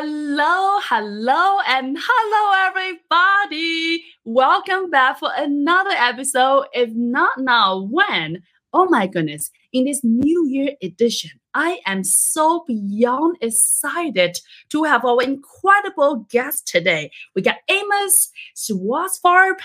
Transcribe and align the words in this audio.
Hello, 0.00 0.78
hello, 0.84 1.58
and 1.66 1.98
hello, 2.00 2.68
everybody. 2.68 4.04
Welcome 4.24 4.90
back 4.90 5.18
for 5.18 5.28
another 5.36 5.90
episode. 5.90 6.66
If 6.72 6.90
not 6.94 7.38
now, 7.38 7.80
when? 7.80 8.44
Oh 8.72 8.86
my 8.88 9.08
goodness. 9.08 9.50
In 9.72 9.86
this 9.86 10.04
New 10.04 10.46
Year 10.46 10.76
edition, 10.80 11.32
I 11.52 11.80
am 11.84 12.04
so 12.04 12.62
beyond 12.68 13.38
excited 13.40 14.38
to 14.68 14.84
have 14.84 15.04
our 15.04 15.20
incredible 15.20 16.28
guest 16.30 16.68
today. 16.68 17.10
We 17.34 17.42
got 17.42 17.56
Amos 17.68 18.30
Schwartzfarb 18.54 19.56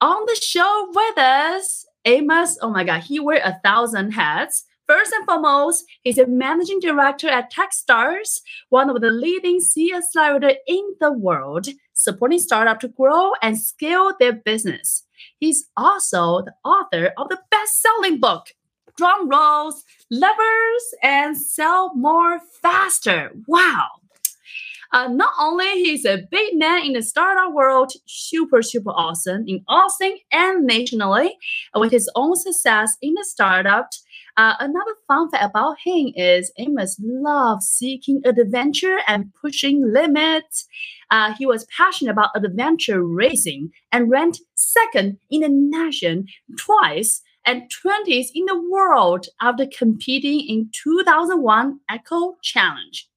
on 0.00 0.26
the 0.26 0.40
show 0.42 0.88
with 0.92 1.18
us. 1.18 1.86
Amos, 2.04 2.58
oh 2.60 2.70
my 2.70 2.82
God, 2.82 3.04
he 3.04 3.20
wear 3.20 3.40
a 3.44 3.60
thousand 3.62 4.10
hats. 4.10 4.64
First 4.88 5.12
and 5.12 5.26
foremost, 5.26 5.84
he's 6.02 6.16
a 6.16 6.26
managing 6.26 6.80
director 6.80 7.28
at 7.28 7.52
Techstars, 7.52 8.40
one 8.70 8.88
of 8.88 9.02
the 9.02 9.10
leading 9.10 9.60
seed 9.60 9.94
accelerator 9.94 10.56
in 10.66 10.94
the 10.98 11.12
world, 11.12 11.68
supporting 11.92 12.38
startups 12.38 12.80
to 12.80 12.88
grow 12.88 13.32
and 13.42 13.58
scale 13.58 14.14
their 14.18 14.32
business. 14.32 15.04
He's 15.38 15.66
also 15.76 16.40
the 16.40 16.54
author 16.64 17.12
of 17.18 17.28
the 17.28 17.38
best-selling 17.50 18.18
book, 18.18 18.46
Drum 18.96 19.28
Rolls, 19.28 19.84
Levers, 20.10 20.94
and 21.02 21.36
Sell 21.36 21.94
More 21.94 22.40
Faster. 22.62 23.32
Wow. 23.46 23.88
Uh, 24.90 25.08
not 25.08 25.32
only 25.38 25.66
he's 25.66 26.06
a 26.06 26.26
big 26.30 26.56
man 26.56 26.82
in 26.82 26.94
the 26.94 27.02
startup 27.02 27.52
world, 27.52 27.92
super, 28.06 28.62
super 28.62 28.88
awesome 28.92 29.44
in 29.46 29.62
Austin 29.68 30.16
and 30.32 30.66
nationally, 30.66 31.36
with 31.74 31.92
his 31.92 32.10
own 32.14 32.34
success 32.36 32.96
in 33.02 33.12
the 33.12 33.24
startup, 33.24 33.90
uh, 34.36 34.54
another 34.60 34.94
fun 35.06 35.30
fact 35.30 35.44
about 35.44 35.76
him 35.84 36.12
is 36.14 36.52
Amos 36.58 37.00
loves 37.02 37.66
seeking 37.66 38.22
adventure 38.24 38.98
and 39.06 39.32
pushing 39.40 39.92
limits. 39.92 40.66
Uh, 41.10 41.34
he 41.34 41.46
was 41.46 41.66
passionate 41.76 42.12
about 42.12 42.30
adventure 42.36 43.02
racing 43.02 43.70
and 43.90 44.10
ranked 44.10 44.40
second 44.54 45.18
in 45.30 45.40
the 45.40 45.48
nation 45.48 46.26
twice 46.56 47.22
and 47.44 47.70
20th 47.84 48.28
in 48.34 48.44
the 48.44 48.62
world 48.70 49.26
after 49.40 49.66
competing 49.66 50.40
in 50.40 50.70
2001 50.84 51.80
Eco 51.90 52.36
Challenge. 52.42 53.08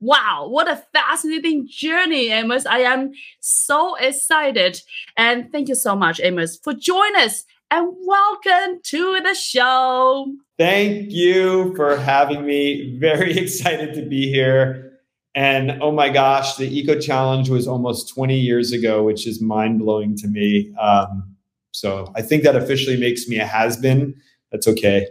Wow, 0.00 0.46
what 0.48 0.68
a 0.68 0.82
fascinating 0.92 1.66
journey, 1.68 2.30
Amos. 2.30 2.66
I 2.66 2.80
am 2.80 3.10
so 3.40 3.96
excited. 3.96 4.80
And 5.16 5.50
thank 5.50 5.68
you 5.68 5.74
so 5.74 5.96
much, 5.96 6.20
Amos, 6.20 6.58
for 6.62 6.72
joining 6.72 7.20
us 7.20 7.44
and 7.70 7.94
welcome 8.06 8.80
to 8.82 9.20
the 9.20 9.34
show. 9.34 10.26
Thank 10.58 11.12
you 11.12 11.74
for 11.76 11.96
having 11.96 12.46
me. 12.46 12.96
Very 12.98 13.36
excited 13.38 13.94
to 13.94 14.02
be 14.02 14.30
here. 14.30 14.92
And 15.34 15.82
oh 15.82 15.92
my 15.92 16.08
gosh, 16.08 16.56
the 16.56 16.66
Eco 16.66 16.98
Challenge 16.98 17.48
was 17.48 17.68
almost 17.68 18.12
20 18.14 18.38
years 18.38 18.72
ago, 18.72 19.04
which 19.04 19.26
is 19.26 19.40
mind 19.40 19.78
blowing 19.80 20.16
to 20.16 20.28
me. 20.28 20.74
Um, 20.80 21.36
so 21.72 22.10
I 22.16 22.22
think 22.22 22.42
that 22.42 22.56
officially 22.56 22.96
makes 22.96 23.28
me 23.28 23.38
a 23.38 23.46
has 23.46 23.76
been. 23.76 24.14
That's 24.50 24.66
okay. 24.66 25.06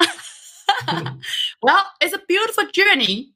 well, 1.62 1.86
it's 2.00 2.12
a 2.12 2.20
beautiful 2.28 2.64
journey. 2.72 3.32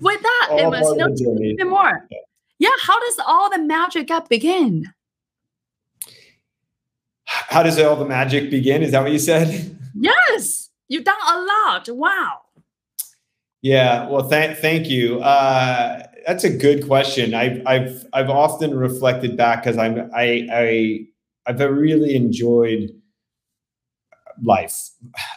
With 0.00 0.20
that, 0.22 0.48
Amos, 0.52 0.88
you 0.90 1.56
know, 1.56 1.64
more. 1.64 2.06
Yeah. 2.10 2.18
yeah, 2.58 2.76
how 2.82 3.00
does 3.00 3.18
all 3.26 3.50
the 3.50 3.58
magic 3.58 4.10
begin? 4.28 4.92
How 7.48 7.62
does 7.62 7.78
all 7.78 7.96
the 7.96 8.04
magic 8.04 8.50
begin? 8.50 8.82
Is 8.82 8.92
that 8.92 9.02
what 9.02 9.12
you 9.12 9.18
said? 9.18 9.68
Yes, 9.94 10.70
you've 10.88 11.04
done 11.04 11.20
a 11.20 11.38
lot. 11.38 11.86
Wow. 11.90 12.40
Yeah. 13.60 14.08
Well, 14.08 14.26
th- 14.26 14.56
thank 14.56 14.88
you. 14.88 15.20
Uh, 15.20 16.04
that's 16.26 16.44
a 16.44 16.50
good 16.50 16.86
question. 16.86 17.34
I've 17.34 17.60
I've 17.66 18.06
I've 18.14 18.30
often 18.30 18.74
reflected 18.74 19.36
back 19.36 19.62
because 19.62 19.76
I'm 19.76 20.10
I 20.14 20.48
I 20.50 21.00
I've 21.46 21.60
really 21.60 22.16
enjoyed 22.16 22.88
life. 24.42 24.74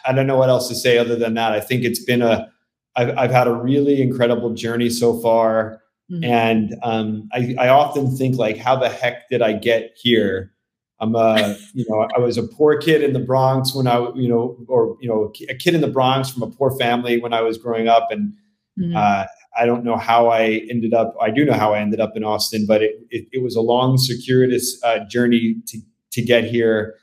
I 0.06 0.13
don't 0.13 0.25
know 0.25 0.38
what 0.38 0.50
else 0.50 0.69
to 0.69 0.75
say 0.75 0.97
other 0.97 1.18
than 1.18 1.34
that. 1.34 1.52
I 1.52 1.59
think 1.59 1.84
it's 1.84 2.03
been 2.03 2.22
a 2.22 2.50
I've 2.96 3.18
I've 3.18 3.31
had 3.31 3.47
a 3.47 3.53
really 3.53 4.02
incredible 4.02 4.53
journey 4.53 4.90
so 4.90 5.19
far. 5.19 5.81
Mm-hmm. 6.12 6.24
And 6.24 6.75
um, 6.84 7.29
I, 7.34 7.56
I 7.59 7.68
often 7.69 8.16
think 8.16 8.38
like, 8.38 8.58
how 8.58 8.75
the 8.75 8.90
heck 8.90 9.28
did 9.29 9.41
I 9.41 9.53
get 9.53 9.94
here? 9.96 10.52
I'm 11.00 11.13
a, 11.16 11.57
you 11.73 11.85
know, 11.89 12.07
I 12.16 12.19
was 12.19 12.38
a 12.38 12.44
poor 12.44 12.78
kid 12.78 13.03
in 13.03 13.11
the 13.11 13.19
Bronx 13.19 13.75
when 13.75 13.85
I, 13.85 13.97
you 14.16 14.29
know, 14.29 14.57
or 14.67 14.97
you 15.01 15.09
know, 15.09 15.33
a 15.50 15.56
kid 15.56 15.75
in 15.75 15.81
the 15.81 15.89
Bronx 15.89 16.29
from 16.29 16.44
a 16.44 16.50
poor 16.50 16.72
family 16.78 17.19
when 17.19 17.33
I 17.33 17.41
was 17.41 17.57
growing 17.57 17.88
up, 17.88 18.07
and 18.11 18.33
mm-hmm. 18.79 18.95
uh, 18.95 19.25
I 19.57 19.66
don't 19.66 19.84
know 19.84 19.97
how 19.97 20.29
I 20.29 20.66
ended 20.69 20.94
up. 20.94 21.13
I 21.22 21.31
do 21.31 21.44
know 21.44 21.53
how 21.53 21.73
I 21.73 21.79
ended 21.79 22.00
up 22.00 22.16
in 22.16 22.23
Austin, 22.23 22.66
but 22.66 22.81
it 22.81 22.95
it, 23.09 23.28
it 23.34 23.44
was 23.44 23.55
a 23.55 23.61
long, 23.61 23.97
circuitous 23.97 24.81
uh, 24.84 25.00
journey 25.09 25.55
to 25.67 25.79
to 26.13 26.22
get 26.22 26.45
here, 26.45 26.95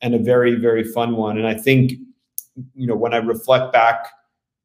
and 0.00 0.14
a 0.14 0.18
very 0.18 0.54
very 0.54 0.84
fun 0.84 1.16
one. 1.16 1.36
And 1.36 1.46
I 1.46 1.54
think, 1.54 1.92
you 2.74 2.86
know, 2.86 2.96
when 2.96 3.12
I 3.12 3.18
reflect 3.18 3.74
back, 3.74 4.08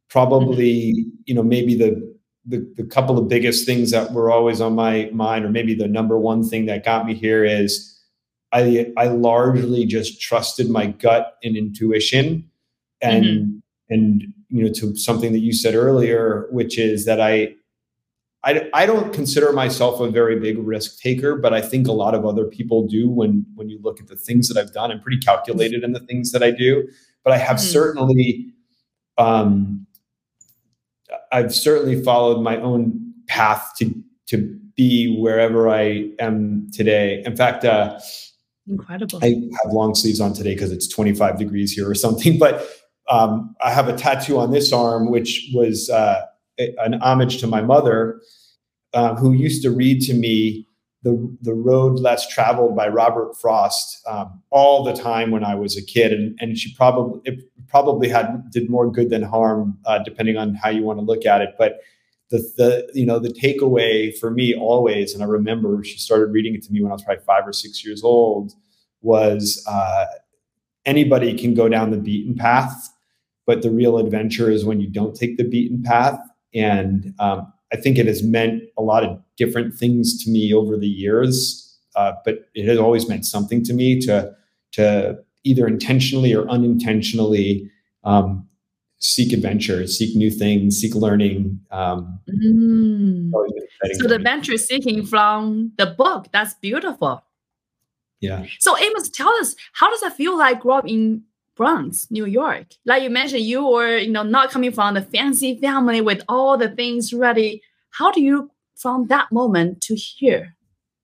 probably, 0.09 0.93
mm-hmm. 0.93 1.09
you 1.25 1.35
know, 1.35 1.43
maybe 1.43 1.75
the 1.75 2.17
the, 2.45 2.65
the 2.77 2.83
couple 2.83 3.17
of 3.17 3.27
biggest 3.27 3.65
things 3.65 3.91
that 3.91 4.13
were 4.13 4.31
always 4.31 4.61
on 4.61 4.73
my 4.73 5.09
mind, 5.13 5.43
or 5.43 5.49
maybe 5.49 5.75
the 5.75 5.87
number 5.87 6.17
one 6.17 6.47
thing 6.47 6.65
that 6.67 6.85
got 6.85 7.05
me 7.05 7.13
here 7.13 7.43
is 7.43 7.98
I 8.51 8.91
I 8.97 9.07
largely 9.07 9.85
just 9.85 10.21
trusted 10.21 10.69
my 10.69 10.87
gut 10.87 11.37
and 11.43 11.55
intuition, 11.55 12.49
and 13.01 13.25
mm-hmm. 13.25 13.57
and 13.89 14.23
you 14.49 14.63
know 14.63 14.73
to 14.73 14.95
something 14.95 15.33
that 15.33 15.39
you 15.39 15.53
said 15.53 15.75
earlier, 15.75 16.47
which 16.51 16.77
is 16.77 17.05
that 17.05 17.21
I. 17.21 17.55
I, 18.41 18.69
I 18.73 18.85
don't 18.85 19.11
consider 19.11 19.51
myself 19.51 19.99
a 19.99 20.09
very 20.09 20.39
big 20.39 20.57
risk 20.59 21.01
taker, 21.01 21.35
but 21.35 21.53
I 21.53 21.59
think 21.59 21.89
a 21.89 21.91
lot 21.91 22.15
of 22.15 22.25
other 22.25 22.45
people 22.45 22.87
do 22.87 23.09
when 23.09 23.45
when 23.55 23.67
you 23.67 23.81
look 23.81 23.99
at 23.99 24.07
the 24.07 24.15
things 24.15 24.47
that 24.47 24.57
I've 24.57 24.71
done. 24.71 24.93
I'm 24.93 25.01
pretty 25.01 25.17
calculated 25.17 25.83
in 25.83 25.91
the 25.91 25.99
things 25.99 26.31
that 26.31 26.41
I 26.41 26.51
do, 26.51 26.87
but 27.25 27.33
I 27.33 27.37
have 27.37 27.57
mm-hmm. 27.57 27.67
certainly 27.67 28.53
um, 29.17 29.85
I've 31.31 31.53
certainly 31.53 32.01
followed 32.01 32.41
my 32.41 32.57
own 32.57 33.13
path 33.27 33.73
to 33.77 33.93
to 34.27 34.59
be 34.75 35.17
wherever 35.19 35.69
I 35.69 36.11
am 36.19 36.69
today. 36.71 37.21
In 37.25 37.35
fact, 37.35 37.65
uh, 37.65 37.99
Incredible. 38.69 39.19
I 39.23 39.35
have 39.63 39.73
long 39.73 39.95
sleeves 39.95 40.21
on 40.21 40.33
today 40.33 40.53
because 40.53 40.71
it's 40.71 40.87
25 40.87 41.39
degrees 41.39 41.71
here 41.71 41.89
or 41.89 41.95
something. 41.95 42.37
But 42.37 42.69
um, 43.09 43.55
I 43.61 43.71
have 43.71 43.87
a 43.87 43.97
tattoo 43.97 44.37
on 44.37 44.51
this 44.51 44.71
arm, 44.71 45.09
which 45.09 45.49
was 45.53 45.89
uh, 45.89 46.21
an 46.57 47.01
homage 47.01 47.39
to 47.39 47.47
my 47.47 47.61
mother, 47.61 48.21
uh, 48.93 49.15
who 49.15 49.33
used 49.33 49.63
to 49.63 49.71
read 49.71 50.01
to 50.01 50.13
me 50.13 50.67
the 51.01 51.37
the 51.41 51.53
road 51.53 51.99
less 51.99 52.27
traveled 52.27 52.75
by 52.75 52.87
Robert 52.87 53.33
Frost 53.39 54.01
um, 54.07 54.41
all 54.49 54.83
the 54.83 54.93
time 54.93 55.31
when 55.31 55.43
I 55.43 55.55
was 55.55 55.77
a 55.77 55.81
kid, 55.81 56.11
and 56.11 56.37
and 56.39 56.57
she 56.57 56.73
probably 56.75 57.21
it 57.25 57.39
probably 57.67 58.09
had 58.09 58.51
did 58.51 58.69
more 58.69 58.91
good 58.91 59.09
than 59.09 59.23
harm, 59.23 59.77
uh, 59.85 59.99
depending 59.99 60.37
on 60.37 60.55
how 60.55 60.69
you 60.69 60.83
want 60.83 60.99
to 60.99 61.05
look 61.05 61.25
at 61.25 61.41
it. 61.41 61.55
But 61.57 61.79
the 62.29 62.37
the 62.57 62.89
you 62.93 63.05
know 63.05 63.19
the 63.19 63.29
takeaway 63.29 64.17
for 64.17 64.29
me 64.31 64.55
always, 64.55 65.13
and 65.13 65.23
I 65.23 65.25
remember 65.25 65.83
she 65.83 65.97
started 65.97 66.31
reading 66.31 66.55
it 66.55 66.63
to 66.63 66.71
me 66.71 66.81
when 66.81 66.91
I 66.91 66.95
was 66.95 67.03
probably 67.03 67.23
five 67.23 67.47
or 67.47 67.53
six 67.53 67.83
years 67.83 68.03
old, 68.03 68.53
was 69.01 69.63
uh, 69.67 70.05
anybody 70.85 71.37
can 71.37 71.53
go 71.53 71.69
down 71.69 71.91
the 71.91 71.97
beaten 71.97 72.35
path, 72.35 72.89
but 73.45 73.61
the 73.61 73.71
real 73.71 73.97
adventure 73.97 74.49
is 74.51 74.65
when 74.65 74.79
you 74.79 74.87
don't 74.87 75.15
take 75.15 75.37
the 75.37 75.43
beaten 75.43 75.81
path. 75.83 76.19
And 76.53 77.13
um, 77.19 77.51
I 77.71 77.77
think 77.77 77.97
it 77.97 78.07
has 78.07 78.23
meant 78.23 78.63
a 78.77 78.81
lot 78.81 79.03
of 79.03 79.21
different 79.37 79.75
things 79.75 80.23
to 80.23 80.31
me 80.31 80.53
over 80.53 80.77
the 80.77 80.87
years, 80.87 81.77
uh, 81.95 82.13
but 82.25 82.49
it 82.55 82.67
has 82.67 82.79
always 82.79 83.07
meant 83.07 83.25
something 83.25 83.63
to 83.63 83.73
me 83.73 83.99
to 84.01 84.35
to 84.73 85.17
either 85.43 85.67
intentionally 85.67 86.33
or 86.33 86.47
unintentionally 86.49 87.71
um, 88.03 88.47
seek 88.99 89.33
adventure, 89.33 89.87
seek 89.87 90.15
new 90.15 90.29
things, 90.29 90.77
seek 90.77 90.93
learning. 90.93 91.59
Um, 91.71 92.19
mm. 92.29 93.31
So 93.93 94.07
the 94.07 94.15
adventure 94.15 94.57
seeking 94.57 95.05
from 95.05 95.71
the 95.77 95.87
book, 95.87 96.27
that's 96.31 96.53
beautiful. 96.55 97.23
Yeah. 98.19 98.45
So 98.59 98.77
Amos, 98.77 99.09
tell 99.09 99.29
us, 99.35 99.55
how 99.73 99.89
does 99.89 100.03
it 100.03 100.13
feel 100.13 100.37
like 100.37 100.59
growing 100.59 100.79
up 100.79 100.87
in 100.87 101.23
Bronx, 101.55 102.07
New 102.11 102.25
York? 102.25 102.67
Like 102.85 103.01
you 103.01 103.09
mentioned, 103.09 103.43
you 103.43 103.65
were, 103.65 103.97
you 103.97 104.11
know, 104.11 104.23
not 104.23 104.51
coming 104.51 104.71
from 104.73 104.95
the 104.95 105.01
fancy 105.01 105.57
family 105.57 106.01
with 106.01 106.21
all 106.27 106.57
the 106.57 106.69
things 106.69 107.13
ready. 107.13 107.61
How 107.91 108.11
do 108.11 108.21
you 108.21 108.51
from 108.75 109.07
that 109.07 109.31
moment 109.31 109.81
to 109.83 109.95
here? 109.95 110.55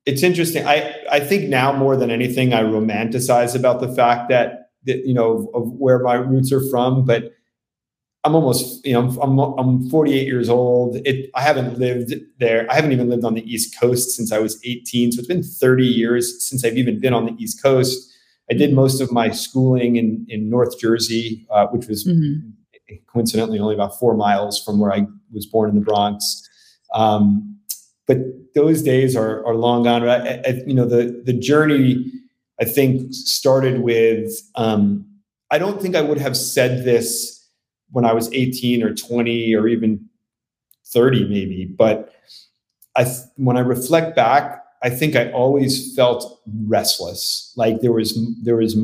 It's 0.05 0.21
interesting. 0.21 0.67
I, 0.67 0.93
I 1.09 1.19
think 1.19 1.49
now 1.49 1.71
more 1.71 1.95
than 1.95 2.11
anything, 2.11 2.53
I 2.53 2.61
romanticize 2.61 3.55
about 3.55 3.79
the 3.79 3.91
fact 3.93 4.29
that, 4.29 4.71
that 4.85 5.05
you 5.05 5.13
know, 5.13 5.49
of 5.53 5.71
where 5.71 5.99
my 5.99 6.15
roots 6.15 6.51
are 6.51 6.61
from, 6.69 7.05
but 7.05 7.33
I'm 8.25 8.33
almost, 8.33 8.83
you 8.83 8.93
know, 8.93 9.07
I'm, 9.21 9.37
I'm 9.39 9.87
48 9.89 10.25
years 10.25 10.49
old. 10.49 10.97
It, 11.05 11.29
I 11.35 11.41
haven't 11.41 11.77
lived 11.77 12.15
there. 12.39 12.65
I 12.71 12.73
haven't 12.73 12.91
even 12.91 13.07
lived 13.07 13.23
on 13.23 13.35
the 13.35 13.43
East 13.43 13.79
Coast 13.79 14.11
since 14.11 14.31
I 14.31 14.39
was 14.39 14.59
18. 14.65 15.11
So 15.11 15.19
it's 15.19 15.27
been 15.27 15.43
30 15.43 15.85
years 15.85 16.43
since 16.43 16.65
I've 16.65 16.75
even 16.75 16.99
been 16.99 17.13
on 17.13 17.27
the 17.27 17.35
East 17.37 17.61
Coast. 17.61 18.11
I 18.49 18.55
did 18.55 18.73
most 18.73 18.99
of 18.99 19.11
my 19.11 19.29
schooling 19.29 19.97
in, 19.97 20.25
in 20.27 20.49
North 20.49 20.79
Jersey, 20.79 21.45
uh, 21.51 21.67
which 21.67 21.87
was 21.87 22.07
mm-hmm. 22.07 22.95
coincidentally 23.13 23.59
only 23.59 23.75
about 23.75 23.97
four 23.99 24.15
miles 24.15 24.61
from 24.61 24.79
where 24.79 24.91
I 24.91 25.05
was 25.31 25.45
born 25.45 25.69
in 25.69 25.75
the 25.75 25.81
Bronx. 25.81 26.49
Um, 26.95 27.59
but 28.07 28.17
those 28.55 28.81
days 28.81 29.15
are, 29.15 29.45
are 29.45 29.53
long 29.53 29.83
gone. 29.83 30.07
I, 30.07 30.37
I, 30.37 30.63
you 30.65 30.73
know, 30.73 30.85
the 30.85 31.21
the 31.25 31.33
journey 31.33 32.11
I 32.59 32.65
think 32.65 33.13
started 33.13 33.81
with. 33.81 34.31
Um, 34.55 35.05
I 35.51 35.57
don't 35.57 35.81
think 35.81 35.95
I 35.95 36.01
would 36.01 36.17
have 36.17 36.37
said 36.37 36.85
this 36.85 37.34
when 37.95 38.03
I 38.03 38.11
was 38.11 38.29
18 38.33 38.83
or 38.83 38.93
20 38.93 39.55
or 39.55 39.69
even 39.69 40.05
30, 40.87 41.29
maybe. 41.29 41.63
But 41.63 42.11
I, 42.97 43.05
when 43.37 43.55
I 43.55 43.61
reflect 43.61 44.17
back, 44.17 44.61
I 44.83 44.89
think 44.89 45.15
I 45.15 45.31
always 45.31 45.95
felt 45.95 46.41
restless. 46.67 47.53
Like 47.55 47.79
there 47.79 47.93
was 47.93 48.19
there 48.43 48.57
was 48.57 48.77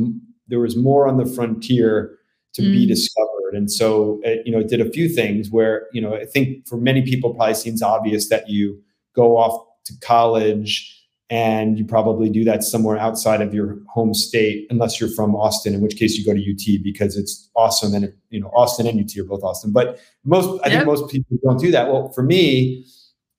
there 0.47 0.61
was 0.61 0.77
more 0.77 1.09
on 1.09 1.17
the 1.17 1.25
frontier 1.25 2.17
to 2.53 2.61
mm. 2.61 2.71
be 2.71 2.85
discovered. 2.85 3.53
And 3.53 3.69
so, 3.69 4.21
it, 4.23 4.39
uh, 4.39 4.41
you 4.45 4.51
know, 4.53 4.59
it 4.59 4.69
did 4.69 4.79
a 4.79 4.89
few 4.89 5.09
things 5.09 5.51
where, 5.51 5.87
you 5.91 6.01
know, 6.01 6.15
I 6.15 6.23
think 6.23 6.65
for 6.65 6.77
many 6.77 7.01
people 7.01 7.33
probably 7.33 7.55
seems 7.55 7.81
obvious 7.81 8.29
that 8.29 8.49
you 8.49 8.81
go 9.13 9.35
off 9.35 9.61
to 9.87 9.93
college 9.99 11.00
and 11.31 11.79
you 11.79 11.85
probably 11.85 12.29
do 12.29 12.43
that 12.43 12.61
somewhere 12.61 12.97
outside 12.97 13.41
of 13.41 13.53
your 13.53 13.77
home 13.87 14.13
state, 14.13 14.67
unless 14.69 14.99
you're 14.99 15.09
from 15.09 15.33
Austin, 15.33 15.73
in 15.73 15.79
which 15.79 15.95
case 15.95 16.17
you 16.17 16.25
go 16.25 16.33
to 16.33 16.51
UT 16.51 16.83
because 16.83 17.15
it's 17.15 17.49
awesome. 17.55 17.93
And, 17.93 18.03
it, 18.03 18.17
you 18.29 18.41
know, 18.41 18.49
Austin 18.49 18.85
and 18.85 18.99
UT 18.99 19.17
are 19.17 19.23
both 19.23 19.41
awesome. 19.41 19.71
But 19.71 19.97
most, 20.25 20.59
I 20.65 20.69
think 20.69 20.85
most 20.85 21.09
people 21.09 21.37
don't 21.41 21.57
do 21.57 21.71
that. 21.71 21.87
Well, 21.87 22.09
for 22.09 22.21
me, 22.21 22.85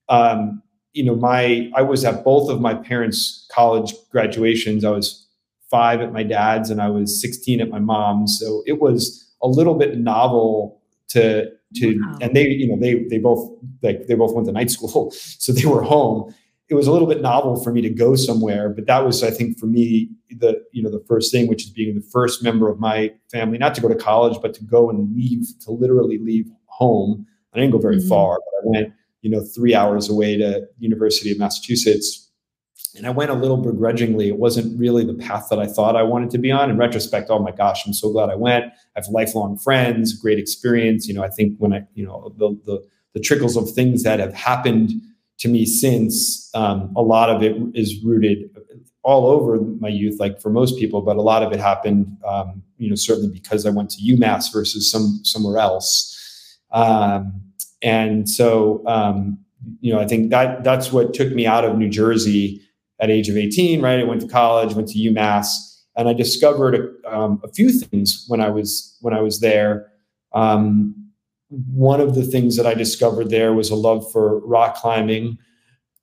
um, 0.09 0.62
you 0.94 1.05
know, 1.05 1.15
my, 1.15 1.71
I 1.75 1.83
was 1.83 2.03
at 2.03 2.25
both 2.25 2.49
of 2.49 2.62
my 2.62 2.73
parents' 2.73 3.47
college 3.53 3.93
graduations. 4.11 4.87
I 4.87 4.91
was 4.91 5.29
five 5.71 6.00
at 6.00 6.15
my 6.15 6.23
dad's 6.23 6.71
and 6.71 6.81
I 6.81 6.89
was 6.89 7.21
16 7.21 7.61
at 7.61 7.69
my 7.69 7.79
mom's. 7.79 8.39
So 8.41 8.62
it 8.67 8.81
was 8.81 9.31
a 9.43 9.49
little 9.49 9.75
bit 9.75 9.99
novel 9.99 10.81
to 11.09 11.50
to 11.75 11.99
wow. 11.99 12.19
and 12.21 12.37
they 12.37 12.49
you 12.49 12.69
know 12.69 12.79
they 12.79 13.05
they 13.09 13.19
both 13.19 13.50
like 13.83 14.06
they 14.06 14.15
both 14.15 14.35
went 14.35 14.47
to 14.47 14.53
night 14.53 14.71
school 14.71 15.11
so 15.15 15.53
they 15.53 15.67
were 15.67 15.83
home 15.83 16.35
it 16.73 16.75
was 16.75 16.87
a 16.87 16.93
little 16.93 17.07
bit 17.07 17.21
novel 17.21 17.63
for 17.63 17.71
me 17.71 17.83
to 17.83 17.91
go 17.91 18.17
somewhere 18.17 18.71
but 18.71 18.87
that 18.87 19.05
was 19.05 19.23
i 19.23 19.31
think 19.31 19.59
for 19.59 19.67
me 19.67 20.09
the 20.31 20.61
you 20.73 20.83
know 20.83 20.91
the 20.91 21.05
first 21.07 21.31
thing 21.31 21.47
which 21.47 21.65
is 21.65 21.71
being 21.71 21.95
the 21.95 22.09
first 22.11 22.43
member 22.43 22.69
of 22.71 22.81
my 22.81 23.13
family 23.31 23.59
not 23.59 23.75
to 23.75 23.81
go 23.81 23.89
to 23.89 23.95
college 23.95 24.39
but 24.41 24.55
to 24.55 24.65
go 24.65 24.89
and 24.89 25.15
leave 25.15 25.47
to 25.61 25.71
literally 25.71 26.19
leave 26.19 26.51
home 26.67 27.27
i 27.53 27.59
didn't 27.59 27.73
go 27.73 27.79
very 27.79 27.99
mm-hmm. 27.99 28.09
far 28.09 28.39
but 28.39 28.59
i 28.59 28.71
went 28.71 28.95
you 29.21 29.31
know 29.31 29.41
three 29.41 29.75
hours 29.75 30.09
away 30.09 30.37
to 30.37 30.67
university 30.79 31.31
of 31.31 31.39
massachusetts 31.39 32.31
and 32.95 33.07
I 33.07 33.11
went 33.11 33.31
a 33.31 33.35
little 33.35 33.57
begrudgingly. 33.57 34.29
It 34.29 34.37
wasn't 34.37 34.79
really 34.79 35.03
the 35.03 35.15
path 35.15 35.47
that 35.49 35.59
I 35.59 35.67
thought 35.67 35.97
I 35.97 36.03
wanted 36.03 36.29
to 36.33 36.37
be 36.37 36.51
on. 36.51 36.69
In 36.69 36.77
retrospect, 36.77 37.31
oh 37.31 37.39
my 37.39 37.51
gosh, 37.51 37.87
I'm 37.87 37.95
so 37.95 38.13
glad 38.13 38.29
I 38.29 38.35
went. 38.35 38.67
I 38.67 38.71
have 38.97 39.07
lifelong 39.09 39.57
friends, 39.57 40.13
great 40.13 40.39
experience. 40.39 41.09
You 41.09 41.15
know, 41.15 41.23
I 41.23 41.31
think 41.31 41.57
when 41.57 41.73
I, 41.73 41.87
you 41.95 42.05
know, 42.05 42.35
the 42.37 42.51
the, 42.67 42.87
the 43.15 43.21
trickles 43.21 43.57
of 43.57 43.71
things 43.71 44.03
that 44.03 44.21
have 44.21 44.35
happened 44.35 44.93
to 45.43 45.49
me 45.49 45.67
since, 45.67 46.49
um, 46.55 46.93
a 46.94 47.03
lot 47.03 47.29
of 47.29 47.43
it 47.43 47.56
is 47.75 48.00
rooted 48.05 48.49
all 49.03 49.27
over 49.27 49.61
my 49.81 49.89
youth, 49.89 50.21
like 50.21 50.41
for 50.41 50.50
most 50.50 50.79
people, 50.79 51.03
but 51.03 51.17
a 51.17 51.21
lot 51.21 51.43
of 51.43 51.53
it 51.53 51.59
happened, 51.59 52.17
um, 52.25 52.62
you 52.79 52.89
know, 52.89 52.94
certainly 52.94 53.29
because 53.29 53.67
I 53.67 53.71
went 53.71 53.91
to 53.91 54.03
UMass 54.03 54.53
versus 54.53 54.89
some 54.89 55.21
somewhere 55.25 55.59
else. 55.59 56.17
Um, 56.71 57.43
and 57.83 58.31
so, 58.31 58.85
um, 58.87 59.37
you 59.81 59.93
know, 59.93 59.99
I 59.99 60.06
think 60.06 60.31
that 60.31 60.62
that's 60.62 60.93
what 60.93 61.12
took 61.12 61.33
me 61.33 61.44
out 61.44 61.65
of 61.65 61.77
New 61.77 61.89
Jersey 61.89 62.62
at 63.00 63.11
age 63.11 63.29
of 63.29 63.37
18, 63.37 63.83
right? 63.83 63.99
I 63.99 64.05
went 64.05 64.21
to 64.21 64.29
college, 64.29 64.75
went 64.75 64.89
to 64.91 64.99
UMass, 64.99 65.47
and 65.97 66.09
I 66.09 66.12
discovered 66.12 66.77
a, 67.05 67.19
um, 67.19 67.41
a 67.43 67.49
few 67.49 67.69
things 67.81 68.25
when 68.29 68.41
I 68.41 68.49
was 68.49 68.97
when 69.00 69.12
I 69.12 69.21
was 69.21 69.41
there. 69.41 69.91
Um, 70.35 71.02
one 71.53 72.01
of 72.01 72.15
the 72.15 72.25
things 72.25 72.57
that 72.57 72.67
I 72.67 72.75
discovered 72.75 73.29
there 73.29 73.53
was 73.53 73.71
a 73.71 73.75
love 73.75 74.11
for 74.11 74.41
rock 74.41 74.77
climbing, 74.77 75.39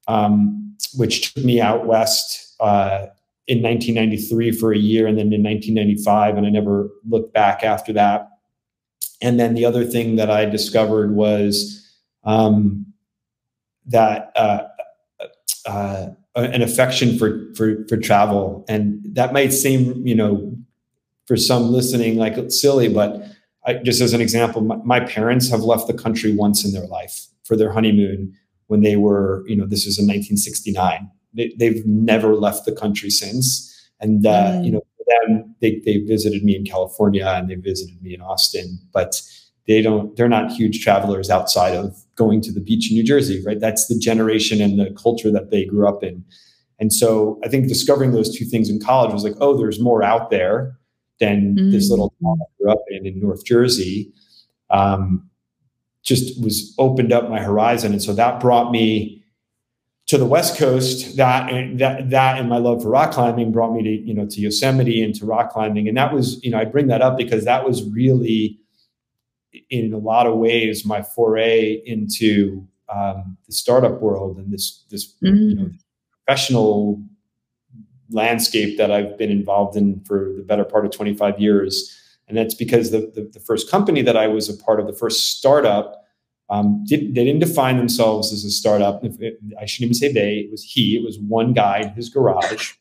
um, 0.08 0.76
which 0.96 1.34
took 1.34 1.44
me 1.44 1.60
out 1.60 1.88
west 1.88 2.56
uh, 2.60 3.08
in 3.48 3.64
1993 3.64 4.52
for 4.52 4.72
a 4.72 4.78
year, 4.78 5.08
and 5.08 5.18
then 5.18 5.34
in 5.34 5.42
1995, 5.42 6.38
and 6.38 6.46
I 6.46 6.50
never 6.50 6.90
looked 7.08 7.34
back 7.34 7.64
after 7.64 7.92
that. 7.94 8.30
And 9.22 9.40
then 9.40 9.56
the 9.56 9.66
other 9.66 9.86
thing 9.86 10.18
that 10.18 10.30
I 10.30 10.46
discovered 10.46 11.16
was 11.16 11.84
um, 12.24 12.86
that 13.88 14.32
uh, 14.36 14.68
uh, 15.66 16.10
an 16.36 16.62
affection 16.62 17.18
for 17.18 17.52
for 17.56 17.86
for 17.90 17.98
travel, 17.98 18.66
and 18.70 19.02
that 19.16 19.34
might 19.34 19.52
seem 19.52 20.06
you 20.06 20.16
know 20.16 20.56
for 21.26 21.36
some 21.36 21.72
listening 21.72 22.18
like 22.18 22.52
silly, 22.52 22.88
but 22.88 23.24
I, 23.66 23.74
just 23.74 24.02
as 24.02 24.14
an 24.14 24.22
example, 24.22 24.62
my, 24.62 24.78
my, 24.84 25.00
parents 25.02 25.50
have 25.50 25.62
left 25.62 25.88
the 25.88 25.94
country 25.94 26.34
once 26.34 26.64
in 26.66 26.72
their 26.72 26.88
life 26.88 27.28
for 27.44 27.58
their 27.58 27.72
honeymoon 27.72 28.34
when 28.68 28.82
they 28.82 28.96
were 28.96 29.44
you 29.48 29.56
know 29.56 29.66
this 29.66 29.86
was 29.86 30.00
in 30.00 30.06
1969. 30.06 31.10
They, 31.34 31.54
have 31.66 31.86
never 31.86 32.36
left 32.36 32.66
the 32.66 32.72
country 32.72 33.10
since, 33.10 33.90
and 34.00 34.26
uh, 34.26 34.54
mm. 34.54 34.66
you 34.66 34.72
know 34.72 34.82
for 34.98 35.06
them 35.08 35.56
they 35.62 35.82
they 35.86 35.98
visited 35.98 36.44
me 36.44 36.56
in 36.56 36.66
California 36.66 37.28
and 37.28 37.50
they 37.50 37.56
visited 37.56 38.02
me 38.02 38.14
in 38.14 38.22
Austin, 38.22 38.80
but 38.94 39.22
they 39.68 39.82
don't 39.82 40.16
they're 40.16 40.30
not 40.30 40.52
huge 40.52 40.84
travelers 40.84 41.30
outside 41.30 41.76
of 41.76 41.96
going 42.16 42.42
to 42.42 42.52
the 42.52 42.62
beach 42.62 42.90
in 42.90 42.96
New 42.96 43.04
Jersey, 43.04 43.44
right? 43.46 43.60
That's 43.60 43.88
the 43.88 43.98
generation 43.98 44.62
and 44.62 44.80
the 44.80 44.92
culture 44.92 45.32
that 45.32 45.52
they 45.52 45.66
grew 45.66 45.88
up 45.88 46.04
in. 46.04 46.24
And 46.80 46.94
so 46.94 47.40
I 47.44 47.50
think 47.50 47.68
discovering 47.68 48.12
those 48.12 48.36
two 48.36 48.46
things 48.46 48.70
in 48.70 48.80
college 48.80 49.14
was 49.14 49.24
like, 49.24 49.36
oh, 49.42 49.58
there's 49.58 49.80
more 49.80 50.02
out 50.02 50.30
there 50.30 50.79
than 51.20 51.56
mm-hmm. 51.56 51.72
this 51.72 51.90
little 51.90 52.14
town 52.22 52.38
I 52.42 52.46
grew 52.62 52.72
up 52.72 52.84
in 52.90 53.06
in 53.06 53.20
North 53.20 53.46
Jersey. 53.46 54.14
Um, 54.70 55.30
just 56.04 56.42
was 56.42 56.74
opened 56.80 57.12
up 57.12 57.30
my 57.30 57.42
horizon, 57.42 57.92
and 57.92 58.02
so 58.02 58.14
that 58.14 58.40
brought 58.40 58.72
me 58.72 59.24
to 60.08 60.18
the 60.18 60.26
West 60.26 60.58
Coast. 60.58 61.18
That 61.18 61.78
that 61.78 62.10
that 62.10 62.40
and 62.40 62.50
my 62.50 62.58
love 62.58 62.82
for 62.82 62.90
rock 62.90 63.12
climbing 63.12 63.52
brought 63.52 63.74
me 63.74 63.84
to 63.84 63.90
you 63.90 64.14
know 64.14 64.26
to 64.26 64.42
Yosemite 64.42 65.04
and 65.04 65.14
to 65.16 65.26
rock 65.26 65.52
climbing, 65.52 65.88
and 65.88 65.98
that 65.98 66.14
was 66.14 66.44
you 66.44 66.52
know 66.52 66.58
I 66.58 66.66
bring 66.66 66.88
that 66.88 67.02
up 67.02 67.18
because 67.18 67.46
that 67.46 67.66
was 67.66 67.84
really 67.90 68.60
in 69.70 69.94
a 69.94 69.98
lot 69.98 70.28
of 70.28 70.38
ways 70.38 70.86
my 70.86 71.02
foray 71.02 71.82
into 71.86 72.68
um, 72.88 73.38
the 73.46 73.54
startup 73.54 74.02
world 74.02 74.38
and 74.38 74.52
this 74.52 74.84
this 74.90 75.14
mm-hmm. 75.24 75.36
you 75.36 75.56
know 75.56 75.70
professional 76.26 77.02
landscape 78.12 78.78
that 78.78 78.92
I've 78.92 79.18
been 79.18 79.30
involved 79.30 79.78
in 79.78 80.02
for 80.02 80.34
the 80.36 80.44
better 80.44 80.66
part 80.66 80.86
of 80.86 80.92
25 80.92 81.40
years. 81.40 81.96
And 82.28 82.38
that's 82.38 82.54
because 82.54 82.92
the, 82.92 83.12
the, 83.16 83.30
the 83.34 83.40
first 83.40 83.70
company 83.70 84.02
that 84.04 84.18
I 84.18 84.28
was 84.28 84.50
a 84.50 84.64
part 84.64 84.80
of, 84.80 84.88
the 84.88 84.94
first 84.94 85.38
startup, 85.38 86.06
um, 86.50 86.84
did, 86.88 87.16
they 87.16 87.24
didn't 87.24 87.40
define 87.40 87.78
themselves 87.78 88.34
as 88.34 88.44
a 88.44 88.50
startup. 88.50 89.04
It, 89.04 89.40
I 89.60 89.66
shouldn't 89.66 89.86
even 89.86 89.94
say 89.94 90.12
they, 90.12 90.38
it 90.38 90.52
was 90.52 90.64
he, 90.64 90.96
it 90.96 91.04
was 91.04 91.20
one 91.20 91.54
guy 91.54 91.80
in 91.80 91.90
his 91.90 92.10
garage 92.10 92.74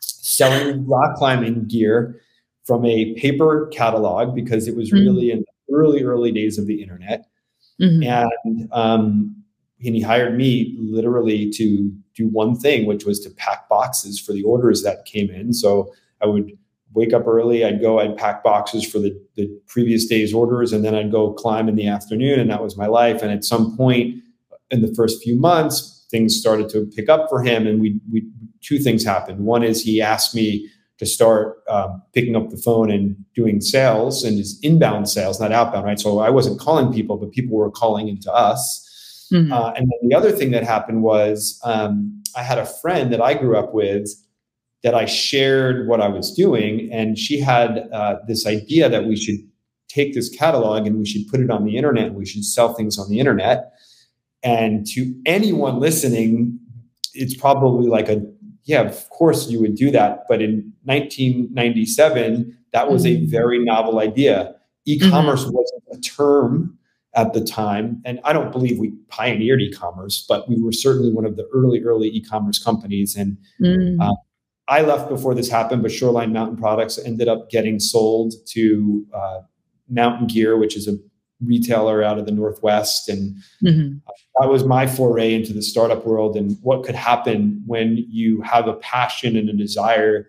selling 0.00 0.86
rock 0.86 1.16
climbing 1.16 1.66
gear 1.68 2.20
from 2.64 2.84
a 2.84 3.14
paper 3.14 3.66
catalog 3.72 4.34
because 4.34 4.68
it 4.68 4.76
was 4.76 4.90
mm-hmm. 4.90 5.06
really 5.06 5.30
in 5.30 5.44
early, 5.72 6.02
early 6.02 6.32
days 6.32 6.58
of 6.58 6.66
the 6.66 6.82
internet. 6.82 7.26
Mm-hmm. 7.80 8.02
And, 8.44 8.68
um, 8.72 9.37
and 9.84 9.94
he 9.94 10.00
hired 10.00 10.36
me 10.36 10.76
literally 10.78 11.50
to 11.50 11.92
do 12.14 12.28
one 12.28 12.56
thing, 12.56 12.86
which 12.86 13.04
was 13.04 13.20
to 13.20 13.30
pack 13.30 13.68
boxes 13.68 14.18
for 14.18 14.32
the 14.32 14.42
orders 14.42 14.82
that 14.82 15.04
came 15.04 15.30
in. 15.30 15.52
So 15.52 15.92
I 16.20 16.26
would 16.26 16.50
wake 16.94 17.12
up 17.12 17.26
early, 17.26 17.64
I'd 17.64 17.80
go, 17.80 18.00
I'd 18.00 18.16
pack 18.16 18.42
boxes 18.42 18.84
for 18.84 18.98
the, 18.98 19.18
the 19.36 19.48
previous 19.68 20.06
day's 20.06 20.34
orders, 20.34 20.72
and 20.72 20.84
then 20.84 20.94
I'd 20.94 21.12
go 21.12 21.32
climb 21.32 21.68
in 21.68 21.76
the 21.76 21.86
afternoon. 21.86 22.40
And 22.40 22.50
that 22.50 22.62
was 22.62 22.76
my 22.76 22.86
life. 22.86 23.22
And 23.22 23.30
at 23.30 23.44
some 23.44 23.76
point 23.76 24.16
in 24.70 24.82
the 24.82 24.92
first 24.94 25.22
few 25.22 25.36
months, 25.36 26.06
things 26.10 26.36
started 26.36 26.68
to 26.70 26.86
pick 26.96 27.08
up 27.08 27.28
for 27.28 27.42
him. 27.42 27.66
And 27.66 27.80
we, 27.80 28.00
we 28.10 28.26
two 28.62 28.78
things 28.78 29.04
happened. 29.04 29.44
One 29.44 29.62
is 29.62 29.82
he 29.82 30.00
asked 30.00 30.34
me 30.34 30.68
to 30.98 31.06
start 31.06 31.62
um, 31.68 32.02
picking 32.12 32.34
up 32.34 32.50
the 32.50 32.56
phone 32.56 32.90
and 32.90 33.16
doing 33.34 33.60
sales 33.60 34.24
and 34.24 34.36
his 34.36 34.58
inbound 34.62 35.08
sales, 35.08 35.40
not 35.40 35.52
outbound, 35.52 35.84
right? 35.84 36.00
So 36.00 36.18
I 36.18 36.30
wasn't 36.30 36.58
calling 36.58 36.92
people, 36.92 37.16
but 37.16 37.30
people 37.30 37.56
were 37.56 37.70
calling 37.70 38.08
into 38.08 38.32
us. 38.32 38.84
Mm-hmm. 39.32 39.52
Uh, 39.52 39.72
and 39.72 39.90
then 39.90 40.08
the 40.08 40.14
other 40.14 40.32
thing 40.32 40.50
that 40.52 40.64
happened 40.64 41.02
was 41.02 41.60
um, 41.64 42.22
I 42.36 42.42
had 42.42 42.58
a 42.58 42.66
friend 42.66 43.12
that 43.12 43.20
I 43.20 43.34
grew 43.34 43.56
up 43.56 43.74
with 43.74 44.08
that 44.82 44.94
I 44.94 45.06
shared 45.06 45.88
what 45.88 46.00
I 46.00 46.08
was 46.08 46.32
doing, 46.32 46.88
and 46.92 47.18
she 47.18 47.40
had 47.40 47.88
uh, 47.92 48.16
this 48.26 48.46
idea 48.46 48.88
that 48.88 49.06
we 49.06 49.16
should 49.16 49.40
take 49.88 50.14
this 50.14 50.28
catalog 50.28 50.86
and 50.86 50.98
we 50.98 51.06
should 51.06 51.26
put 51.28 51.40
it 51.40 51.50
on 51.50 51.64
the 51.64 51.76
internet 51.76 52.06
and 52.06 52.16
we 52.16 52.26
should 52.26 52.44
sell 52.44 52.74
things 52.74 52.98
on 52.98 53.08
the 53.08 53.18
internet. 53.18 53.72
And 54.42 54.86
to 54.88 55.20
anyone 55.26 55.80
listening, 55.80 56.58
it's 57.14 57.34
probably 57.34 57.88
like 57.88 58.08
a 58.08 58.22
yeah, 58.64 58.82
of 58.82 59.08
course 59.08 59.48
you 59.48 59.60
would 59.60 59.74
do 59.74 59.90
that. 59.92 60.24
But 60.28 60.42
in 60.42 60.72
1997, 60.84 62.56
that 62.72 62.90
was 62.90 63.04
mm-hmm. 63.04 63.24
a 63.24 63.26
very 63.26 63.64
novel 63.64 63.98
idea. 63.98 64.54
E-commerce 64.84 65.44
mm-hmm. 65.44 65.56
wasn't 65.56 65.82
a 65.92 66.00
term 66.00 66.77
at 67.14 67.32
the 67.32 67.42
time, 67.42 68.02
and 68.04 68.20
I 68.24 68.32
don't 68.32 68.52
believe 68.52 68.78
we 68.78 68.92
pioneered 69.08 69.60
e-commerce, 69.60 70.24
but 70.28 70.48
we 70.48 70.60
were 70.60 70.72
certainly 70.72 71.12
one 71.12 71.24
of 71.24 71.36
the 71.36 71.48
early, 71.54 71.82
early 71.82 72.08
e-commerce 72.08 72.62
companies. 72.62 73.16
And 73.16 73.38
mm-hmm. 73.60 74.00
uh, 74.00 74.14
I 74.68 74.82
left 74.82 75.08
before 75.08 75.34
this 75.34 75.48
happened, 75.48 75.82
but 75.82 75.90
Shoreline 75.90 76.32
Mountain 76.32 76.58
Products 76.58 76.98
ended 76.98 77.26
up 77.26 77.50
getting 77.50 77.80
sold 77.80 78.34
to 78.48 79.06
uh, 79.14 79.40
Mountain 79.88 80.26
Gear, 80.26 80.58
which 80.58 80.76
is 80.76 80.86
a 80.86 80.98
retailer 81.42 82.02
out 82.02 82.18
of 82.18 82.26
the 82.26 82.32
Northwest. 82.32 83.08
And 83.08 83.36
mm-hmm. 83.64 83.98
that 84.40 84.48
was 84.48 84.64
my 84.64 84.86
foray 84.86 85.34
into 85.34 85.52
the 85.52 85.62
startup 85.62 86.04
world 86.04 86.36
and 86.36 86.56
what 86.62 86.84
could 86.84 86.94
happen 86.94 87.62
when 87.66 88.04
you 88.08 88.42
have 88.42 88.68
a 88.68 88.74
passion 88.74 89.36
and 89.36 89.48
a 89.48 89.54
desire 89.54 90.28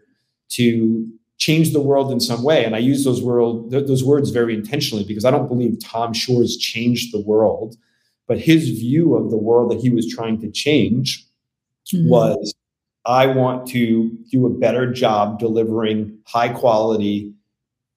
to 0.49 1.07
change 1.39 1.71
the 1.71 1.81
world 1.81 2.11
in 2.11 2.19
some 2.19 2.43
way. 2.43 2.63
And 2.63 2.75
I 2.75 2.79
use 2.79 3.03
those 3.03 3.23
world 3.23 3.71
those 3.71 4.03
words 4.03 4.29
very 4.29 4.53
intentionally 4.53 5.03
because 5.03 5.25
I 5.25 5.31
don't 5.31 5.47
believe 5.47 5.79
Tom 5.83 6.13
Shores 6.13 6.57
changed 6.57 7.13
the 7.13 7.21
world, 7.21 7.77
but 8.27 8.39
his 8.39 8.69
view 8.69 9.15
of 9.15 9.31
the 9.31 9.37
world 9.37 9.71
that 9.71 9.79
he 9.79 9.89
was 9.89 10.07
trying 10.07 10.39
to 10.41 10.51
change 10.51 11.25
mm-hmm. 11.91 12.09
was 12.09 12.53
I 13.05 13.25
want 13.25 13.67
to 13.69 14.11
do 14.29 14.45
a 14.45 14.49
better 14.49 14.91
job 14.91 15.39
delivering 15.39 16.19
high 16.25 16.49
quality 16.49 17.33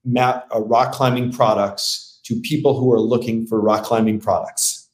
map, 0.05 0.47
uh, 0.55 0.61
rock 0.61 0.93
climbing 0.93 1.31
products 1.31 2.19
to 2.23 2.39
people 2.39 2.79
who 2.79 2.91
are 2.93 3.01
looking 3.01 3.45
for 3.45 3.61
rock 3.61 3.83
climbing 3.83 4.19
products. 4.19 4.89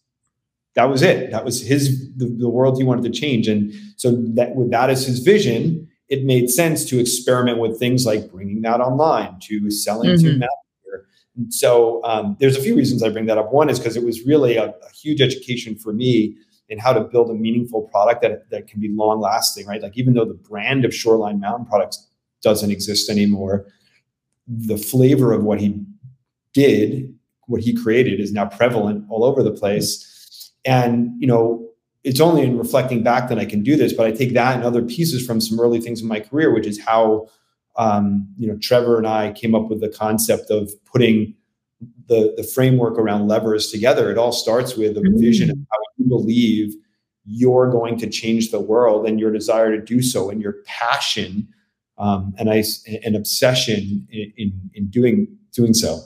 That 0.74 0.86
was 0.86 1.02
it. 1.02 1.32
That 1.32 1.46
was 1.46 1.62
his 1.62 2.10
the, 2.16 2.26
the 2.26 2.50
world 2.50 2.78
he 2.78 2.84
wanted 2.84 3.04
to 3.04 3.20
change. 3.20 3.48
And 3.48 3.74
so 3.98 4.12
that 4.34 4.56
with 4.56 4.72
that 4.72 4.90
as 4.90 5.06
his 5.06 5.20
vision, 5.20 5.89
it 6.10 6.26
made 6.26 6.50
sense 6.50 6.86
to 6.86 7.00
experiment 7.00 7.60
with 7.60 7.80
things 7.80 8.06
like 8.06 8.32
bringing 8.32 8.62
that 8.64 8.82
online, 8.82 9.38
to 9.42 9.70
selling 9.70 10.10
mm-hmm. 10.10 10.28
to 10.28 10.38
map. 10.38 10.50
So 11.50 12.04
um, 12.04 12.36
there's 12.40 12.58
a 12.58 12.62
few 12.62 12.76
reasons 12.76 13.02
I 13.02 13.10
bring 13.10 13.28
that 13.28 13.38
up. 13.38 13.54
One 13.54 13.70
is 13.70 13.80
because 13.80 13.96
it 13.96 14.04
was 14.04 14.26
really 14.26 14.58
a, 14.58 14.70
a 14.70 14.92
huge 14.94 15.22
education 15.22 15.76
for 15.76 15.94
me 15.94 16.36
in 16.68 16.78
how 16.78 16.92
to 16.94 17.02
build 17.02 17.30
a 17.30 17.34
meaningful 17.34 17.84
product 17.84 18.22
that, 18.22 18.50
that 18.50 18.68
can 18.68 18.80
be 18.80 18.90
long 18.90 19.20
lasting, 19.20 19.66
right? 19.66 19.82
Like 19.82 19.98
even 19.98 20.14
though 20.14 20.26
the 20.26 20.34
brand 20.34 20.84
of 20.84 20.94
Shoreline 20.94 21.40
Mountain 21.40 21.66
Products 21.66 22.08
doesn't 22.42 22.72
exist 22.72 23.10
anymore, 23.10 23.68
the 24.48 24.78
flavor 24.78 25.32
of 25.32 25.44
what 25.44 25.62
he 25.62 25.82
did, 26.54 27.14
what 27.48 27.62
he 27.62 27.74
created, 27.74 28.20
is 28.20 28.34
now 28.34 28.46
prevalent 28.46 29.06
all 29.10 29.24
over 29.24 29.42
the 29.42 29.52
place. 29.52 30.52
And 30.66 31.12
you 31.20 31.28
know, 31.28 31.69
it's 32.04 32.20
only 32.20 32.44
in 32.44 32.58
reflecting 32.58 33.04
back 33.04 33.30
that 33.30 33.40
I 33.40 33.46
can 33.46 33.62
do 33.62 33.76
this, 33.76 33.94
but 33.94 34.06
I 34.06 34.12
take 34.12 34.34
that 34.34 34.56
and 34.56 34.64
other 34.64 34.82
pieces 34.82 35.26
from 35.26 35.42
some 35.42 35.60
early 35.60 35.82
things 35.82 36.02
in 36.02 36.08
my 36.08 36.20
career, 36.20 36.54
which 36.54 36.66
is 36.66 36.80
how 36.80 37.28
um, 37.76 38.28
you 38.38 38.48
know 38.48 38.58
Trevor 38.58 38.98
and 38.98 39.08
I 39.08 39.32
came 39.34 39.56
up 39.56 39.70
with 39.70 39.82
the 39.82 39.90
concept 39.90 40.50
of 40.50 40.72
putting 40.86 41.36
the 42.08 42.34
the 42.38 42.44
framework 42.44 42.98
around 42.98 43.28
levers 43.28 43.72
together. 43.72 44.12
It 44.12 44.18
all 44.18 44.32
starts 44.32 44.76
with 44.76 44.98
a 44.98 45.02
mm-hmm. 45.02 45.20
vision 45.20 45.50
of 45.50 45.58
how 45.58 45.78
you 45.98 46.08
believe 46.08 46.74
you're 47.26 47.70
going 47.70 47.98
to 48.00 48.10
change 48.10 48.50
the 48.50 48.60
world 48.60 49.06
and 49.06 49.20
your 49.20 49.32
desire 49.32 49.76
to 49.76 49.84
do 49.84 50.02
so 50.02 50.30
and 50.30 50.42
your 50.42 50.56
passion 50.66 51.48
um, 52.00 52.34
and 52.38 52.50
I 52.50 52.64
an 53.04 53.14
obsession 53.14 54.08
in, 54.10 54.34
in, 54.38 54.72
in 54.74 54.90
doing 54.90 55.28
doing 55.52 55.74
so. 55.74 56.00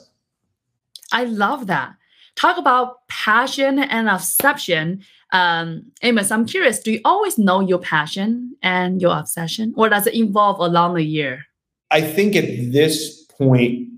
I 1.12 1.24
love 1.24 1.68
that. 1.68 1.94
Talk 2.34 2.58
about 2.58 3.06
passion 3.06 3.78
and 3.78 4.08
obsession. 4.08 5.04
Um, 5.34 5.90
Amos, 6.02 6.30
I'm 6.30 6.46
curious. 6.46 6.78
Do 6.78 6.92
you 6.92 7.00
always 7.04 7.38
know 7.38 7.60
your 7.60 7.80
passion 7.80 8.54
and 8.62 9.02
your 9.02 9.18
obsession, 9.18 9.74
or 9.76 9.88
does 9.88 10.06
it 10.06 10.14
evolve 10.14 10.60
along 10.60 10.94
the 10.94 11.02
year? 11.02 11.44
I 11.90 12.02
think 12.02 12.36
at 12.36 12.44
this 12.72 13.24
point 13.24 13.88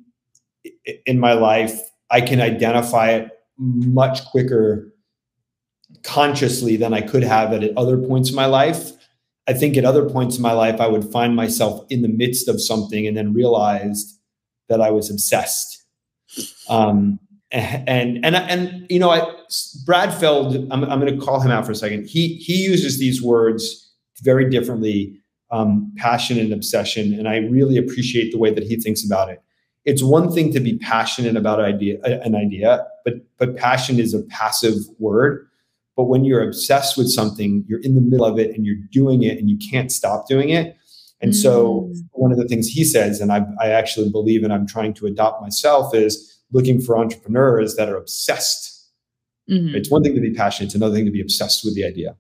in 1.05 1.21
my 1.21 1.35
life, 1.35 1.79
I 2.11 2.23
can 2.23 2.41
identify 2.41 3.11
it 3.11 3.31
much 3.59 4.25
quicker 4.25 4.95
consciously 6.03 6.79
than 6.79 6.95
I 6.95 7.03
could 7.03 7.23
have 7.23 7.53
at 7.53 7.77
other 7.77 7.99
points 7.99 8.31
in 8.31 8.35
my 8.35 8.47
life. 8.47 8.93
I 9.47 9.53
think 9.53 9.77
at 9.77 9.85
other 9.85 10.09
points 10.09 10.37
in 10.37 10.43
my 10.43 10.53
life, 10.53 10.81
I 10.81 10.87
would 10.87 11.05
find 11.13 11.37
myself 11.37 11.85
in 11.91 12.01
the 12.01 12.09
midst 12.09 12.49
of 12.49 12.63
something 12.63 13.07
and 13.07 13.15
then 13.15 13.35
realized 13.35 14.19
that 14.71 14.81
I 14.81 14.91
was 14.91 15.11
obsessed. 15.11 15.85
Um, 16.69 17.21
and 17.53 18.25
and 18.25 18.35
and 18.35 18.87
you 18.91 18.99
know, 18.99 19.11
I, 19.11 19.33
Brad 19.85 20.13
Feld, 20.13 20.57
I'm, 20.73 20.85
I'm 20.85 21.01
going 21.01 21.19
to 21.19 21.25
call 21.25 21.41
him 21.41 21.51
out 21.51 21.65
for 21.65 21.73
a 21.73 21.77
second. 21.77 22.07
He 22.07 22.37
he 22.37 22.55
uses 22.55 22.99
these 22.99 23.23
words 23.23 23.93
very 24.23 24.51
differently, 24.51 25.21
um, 25.51 25.93
passion 25.97 26.39
and 26.39 26.53
obsession, 26.53 27.15
and 27.15 27.29
I 27.29 27.37
really 27.37 27.77
appreciate 27.77 28.33
the 28.33 28.39
way 28.39 28.53
that 28.53 28.65
he 28.65 28.77
thinks 28.77 29.05
about 29.05 29.29
it. 29.29 29.43
It's 29.85 30.03
one 30.03 30.33
thing 30.33 30.53
to 30.55 30.61
be 30.61 30.77
passionate 30.79 31.37
about 31.37 31.61
idea, 31.61 32.01
an 32.03 32.35
idea, 32.35 32.85
but 33.05 33.15
but 33.39 33.57
passion 33.57 34.01
is 34.01 34.13
a 34.13 34.23
passive 34.25 34.75
word. 34.99 35.47
But 35.97 36.05
when 36.05 36.25
you're 36.25 36.43
obsessed 36.43 36.99
with 36.99 37.09
something, 37.09 37.65
you're 37.67 37.81
in 37.81 37.95
the 37.95 38.03
middle 38.03 38.27
of 38.27 38.39
it 38.39 38.55
and 38.55 38.67
you're 38.67 38.77
doing 38.93 39.23
it 39.23 39.39
and 39.39 39.49
you 39.49 39.57
can't 39.71 39.91
stop 39.91 40.29
doing 40.29 40.51
it. 40.51 40.77
And 41.23 41.33
mm. 41.33 41.35
so, 41.35 41.91
one 42.13 42.33
of 42.33 42.39
the 42.39 42.47
things 42.47 42.69
he 42.69 42.85
says, 42.85 43.21
and 43.21 43.33
I, 43.33 43.47
I 43.61 43.69
actually 43.71 44.11
believe 44.11 44.45
and 44.45 44.53
I'm 44.53 44.67
trying 44.67 44.93
to 44.95 45.07
adopt 45.07 45.41
myself, 45.41 45.95
is 45.95 46.36
looking 46.53 46.81
for 46.81 46.99
entrepreneurs 46.99 47.77
that 47.77 47.89
are 47.89 47.97
obsessed. 47.97 48.91
Mm-hmm. 49.51 49.77
It's 49.77 49.91
one 49.91 50.03
thing 50.03 50.15
to 50.15 50.21
be 50.21 50.33
passionate, 50.33 50.67
it's 50.67 50.75
another 50.75 50.95
thing 50.95 51.05
to 51.05 51.11
be 51.11 51.21
obsessed 51.21 51.65
with 51.65 51.75
the 51.75 51.85
idea. 51.85 52.17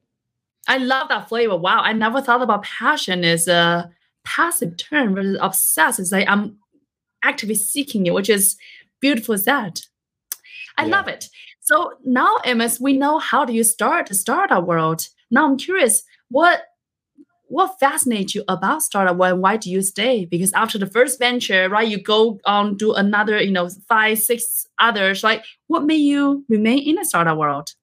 I 0.68 0.78
love 0.78 1.08
that 1.08 1.28
flavor. 1.28 1.56
Wow, 1.56 1.80
I 1.82 1.92
never 1.92 2.20
thought 2.20 2.42
about 2.42 2.64
passion 2.64 3.24
as 3.24 3.46
a 3.46 3.90
passive 4.24 4.76
term 4.76 5.14
versus 5.14 5.38
obsessed. 5.40 6.00
It's 6.00 6.12
like 6.12 6.28
I'm 6.28 6.58
actively 7.22 7.54
seeking 7.54 8.06
it, 8.06 8.14
which 8.14 8.28
is 8.28 8.56
beautiful 9.00 9.34
as 9.34 9.44
that. 9.44 9.82
I 10.76 10.84
yeah. 10.84 10.96
love 10.96 11.08
it. 11.08 11.28
So 11.60 11.94
now, 12.04 12.36
Amos, 12.44 12.80
we 12.80 12.96
know 12.96 13.18
how 13.18 13.44
do 13.44 13.52
you 13.52 13.64
start 13.64 14.06
the 14.06 14.14
startup 14.14 14.66
world. 14.66 15.08
Now 15.30 15.46
I'm 15.46 15.56
curious, 15.56 16.02
what 16.28 16.62
what 17.48 17.78
fascinates 17.78 18.34
you 18.34 18.44
about 18.48 18.82
startup 18.82 19.20
and 19.20 19.40
why 19.40 19.56
do 19.56 19.70
you 19.70 19.82
stay? 19.82 20.24
Because 20.24 20.52
after 20.52 20.78
the 20.78 20.86
first 20.86 21.18
venture, 21.18 21.68
right, 21.68 21.86
you 21.86 22.02
go 22.02 22.40
on 22.44 22.76
do 22.76 22.92
another, 22.94 23.40
you 23.40 23.52
know, 23.52 23.68
five, 23.88 24.18
six 24.18 24.66
others. 24.78 25.22
Like, 25.22 25.44
what 25.68 25.84
made 25.84 25.96
you 25.96 26.44
remain 26.48 26.86
in 26.86 26.96
the 26.96 27.04
startup 27.04 27.38
world? 27.38 27.74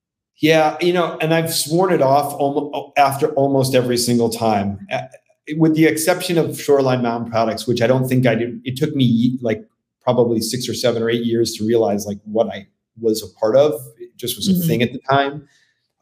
Yeah, 0.42 0.78
you 0.82 0.92
know, 0.92 1.18
and 1.22 1.34
I've 1.34 1.54
sworn 1.54 1.94
it 1.94 2.02
off 2.02 2.34
almost, 2.34 2.98
after 2.98 3.30
almost 3.34 3.76
every 3.76 3.98
single 3.98 4.30
time, 4.30 4.86
with 5.56 5.76
the 5.76 5.86
exception 5.86 6.38
of 6.38 6.60
Shoreline 6.60 7.02
Mountain 7.02 7.32
Products, 7.32 7.66
which 7.66 7.82
I 7.82 7.88
don't 7.88 8.08
think 8.08 8.26
I 8.26 8.36
did. 8.36 8.60
It 8.66 8.76
took 8.76 8.96
me 8.96 9.38
like 9.42 9.64
probably 10.02 10.42
six 10.42 10.68
or 10.68 10.74
seven 10.74 11.02
or 11.02 11.10
eight 11.10 11.24
years 11.24 11.54
to 11.54 11.66
realize 11.66 12.06
like 12.06 12.20
what 12.26 12.48
I 12.48 12.68
was 13.00 13.24
a 13.24 13.40
part 13.40 13.56
of. 13.56 13.74
It 13.98 14.16
just 14.18 14.36
was 14.36 14.50
a 14.50 14.52
mm-hmm. 14.52 14.68
thing 14.68 14.84
at 14.84 14.92
the 14.92 15.00
time. 15.10 15.48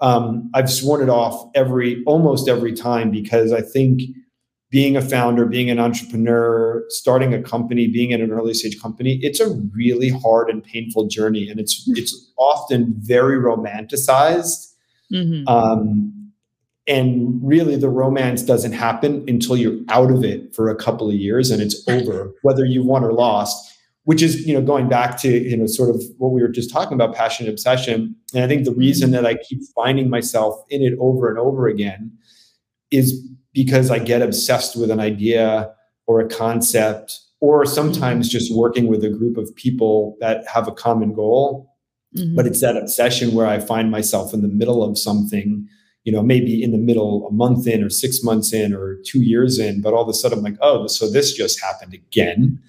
Um, 0.02 0.50
I've 0.54 0.70
sworn 0.70 1.02
it 1.02 1.10
off 1.10 1.50
every 1.54 2.04
almost 2.06 2.50
every 2.50 2.74
time 2.74 3.12
because 3.12 3.52
I 3.52 3.62
think 3.62 4.02
being 4.72 4.96
a 4.96 5.02
founder, 5.02 5.46
being 5.46 5.70
an 5.70 5.80
entrepreneur, 5.80 6.84
starting 6.88 7.34
a 7.34 7.42
company, 7.42 7.88
being 7.88 8.12
in 8.12 8.22
an 8.22 8.32
early 8.32 8.54
stage 8.54 8.82
company, 8.82 9.20
it's 9.22 9.40
a 9.40 9.50
really 9.76 10.10
hard 10.10 10.50
and 10.50 10.64
painful 10.64 11.08
journey, 11.08 11.50
and 11.50 11.60
it's 11.60 11.84
it's 11.88 12.32
often 12.38 12.94
very 12.98 13.38
romanticized. 13.38 14.74
Mm-hmm. 15.14 15.48
Um, 15.48 16.18
and 16.88 17.40
really, 17.44 17.76
the 17.76 17.90
romance 17.90 18.42
doesn't 18.42 18.72
happen 18.72 19.24
until 19.28 19.56
you're 19.56 19.78
out 19.90 20.10
of 20.10 20.24
it 20.24 20.56
for 20.56 20.70
a 20.70 20.76
couple 20.76 21.10
of 21.10 21.16
years 21.16 21.52
and 21.52 21.62
it's 21.62 21.88
over, 21.88 22.34
whether 22.42 22.66
you 22.66 22.84
won 22.84 23.04
or 23.04 23.14
lost 23.14 23.71
which 24.06 24.22
is 24.22 24.46
you 24.48 24.54
know 24.54 24.62
going 24.62 24.90
back 24.90 25.18
to 25.20 25.30
you 25.30 25.56
know 25.56 25.66
sort 25.66 25.90
of 25.90 26.02
what 26.18 26.32
we 26.32 26.42
were 26.42 26.48
just 26.48 26.72
talking 26.72 26.94
about 26.94 27.16
passion 27.16 27.46
and 27.46 27.54
obsession. 27.54 28.16
And 28.34 28.44
i 28.44 28.48
think 28.48 28.66
the 28.66 28.74
reason 28.74 29.12
that 29.12 29.26
i 29.26 29.36
keep 29.36 29.62
finding 29.76 30.10
myself 30.10 30.56
in 30.70 30.82
it 30.82 30.94
over 31.00 31.30
and 31.30 31.38
over 31.38 31.68
again 31.68 32.12
is 32.90 33.28
because 33.54 33.92
i 33.92 34.00
get 34.00 34.22
obsessed 34.22 34.76
with 34.76 34.92
an 34.92 35.00
idea 35.00 35.72
or 36.08 36.20
a 36.20 36.28
concept 36.28 37.20
or 37.40 37.66
sometimes 37.66 38.30
just 38.30 38.56
working 38.56 38.88
with 38.88 39.04
a 39.04 39.10
group 39.10 39.38
of 39.38 39.56
people 39.56 40.16
that 40.20 40.46
have 40.48 40.68
a 40.68 40.72
common 40.72 41.14
goal. 41.14 41.68
Mm-hmm. 42.16 42.36
but 42.36 42.46
it's 42.46 42.60
that 42.60 42.76
obsession 42.76 43.34
where 43.34 43.48
i 43.48 43.58
find 43.58 43.90
myself 43.90 44.34
in 44.34 44.42
the 44.42 44.50
middle 44.50 44.84
of 44.84 44.98
something 44.98 45.66
you 46.04 46.12
know 46.12 46.22
maybe 46.22 46.62
in 46.62 46.72
the 46.72 46.78
middle 46.78 47.26
a 47.26 47.32
month 47.32 47.68
in 47.68 47.82
or 47.82 47.90
six 47.90 48.22
months 48.22 48.52
in 48.52 48.74
or 48.74 48.98
two 49.06 49.22
years 49.22 49.60
in 49.60 49.82
but 49.82 49.94
all 49.94 50.04
of 50.04 50.10
a 50.10 50.14
sudden 50.14 50.40
i'm 50.40 50.44
like 50.44 50.58
oh 50.60 50.88
so 50.88 51.10
this 51.10 51.32
just 51.32 51.62
happened 51.62 51.94
again 51.94 52.60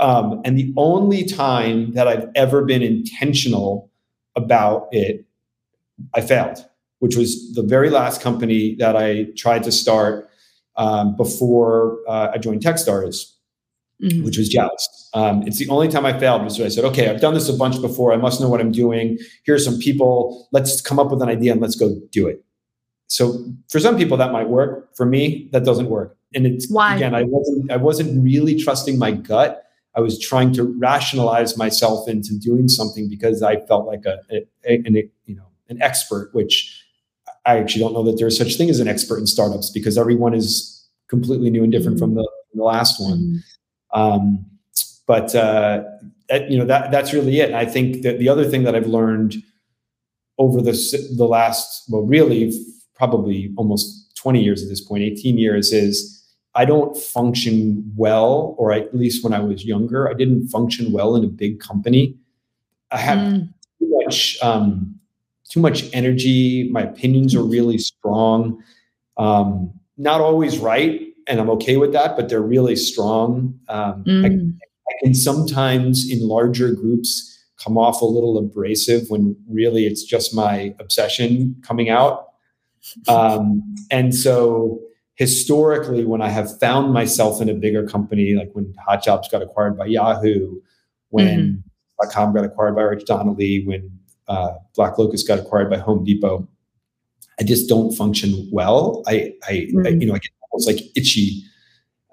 um, 0.00 0.40
and 0.44 0.58
the 0.58 0.72
only 0.76 1.24
time 1.24 1.92
that 1.92 2.08
I've 2.08 2.28
ever 2.34 2.64
been 2.64 2.82
intentional 2.82 3.90
about 4.36 4.88
it, 4.92 5.26
I 6.14 6.20
failed, 6.20 6.64
which 7.00 7.16
was 7.16 7.52
the 7.54 7.62
very 7.62 7.90
last 7.90 8.20
company 8.20 8.76
that 8.76 8.96
I 8.96 9.26
tried 9.36 9.64
to 9.64 9.72
start 9.72 10.28
um, 10.76 11.16
before 11.16 11.98
uh, 12.08 12.30
I 12.32 12.38
joined 12.38 12.62
Techstars, 12.62 13.32
mm-hmm. 14.02 14.24
which 14.24 14.38
was 14.38 14.48
Joust. 14.48 15.08
Um, 15.12 15.42
it's 15.42 15.58
the 15.58 15.68
only 15.68 15.88
time 15.88 16.06
I 16.06 16.18
failed 16.18 16.44
was 16.44 16.60
I 16.60 16.68
said, 16.68 16.84
okay, 16.84 17.08
I've 17.08 17.20
done 17.20 17.34
this 17.34 17.48
a 17.48 17.52
bunch 17.52 17.80
before. 17.80 18.12
I 18.12 18.16
must 18.16 18.40
know 18.40 18.48
what 18.48 18.60
I'm 18.60 18.72
doing. 18.72 19.18
Here 19.44 19.54
are 19.54 19.58
some 19.58 19.78
people. 19.78 20.48
Let's 20.52 20.80
come 20.80 20.98
up 20.98 21.10
with 21.10 21.20
an 21.20 21.28
idea 21.28 21.52
and 21.52 21.60
let's 21.60 21.76
go 21.76 22.00
do 22.12 22.28
it. 22.28 22.44
So 23.08 23.52
for 23.68 23.80
some 23.80 23.96
people 23.96 24.16
that 24.18 24.32
might 24.32 24.48
work. 24.48 24.94
For 24.96 25.06
me, 25.06 25.48
that 25.52 25.64
doesn't 25.64 25.88
work 25.88 26.18
and 26.34 26.46
it's 26.46 26.70
Why? 26.70 26.96
again 26.96 27.14
i 27.14 27.22
wasn't 27.22 27.70
i 27.70 27.76
wasn't 27.76 28.22
really 28.22 28.58
trusting 28.58 28.98
my 28.98 29.12
gut 29.12 29.64
i 29.94 30.00
was 30.00 30.18
trying 30.18 30.52
to 30.54 30.64
rationalize 30.78 31.56
myself 31.56 32.08
into 32.08 32.38
doing 32.38 32.68
something 32.68 33.08
because 33.08 33.42
i 33.42 33.56
felt 33.66 33.86
like 33.86 34.04
a, 34.04 34.18
a, 34.30 34.46
a 34.66 34.82
an 34.84 34.94
you 35.26 35.36
know 35.36 35.46
an 35.68 35.80
expert 35.82 36.30
which 36.32 36.84
i 37.46 37.58
actually 37.58 37.80
don't 37.80 37.94
know 37.94 38.04
that 38.04 38.18
there's 38.18 38.36
such 38.36 38.56
thing 38.56 38.70
as 38.70 38.80
an 38.80 38.88
expert 38.88 39.18
in 39.18 39.26
startups 39.26 39.70
because 39.70 39.96
everyone 39.96 40.34
is 40.34 40.86
completely 41.08 41.48
new 41.48 41.62
and 41.62 41.72
different 41.72 41.98
from 41.98 42.14
the, 42.14 42.30
from 42.50 42.58
the 42.58 42.64
last 42.64 43.00
one 43.00 43.18
mm-hmm. 43.18 44.00
um, 44.00 44.44
but 45.06 45.34
uh, 45.34 45.82
that, 46.28 46.50
you 46.50 46.58
know 46.58 46.66
that 46.66 46.90
that's 46.90 47.14
really 47.14 47.40
it. 47.40 47.54
I 47.54 47.64
think 47.64 48.02
that 48.02 48.18
the 48.18 48.28
other 48.28 48.44
thing 48.44 48.64
that 48.64 48.74
I've 48.74 48.86
learned 48.86 49.36
over 50.36 50.60
the 50.60 50.72
the 51.16 51.24
last 51.24 51.84
well, 51.88 52.02
really 52.02 52.52
probably 52.98 53.52
almost 53.56 54.14
20 54.16 54.42
years 54.42 54.62
at 54.62 54.68
this 54.68 54.80
point, 54.80 55.02
18 55.02 55.38
years, 55.38 55.72
is 55.72 56.18
I 56.54 56.64
don't 56.64 56.96
function 56.96 57.90
well, 57.96 58.56
or 58.58 58.72
at 58.72 58.94
least 58.94 59.22
when 59.22 59.32
I 59.32 59.40
was 59.40 59.64
younger, 59.64 60.10
I 60.10 60.14
didn't 60.14 60.48
function 60.48 60.92
well 60.92 61.14
in 61.14 61.24
a 61.24 61.28
big 61.28 61.60
company. 61.60 62.16
I 62.90 62.98
have 62.98 63.18
mm. 63.18 63.48
too 63.78 64.02
much 64.02 64.38
um, 64.42 64.98
too 65.48 65.60
much 65.60 65.84
energy. 65.92 66.68
My 66.70 66.82
opinions 66.82 67.34
are 67.34 67.42
really 67.42 67.78
strong. 67.78 68.62
Um, 69.16 69.72
not 69.96 70.20
always 70.20 70.58
right, 70.58 71.00
and 71.26 71.40
I'm 71.40 71.50
okay 71.50 71.76
with 71.76 71.92
that, 71.92 72.16
but 72.16 72.28
they're 72.28 72.40
really 72.40 72.76
strong. 72.76 73.58
Um, 73.68 74.04
mm. 74.04 74.24
I, 74.24 74.28
I 74.28 74.94
can 75.04 75.14
sometimes 75.14 76.10
in 76.10 76.26
larger 76.26 76.72
groups 76.72 77.36
come 77.62 77.76
off 77.76 78.00
a 78.00 78.04
little 78.04 78.38
abrasive 78.38 79.10
when 79.10 79.36
really 79.48 79.86
it's 79.86 80.04
just 80.04 80.34
my 80.34 80.74
obsession 80.78 81.56
coming 81.62 81.90
out. 81.90 82.27
Um, 83.08 83.74
and 83.90 84.14
so 84.14 84.80
historically, 85.14 86.04
when 86.04 86.22
I 86.22 86.28
have 86.28 86.58
found 86.60 86.92
myself 86.92 87.42
in 87.42 87.48
a 87.48 87.54
bigger 87.54 87.86
company, 87.86 88.34
like 88.34 88.50
when 88.52 88.72
Hot 88.86 89.02
Jobs 89.02 89.28
got 89.28 89.42
acquired 89.42 89.76
by 89.76 89.86
Yahoo, 89.86 90.60
when 91.10 91.62
mm-hmm. 92.00 92.10
.com 92.10 92.32
got 92.32 92.44
acquired 92.44 92.76
by 92.76 92.82
R.H. 92.82 93.04
Donnelley, 93.04 93.64
when 93.66 93.90
uh, 94.28 94.52
BlackLocus 94.76 95.26
got 95.26 95.38
acquired 95.38 95.70
by 95.70 95.78
Home 95.78 96.04
Depot, 96.04 96.46
I 97.40 97.44
just 97.44 97.68
don't 97.68 97.92
function 97.92 98.48
well. 98.52 99.02
I, 99.06 99.34
I, 99.48 99.52
mm-hmm. 99.52 99.86
I 99.86 99.90
you 99.90 100.06
know, 100.06 100.14
I 100.14 100.18
get 100.18 100.30
almost 100.50 100.68
like 100.68 100.80
itchy. 100.96 101.42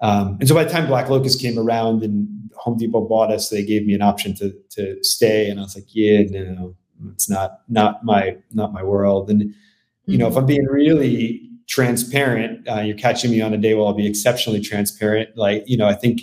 Um, 0.00 0.36
and 0.40 0.48
so 0.48 0.54
by 0.54 0.64
the 0.64 0.70
time 0.70 0.86
BlackLocus 0.86 1.40
came 1.40 1.58
around 1.58 2.02
and 2.02 2.28
Home 2.56 2.76
Depot 2.76 3.06
bought 3.06 3.30
us, 3.30 3.48
they 3.48 3.64
gave 3.64 3.86
me 3.86 3.94
an 3.94 4.02
option 4.02 4.34
to 4.36 4.52
to 4.70 5.02
stay, 5.04 5.48
and 5.48 5.60
I 5.60 5.62
was 5.62 5.76
like, 5.76 5.86
yeah, 5.88 6.22
no, 6.28 6.74
it's 7.12 7.30
not 7.30 7.60
not 7.68 8.04
my 8.04 8.36
not 8.52 8.72
my 8.72 8.82
world. 8.82 9.30
And 9.30 9.54
you 10.06 10.14
mm-hmm. 10.14 10.20
know, 10.20 10.26
if 10.26 10.32
mm-hmm. 10.32 10.38
I'm 10.38 10.46
being 10.46 10.66
really 10.66 11.46
transparent. 11.68 12.66
Uh, 12.68 12.80
you're 12.80 12.96
catching 12.96 13.30
me 13.30 13.40
on 13.40 13.52
a 13.52 13.58
day 13.58 13.74
where 13.74 13.86
I'll 13.86 13.92
be 13.92 14.06
exceptionally 14.06 14.60
transparent. 14.60 15.36
Like, 15.36 15.64
you 15.66 15.76
know, 15.76 15.88
I 15.88 15.94
think 15.94 16.22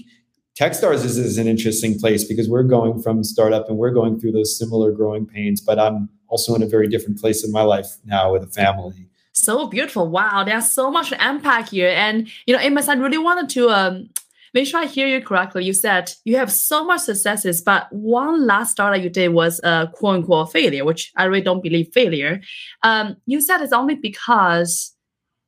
Techstars 0.59 1.03
is, 1.03 1.17
is 1.17 1.37
an 1.37 1.47
interesting 1.47 1.99
place 1.99 2.23
because 2.23 2.47
we're 2.47 2.63
going 2.63 3.01
from 3.01 3.23
startup 3.23 3.67
and 3.67 3.77
we're 3.77 3.91
going 3.91 4.19
through 4.19 4.33
those 4.33 4.57
similar 4.57 4.91
growing 4.91 5.25
pains, 5.25 5.61
but 5.61 5.79
I'm 5.79 6.09
also 6.27 6.55
in 6.55 6.63
a 6.63 6.67
very 6.67 6.87
different 6.87 7.19
place 7.19 7.43
in 7.43 7.51
my 7.51 7.63
life 7.63 7.87
now 8.05 8.31
with 8.31 8.43
a 8.43 8.47
family. 8.47 9.07
So 9.33 9.67
beautiful. 9.67 10.07
Wow. 10.07 10.43
There's 10.43 10.71
so 10.71 10.91
much 10.91 11.09
to 11.09 11.17
unpack 11.19 11.69
here. 11.69 11.89
And, 11.89 12.29
you 12.45 12.53
know, 12.53 12.61
Amos, 12.61 12.87
I 12.87 12.93
really 12.93 13.17
wanted 13.17 13.49
to 13.49 13.69
um, 13.69 14.09
make 14.53 14.67
sure 14.67 14.79
I 14.79 14.85
hear 14.85 15.07
you 15.07 15.21
correctly. 15.21 15.65
You 15.65 15.73
said 15.73 16.13
you 16.25 16.37
have 16.37 16.51
so 16.51 16.85
much 16.85 17.01
successes, 17.01 17.61
but 17.61 17.87
one 17.91 18.45
last 18.45 18.71
startup 18.71 19.01
you 19.01 19.09
did 19.09 19.29
was 19.29 19.59
a 19.63 19.89
quote 19.93 20.15
unquote 20.15 20.51
failure, 20.51 20.85
which 20.85 21.11
I 21.15 21.25
really 21.25 21.43
don't 21.43 21.63
believe 21.63 21.89
failure. 21.93 22.41
Um, 22.83 23.17
you 23.25 23.41
said 23.41 23.61
it's 23.61 23.73
only 23.73 23.95
because 23.95 24.95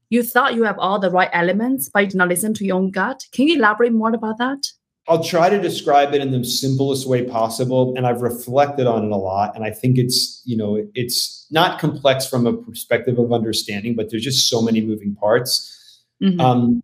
you 0.09 0.23
thought 0.23 0.55
you 0.55 0.63
have 0.63 0.79
all 0.79 0.99
the 0.99 1.11
right 1.11 1.29
elements, 1.33 1.89
but 1.89 2.01
you 2.01 2.09
did 2.09 2.17
not 2.17 2.29
listen 2.29 2.53
to 2.55 2.65
your 2.65 2.77
own 2.77 2.91
gut. 2.91 3.25
Can 3.31 3.47
you 3.47 3.57
elaborate 3.57 3.93
more 3.93 4.13
about 4.13 4.37
that? 4.37 4.59
I'll 5.07 5.23
try 5.23 5.49
to 5.49 5.61
describe 5.61 6.15
it 6.15 6.21
in 6.21 6.31
the 6.31 6.43
simplest 6.43 7.07
way 7.07 7.23
possible. 7.23 7.93
And 7.95 8.07
I've 8.07 8.21
reflected 8.21 8.87
on 8.87 9.05
it 9.05 9.11
a 9.11 9.17
lot. 9.17 9.55
And 9.55 9.63
I 9.63 9.69
think 9.69 9.99
it's, 9.99 10.41
you 10.45 10.57
know, 10.57 10.83
it's 10.95 11.45
not 11.51 11.79
complex 11.79 12.25
from 12.25 12.47
a 12.47 12.53
perspective 12.53 13.19
of 13.19 13.31
understanding, 13.31 13.95
but 13.95 14.09
there's 14.09 14.23
just 14.23 14.49
so 14.49 14.63
many 14.63 14.81
moving 14.81 15.15
parts. 15.15 15.71
Mm-hmm. 16.21 16.39
Um, 16.39 16.83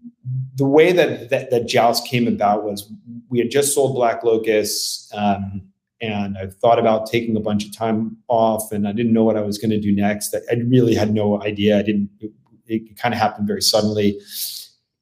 the 0.56 0.66
way 0.66 0.92
that, 0.92 1.30
that, 1.30 1.50
that 1.52 1.68
Joust 1.68 2.06
came 2.08 2.28
about 2.28 2.64
was 2.64 2.92
we 3.30 3.40
had 3.40 3.50
just 3.50 3.74
sold 3.74 3.96
BlackLocus, 3.96 5.08
um, 5.16 5.62
and 6.02 6.38
I 6.38 6.48
thought 6.48 6.80
about 6.80 7.08
taking 7.08 7.38
a 7.38 7.40
bunch 7.40 7.66
of 7.66 7.76
time 7.76 8.18
off, 8.28 8.72
and 8.72 8.88
I 8.88 8.92
didn't 8.92 9.14
know 9.14 9.24
what 9.24 9.38
I 9.38 9.42
was 9.42 9.58
going 9.58 9.72
to 9.72 9.80
do 9.80 9.96
next. 9.96 10.36
I, 10.36 10.40
I 10.52 10.56
really 10.68 10.96
had 10.96 11.14
no 11.14 11.42
idea. 11.42 11.80
I 11.80 11.84
didn't 11.84 12.10
it 12.72 12.98
kind 12.98 13.14
of 13.14 13.20
happened 13.20 13.48
very 13.48 13.62
suddenly. 13.62 14.20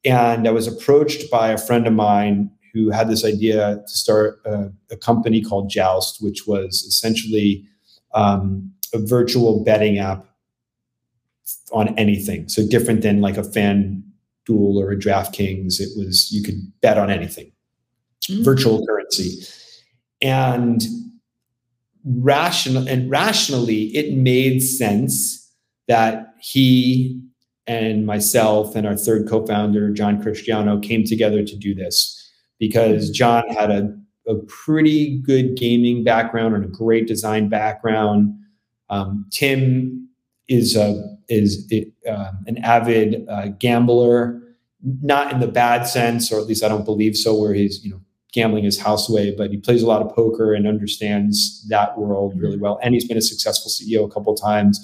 And 0.04 0.48
I 0.48 0.50
was 0.50 0.66
approached 0.66 1.30
by 1.30 1.50
a 1.50 1.58
friend 1.58 1.86
of 1.86 1.92
mine 1.92 2.50
who 2.72 2.90
had 2.90 3.08
this 3.08 3.24
idea 3.24 3.82
to 3.86 3.92
start 3.92 4.40
a, 4.44 4.72
a 4.90 4.96
company 4.96 5.42
called 5.42 5.70
Joust, 5.70 6.22
which 6.22 6.46
was 6.46 6.82
essentially 6.82 7.64
um, 8.14 8.72
a 8.94 8.98
virtual 8.98 9.62
betting 9.64 9.98
app 9.98 10.26
on 11.72 11.96
anything. 11.98 12.48
So 12.48 12.66
different 12.66 13.02
than 13.02 13.20
like 13.20 13.36
a 13.36 13.44
fan 13.44 14.02
duel 14.46 14.78
or 14.78 14.90
a 14.90 14.96
DraftKings. 14.96 15.80
It 15.80 15.90
was 15.96 16.30
you 16.32 16.42
could 16.42 16.60
bet 16.80 16.98
on 16.98 17.10
anything, 17.10 17.52
mm-hmm. 18.28 18.42
virtual 18.42 18.86
currency, 18.86 19.44
and 20.22 20.82
rational 22.04 22.88
and 22.88 23.10
rationally, 23.10 23.96
it 23.96 24.14
made 24.14 24.60
sense 24.60 25.40
that 25.88 26.34
he 26.40 27.20
and 27.66 28.06
myself 28.06 28.74
and 28.74 28.86
our 28.86 28.96
third 28.96 29.28
co-founder 29.28 29.90
john 29.90 30.20
cristiano 30.22 30.78
came 30.78 31.04
together 31.04 31.44
to 31.44 31.56
do 31.56 31.74
this 31.74 32.16
because 32.58 33.10
john 33.10 33.46
had 33.48 33.70
a, 33.70 33.94
a 34.26 34.34
pretty 34.46 35.18
good 35.20 35.56
gaming 35.56 36.02
background 36.02 36.54
and 36.54 36.64
a 36.64 36.68
great 36.68 37.06
design 37.06 37.48
background 37.48 38.34
um, 38.88 39.26
tim 39.30 40.08
is 40.48 40.74
a 40.74 41.16
is 41.30 41.70
uh, 42.08 42.32
an 42.46 42.58
avid 42.58 43.26
uh, 43.28 43.48
gambler 43.58 44.40
not 45.02 45.32
in 45.32 45.40
the 45.40 45.46
bad 45.46 45.84
sense 45.84 46.32
or 46.32 46.38
at 46.38 46.46
least 46.46 46.64
i 46.64 46.68
don't 46.68 46.84
believe 46.84 47.16
so 47.16 47.38
where 47.38 47.54
he's 47.54 47.84
you 47.84 47.90
know 47.90 48.00
gambling 48.32 48.64
his 48.64 48.78
house 48.78 49.08
away 49.08 49.34
but 49.36 49.50
he 49.50 49.56
plays 49.56 49.82
a 49.82 49.86
lot 49.86 50.02
of 50.02 50.14
poker 50.14 50.54
and 50.54 50.66
understands 50.66 51.66
that 51.68 51.98
world 51.98 52.32
really 52.38 52.56
well 52.56 52.78
and 52.82 52.94
he's 52.94 53.06
been 53.06 53.18
a 53.18 53.22
successful 53.22 53.70
ceo 53.70 54.06
a 54.06 54.10
couple 54.10 54.34
times 54.34 54.78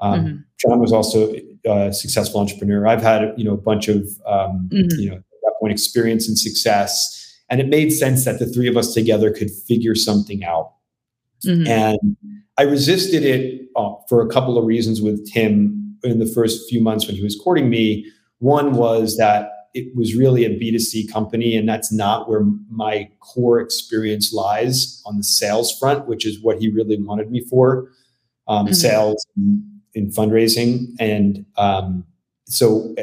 um, 0.00 0.20
mm-hmm. 0.20 0.36
John 0.58 0.80
was 0.80 0.92
also 0.92 1.34
a 1.66 1.92
successful 1.92 2.40
entrepreneur. 2.40 2.86
I've 2.86 3.02
had 3.02 3.32
you 3.36 3.44
know 3.44 3.54
a 3.54 3.58
bunch 3.58 3.88
of 3.88 4.02
um, 4.26 4.68
mm-hmm. 4.72 4.98
you 4.98 5.10
know 5.10 5.16
at 5.16 5.22
that 5.42 5.54
point 5.60 5.72
experience 5.72 6.28
and 6.28 6.38
success, 6.38 7.40
and 7.48 7.60
it 7.60 7.68
made 7.68 7.90
sense 7.90 8.24
that 8.24 8.38
the 8.38 8.46
three 8.46 8.68
of 8.68 8.76
us 8.76 8.92
together 8.92 9.30
could 9.30 9.50
figure 9.50 9.94
something 9.94 10.44
out. 10.44 10.72
Mm-hmm. 11.46 11.66
And 11.66 12.16
I 12.56 12.62
resisted 12.62 13.24
it 13.24 13.68
uh, 13.76 13.94
for 14.08 14.22
a 14.22 14.28
couple 14.28 14.56
of 14.56 14.64
reasons 14.64 15.02
with 15.02 15.28
Tim 15.32 15.96
in 16.04 16.18
the 16.18 16.26
first 16.26 16.68
few 16.68 16.80
months 16.80 17.06
when 17.06 17.16
he 17.16 17.22
was 17.22 17.38
courting 17.42 17.68
me. 17.68 18.06
One 18.38 18.74
was 18.74 19.16
that 19.16 19.50
it 19.74 19.94
was 19.96 20.14
really 20.14 20.44
a 20.44 20.50
B2C 20.50 21.12
company, 21.12 21.56
and 21.56 21.68
that's 21.68 21.92
not 21.92 22.28
where 22.28 22.44
my 22.70 23.10
core 23.18 23.58
experience 23.58 24.32
lies 24.32 25.02
on 25.04 25.16
the 25.16 25.24
sales 25.24 25.76
front, 25.78 26.06
which 26.06 26.24
is 26.24 26.40
what 26.40 26.58
he 26.58 26.70
really 26.70 27.00
wanted 27.00 27.30
me 27.30 27.40
for. 27.40 27.90
Um, 28.46 28.66
mm-hmm. 28.66 28.74
Sales, 28.74 29.26
in 29.94 30.10
fundraising, 30.10 30.94
and 31.00 31.44
um, 31.56 32.04
so 32.44 32.94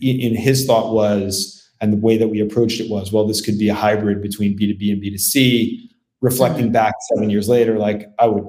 in 0.00 0.34
his 0.34 0.66
thought 0.66 0.92
was, 0.92 1.70
and 1.80 1.92
the 1.92 1.96
way 1.98 2.16
that 2.16 2.28
we 2.28 2.40
approached 2.40 2.80
it 2.80 2.90
was, 2.90 3.12
well, 3.12 3.26
this 3.26 3.40
could 3.40 3.58
be 3.58 3.68
a 3.68 3.74
hybrid 3.74 4.22
between 4.22 4.56
B 4.56 4.66
two 4.72 4.78
B 4.78 4.90
and 4.90 5.00
B 5.00 5.10
two 5.10 5.18
C. 5.18 5.91
Reflecting 6.22 6.66
mm-hmm. 6.66 6.72
back 6.72 6.94
seven 7.14 7.30
years 7.30 7.48
later, 7.48 7.78
like 7.78 8.10
I 8.18 8.26
would, 8.26 8.44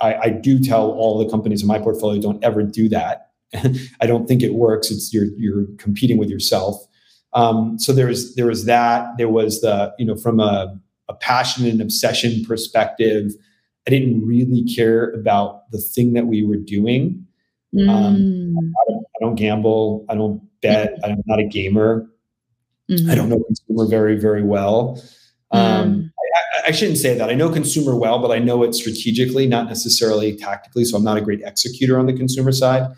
I, 0.00 0.14
I 0.14 0.28
do 0.28 0.60
tell 0.60 0.90
all 0.90 1.18
the 1.18 1.28
companies 1.30 1.62
in 1.62 1.68
my 1.68 1.78
portfolio, 1.78 2.20
don't 2.20 2.42
ever 2.44 2.62
do 2.62 2.88
that. 2.90 3.30
I 4.00 4.06
don't 4.06 4.26
think 4.26 4.42
it 4.42 4.54
works. 4.54 4.90
It's 4.90 5.12
you're 5.12 5.26
you're 5.36 5.66
competing 5.78 6.18
with 6.18 6.28
yourself. 6.28 6.76
Um, 7.32 7.78
so 7.78 7.92
there 7.92 8.06
was 8.06 8.34
there 8.36 8.46
was 8.46 8.66
that. 8.66 9.08
There 9.18 9.28
was 9.28 9.60
the 9.60 9.92
you 9.98 10.04
know 10.04 10.16
from 10.16 10.38
a, 10.38 10.78
a 11.08 11.14
passion 11.14 11.66
and 11.66 11.80
obsession 11.80 12.44
perspective 12.44 13.32
I 13.86 13.90
didn't 13.90 14.26
really 14.26 14.64
care 14.64 15.10
about 15.10 15.70
the 15.70 15.78
thing 15.78 16.14
that 16.14 16.26
we 16.26 16.44
were 16.44 16.56
doing. 16.56 17.26
Mm. 17.74 17.88
Um, 17.88 18.56
I, 18.58 18.90
don't, 18.90 19.04
I, 19.04 19.18
don't, 19.20 19.34
gamble. 19.34 20.06
I 20.08 20.14
don't 20.14 20.42
bet. 20.62 20.98
I'm 21.04 21.22
not 21.26 21.38
a 21.38 21.44
gamer. 21.44 22.08
Mm-hmm. 22.90 23.10
I 23.10 23.14
don't 23.14 23.28
know 23.28 23.42
consumer 23.42 23.86
very, 23.86 24.18
very 24.18 24.42
well. 24.42 25.02
Um, 25.50 25.94
mm. 25.94 26.10
I, 26.66 26.72
shouldn't 26.72 26.98
say 26.98 27.16
that. 27.16 27.30
I 27.30 27.34
know 27.34 27.50
consumer 27.50 27.96
well, 27.96 28.20
but 28.20 28.30
I 28.30 28.38
know 28.38 28.62
it 28.62 28.74
strategically, 28.74 29.46
not 29.46 29.66
necessarily 29.66 30.36
tactically. 30.36 30.84
So 30.84 30.96
I'm 30.96 31.04
not 31.04 31.16
a 31.16 31.20
great 31.20 31.40
executor 31.44 31.98
on 31.98 32.06
the 32.06 32.12
consumer 32.12 32.52
side. 32.52 32.90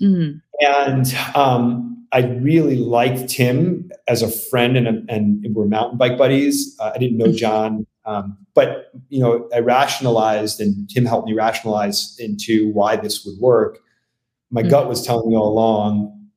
Mm. 0.00 0.40
And 0.60 1.14
um, 1.34 2.06
I 2.12 2.20
really 2.20 2.76
liked 2.76 3.28
Tim 3.28 3.90
as 4.08 4.22
a 4.22 4.30
friend, 4.30 4.76
and, 4.76 5.08
and 5.10 5.46
we're 5.54 5.66
mountain 5.66 5.98
bike 5.98 6.16
buddies. 6.16 6.76
Uh, 6.78 6.92
I 6.94 6.98
didn't 6.98 7.18
know 7.18 7.26
mm-hmm. 7.26 7.36
John 7.36 7.86
um, 8.06 8.38
but 8.54 8.92
you 9.08 9.20
know, 9.20 9.48
I 9.54 9.58
rationalized, 9.58 10.60
and 10.60 10.88
Tim 10.88 11.04
helped 11.04 11.28
me 11.28 11.34
rationalize 11.34 12.16
into 12.18 12.70
why 12.72 12.96
this 12.96 13.24
would 13.24 13.38
work. 13.38 13.80
My 14.50 14.62
mm-hmm. 14.62 14.70
gut 14.70 14.88
was 14.88 15.04
telling 15.04 15.28
me 15.28 15.36
all 15.36 15.52
along 15.52 16.28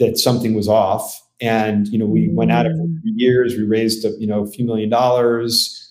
that 0.00 0.18
something 0.18 0.54
was 0.54 0.68
off, 0.68 1.22
and 1.40 1.86
you 1.88 1.98
know, 1.98 2.06
we 2.06 2.26
mm-hmm. 2.26 2.34
went 2.34 2.50
at 2.50 2.66
it 2.66 2.72
for 2.72 2.82
mm. 2.82 3.00
years. 3.14 3.56
We 3.56 3.62
raised 3.62 4.04
a, 4.04 4.10
you 4.18 4.26
know 4.26 4.42
a 4.42 4.50
few 4.50 4.66
million 4.66 4.90
dollars. 4.90 5.84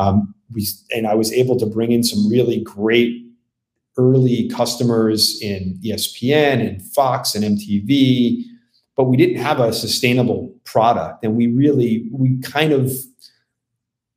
Um, 0.00 0.34
we 0.52 0.66
and 0.94 1.06
I 1.06 1.14
was 1.14 1.32
able 1.32 1.58
to 1.58 1.66
bring 1.66 1.92
in 1.92 2.02
some 2.02 2.28
really 2.28 2.60
great 2.60 3.26
early 3.98 4.48
customers 4.48 5.38
in 5.42 5.78
ESPN 5.84 6.66
and 6.66 6.82
Fox 6.82 7.34
and 7.34 7.44
MTV, 7.44 8.42
but 8.96 9.04
we 9.04 9.16
didn't 9.16 9.42
have 9.42 9.60
a 9.60 9.72
sustainable 9.72 10.54
product, 10.64 11.24
and 11.24 11.36
we 11.36 11.46
really 11.46 12.08
we 12.12 12.40
kind 12.40 12.72
of 12.72 12.92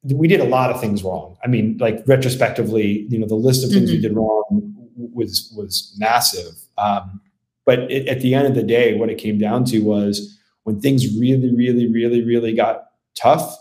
we 0.04 0.28
did 0.28 0.40
a 0.40 0.46
lot 0.46 0.70
of 0.70 0.80
things 0.82 1.04
wrong. 1.04 1.38
I 1.44 1.48
mean, 1.48 1.78
like 1.80 2.04
retrospectively, 2.08 3.06
you 3.10 3.20
know, 3.20 3.28
the 3.28 3.36
list 3.36 3.64
of 3.64 3.72
things 3.72 3.90
mm-hmm. 3.90 3.98
we 3.98 4.02
did 4.02 4.16
wrong 4.16 4.74
was 4.96 5.54
was 5.56 5.96
massive. 5.98 6.54
Um, 6.78 7.22
but 7.66 7.92
it, 7.92 8.08
at 8.08 8.22
the 8.22 8.34
end 8.36 8.48
of 8.48 8.56
the 8.56 8.64
day, 8.64 8.98
what 8.98 9.10
it 9.10 9.18
came 9.18 9.38
down 9.38 9.66
to 9.66 9.80
was 9.80 10.38
when 10.64 10.80
things 10.80 11.18
really, 11.18 11.54
really, 11.54 11.92
really, 11.92 12.24
really 12.24 12.54
got 12.54 12.86
tough. 13.16 13.58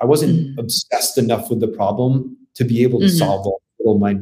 I 0.00 0.04
wasn't 0.04 0.32
mm-hmm. 0.32 0.58
obsessed 0.58 1.18
enough 1.18 1.50
with 1.50 1.60
the 1.60 1.68
problem 1.68 2.36
to 2.54 2.64
be 2.64 2.82
able 2.82 3.00
to 3.00 3.06
mm-hmm. 3.06 3.16
solve 3.16 3.46
all 3.46 3.62
the 3.78 3.84
little, 3.84 3.98
my, 3.98 4.18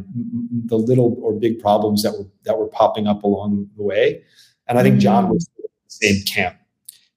the 0.67 0.77
little 0.77 1.17
or 1.23 1.33
big 1.33 1.61
problems 1.61 2.03
that 2.03 2.13
were 2.13 2.27
that 2.45 2.59
were 2.59 2.69
popping 2.69 3.07
up 3.07 3.23
along 3.23 3.69
the 3.77 3.83
way. 3.83 4.23
And 4.67 4.79
I 4.79 4.83
think 4.83 5.01
John 5.01 5.27
mm. 5.27 5.31
was 5.31 5.49
the 5.57 5.69
same 5.89 6.23
camp. 6.25 6.57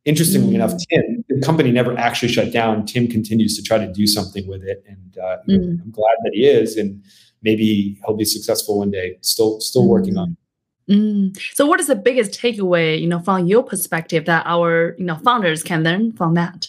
Interestingly 0.06 0.56
enough, 0.56 0.74
mm. 0.74 0.80
Tim, 0.90 1.26
the 1.28 1.42
company 1.42 1.72
never 1.72 1.98
actually 1.98 2.32
shut 2.32 2.52
down. 2.52 2.86
Tim 2.86 3.08
continues 3.08 3.56
to 3.58 3.62
try 3.62 3.78
to 3.78 3.92
do 3.92 4.08
something 4.08 4.48
with 4.48 4.64
it, 4.64 4.84
and 4.88 5.18
uh, 5.18 5.38
mm. 5.48 5.82
I'm 5.82 5.92
glad 5.92 6.16
that 6.24 6.32
he 6.34 6.48
is. 6.48 6.78
And 6.78 7.04
maybe 7.42 8.00
he'll 8.06 8.16
be 8.16 8.26
successful 8.26 8.80
one 8.80 8.92
day. 8.92 9.18
Still, 9.22 9.60
still 9.60 9.88
working 9.88 10.18
on. 10.18 10.38
It. 10.88 10.94
Mm. 10.94 11.40
So, 11.54 11.66
what 11.66 11.80
is 11.80 11.88
the 11.88 11.96
biggest 11.96 12.32
takeaway, 12.32 13.00
you 13.00 13.08
know, 13.08 13.20
from 13.20 13.48
your 13.48 13.64
perspective 13.64 14.26
that 14.26 14.46
our, 14.46 14.96
you 14.98 15.06
know, 15.06 15.16
founders 15.16 15.62
can 15.62 15.84
learn 15.84 16.14
from 16.14 16.34
that? 16.36 16.68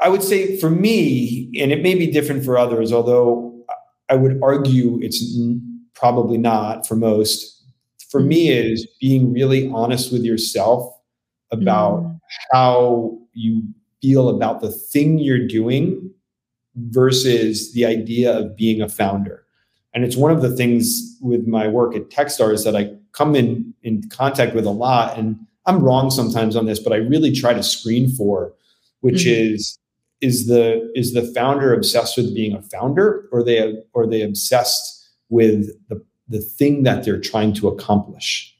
I 0.00 0.08
would 0.08 0.22
say 0.22 0.56
for 0.58 0.70
me, 0.70 1.50
and 1.60 1.72
it 1.72 1.82
may 1.82 1.94
be 1.94 2.06
different 2.06 2.44
for 2.44 2.56
others, 2.56 2.92
although 2.92 3.64
I 4.08 4.14
would 4.14 4.40
argue 4.42 4.98
it's 5.02 5.22
probably 5.94 6.38
not 6.38 6.86
for 6.86 6.96
most. 6.96 7.64
For 8.10 8.20
me, 8.20 8.48
mm. 8.48 8.72
is 8.72 8.86
being 9.00 9.32
really 9.32 9.68
honest 9.70 10.12
with 10.12 10.22
yourself 10.22 10.94
about 11.50 12.02
mm. 12.02 12.20
how 12.52 13.18
you 13.32 13.62
feel 14.00 14.28
about 14.28 14.60
the 14.60 14.70
thing 14.70 15.18
you're 15.18 15.46
doing 15.46 16.10
versus 16.76 17.72
the 17.72 17.84
idea 17.84 18.36
of 18.36 18.56
being 18.56 18.80
a 18.80 18.88
founder. 18.88 19.44
And 19.94 20.04
it's 20.04 20.16
one 20.16 20.30
of 20.30 20.42
the 20.42 20.54
things 20.54 21.16
with 21.20 21.46
my 21.46 21.66
work 21.66 21.96
at 21.96 22.10
Techstars 22.10 22.64
that 22.64 22.76
I 22.76 22.94
come 23.12 23.34
in 23.34 23.74
in 23.82 24.08
contact 24.10 24.54
with 24.54 24.64
a 24.64 24.70
lot. 24.70 25.18
And 25.18 25.38
I'm 25.66 25.82
wrong 25.82 26.10
sometimes 26.10 26.54
on 26.54 26.66
this, 26.66 26.78
but 26.78 26.92
I 26.92 26.96
really 26.96 27.32
try 27.32 27.52
to 27.52 27.62
screen 27.62 28.08
for, 28.10 28.52
which 29.00 29.24
mm-hmm. 29.24 29.54
is 29.54 29.78
is 30.20 30.46
the 30.46 30.90
is 30.94 31.12
the 31.12 31.22
founder 31.34 31.72
obsessed 31.72 32.16
with 32.16 32.34
being 32.34 32.54
a 32.54 32.62
founder, 32.62 33.28
or 33.32 33.42
they 33.42 33.74
or 33.92 34.06
they 34.06 34.22
obsessed 34.22 35.08
with 35.28 35.68
the 35.88 36.04
the 36.28 36.40
thing 36.40 36.82
that 36.82 37.04
they're 37.04 37.20
trying 37.20 37.54
to 37.54 37.68
accomplish. 37.68 38.54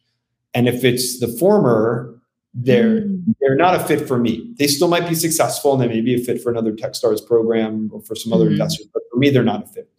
And 0.54 0.68
if 0.68 0.84
it's 0.84 1.20
the 1.20 1.28
former, 1.28 2.18
they're 2.54 3.02
mm. 3.02 3.22
they're 3.40 3.56
not 3.56 3.74
a 3.74 3.80
fit 3.80 4.06
for 4.06 4.18
me. 4.18 4.54
They 4.58 4.66
still 4.66 4.88
might 4.88 5.08
be 5.08 5.14
successful 5.14 5.72
and 5.72 5.82
they 5.82 5.88
may 5.88 6.00
be 6.00 6.14
a 6.14 6.24
fit 6.24 6.42
for 6.42 6.50
another 6.50 6.72
Techstars 6.72 7.24
program 7.24 7.90
or 7.92 8.00
for 8.00 8.14
some 8.14 8.32
other 8.32 8.46
mm. 8.46 8.52
investors, 8.52 8.86
but 8.92 9.02
for 9.12 9.18
me, 9.18 9.30
they're 9.30 9.42
not 9.42 9.64
a 9.64 9.66
fit. 9.66 9.90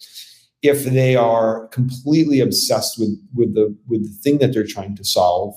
If 0.61 0.83
they 0.83 1.15
are 1.15 1.67
completely 1.67 2.41
obsessed 2.41 2.99
with 2.99 3.17
with 3.33 3.53
the 3.53 3.75
with 3.87 4.03
the 4.03 4.21
thing 4.21 4.39
that 4.39 4.53
they're 4.53 4.65
trying 4.65 4.95
to 4.95 5.03
solve, 5.03 5.55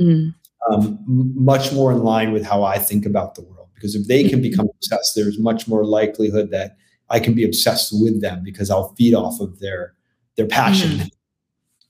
mm. 0.00 0.34
um, 0.70 0.98
much 1.06 1.72
more 1.72 1.90
in 1.92 2.04
line 2.04 2.32
with 2.32 2.44
how 2.44 2.62
I 2.62 2.78
think 2.78 3.06
about 3.06 3.34
the 3.34 3.42
world. 3.42 3.53
Because 3.74 3.94
if 3.94 4.06
they 4.06 4.22
can 4.22 4.40
mm-hmm. 4.40 4.42
become 4.42 4.68
obsessed, 4.76 5.14
there's 5.14 5.38
much 5.38 5.66
more 5.68 5.84
likelihood 5.84 6.50
that 6.50 6.76
I 7.10 7.20
can 7.20 7.34
be 7.34 7.44
obsessed 7.44 7.92
with 7.92 8.20
them 8.20 8.42
because 8.42 8.70
I'll 8.70 8.94
feed 8.94 9.14
off 9.14 9.40
of 9.40 9.60
their 9.60 9.94
their 10.36 10.46
passion. 10.46 10.90
Mm. 10.90 11.10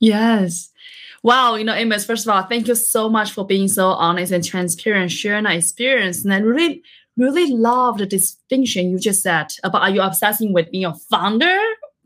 Yes. 0.00 0.70
Wow, 1.22 1.54
you 1.54 1.64
know, 1.64 1.72
Amos, 1.72 2.04
first 2.04 2.26
of 2.26 2.34
all, 2.34 2.42
thank 2.42 2.68
you 2.68 2.74
so 2.74 3.08
much 3.08 3.32
for 3.32 3.46
being 3.46 3.68
so 3.68 3.88
honest 3.88 4.30
and 4.30 4.44
transparent, 4.44 5.10
sharing 5.10 5.44
that 5.44 5.56
experience. 5.56 6.22
And 6.22 6.34
I 6.34 6.38
really, 6.40 6.82
really 7.16 7.50
love 7.50 7.96
the 7.96 8.04
distinction 8.04 8.90
you 8.90 8.98
just 8.98 9.22
said 9.22 9.46
about 9.62 9.82
are 9.82 9.90
you 9.90 10.02
obsessing 10.02 10.52
with 10.52 10.70
being 10.70 10.84
a 10.84 10.94
founder 10.94 11.58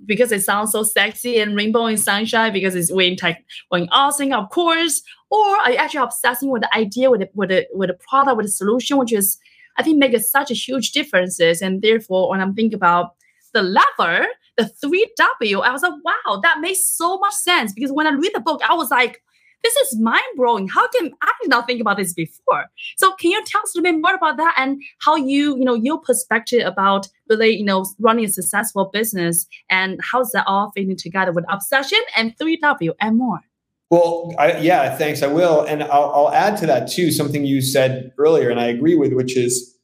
because 0.06 0.30
it 0.30 0.42
sounds 0.42 0.70
so 0.70 0.84
sexy 0.84 1.40
and 1.40 1.56
rainbow 1.56 1.86
and 1.86 1.98
sunshine 1.98 2.52
because 2.52 2.76
it's 2.76 2.92
when 2.92 3.16
tech 3.16 3.44
when 3.70 3.88
awesome, 3.90 4.32
of 4.32 4.50
course, 4.50 5.02
or 5.30 5.44
are 5.44 5.72
you 5.72 5.76
actually 5.76 6.04
obsessing 6.04 6.50
with 6.50 6.62
the 6.62 6.76
idea, 6.76 7.10
with 7.10 7.22
the, 7.22 7.30
with 7.34 7.48
the, 7.48 7.66
with 7.72 7.88
the 7.88 7.94
product, 7.94 8.36
with 8.36 8.46
the 8.46 8.52
solution, 8.52 8.98
which 8.98 9.12
is 9.12 9.38
I 9.78 9.82
think 9.82 9.98
makes 9.98 10.30
such 10.30 10.50
a 10.50 10.54
huge 10.54 10.92
differences. 10.92 11.62
And 11.62 11.80
therefore, 11.80 12.30
when 12.30 12.40
I'm 12.40 12.54
thinking 12.54 12.74
about 12.74 13.14
the 13.54 13.62
lever, 13.62 14.26
the 14.56 14.64
3W, 14.64 15.62
I 15.62 15.70
was 15.70 15.82
like, 15.82 15.94
wow, 16.04 16.40
that 16.42 16.60
makes 16.60 16.84
so 16.84 17.18
much 17.18 17.34
sense. 17.34 17.72
Because 17.72 17.92
when 17.92 18.06
I 18.06 18.10
read 18.10 18.32
the 18.34 18.40
book, 18.40 18.60
I 18.68 18.74
was 18.74 18.90
like, 18.90 19.22
this 19.62 19.74
is 19.76 19.98
mind 19.98 20.22
blowing. 20.36 20.68
How 20.68 20.86
can 20.88 21.12
I 21.22 21.32
did 21.40 21.50
not 21.50 21.66
think 21.66 21.80
about 21.80 21.96
this 21.96 22.12
before? 22.12 22.66
So 22.96 23.12
can 23.14 23.30
you 23.30 23.42
tell 23.44 23.62
us 23.62 23.74
a 23.74 23.78
little 23.78 23.92
bit 23.92 24.00
more 24.00 24.14
about 24.14 24.36
that 24.36 24.54
and 24.56 24.80
how 25.00 25.16
you, 25.16 25.56
you 25.56 25.64
know, 25.64 25.74
your 25.74 26.00
perspective 26.00 26.64
about 26.64 27.08
really, 27.28 27.56
you 27.56 27.64
know, 27.64 27.84
running 27.98 28.24
a 28.24 28.28
successful 28.28 28.86
business 28.92 29.46
and 29.68 30.00
how's 30.02 30.30
that 30.30 30.44
all 30.46 30.70
fitting 30.76 30.96
together 30.96 31.32
with 31.32 31.44
obsession 31.48 31.98
and 32.16 32.36
3W 32.38 32.92
and 33.00 33.18
more? 33.18 33.40
Well, 33.90 34.34
I, 34.38 34.58
yeah, 34.58 34.96
thanks. 34.96 35.22
I 35.22 35.28
will, 35.28 35.62
and 35.62 35.82
I'll, 35.82 36.12
I'll 36.14 36.32
add 36.32 36.58
to 36.58 36.66
that 36.66 36.90
too. 36.90 37.10
Something 37.10 37.44
you 37.44 37.62
said 37.62 38.12
earlier, 38.18 38.50
and 38.50 38.60
I 38.60 38.66
agree 38.66 38.94
with, 38.94 39.12
which 39.14 39.36
is 39.36 39.74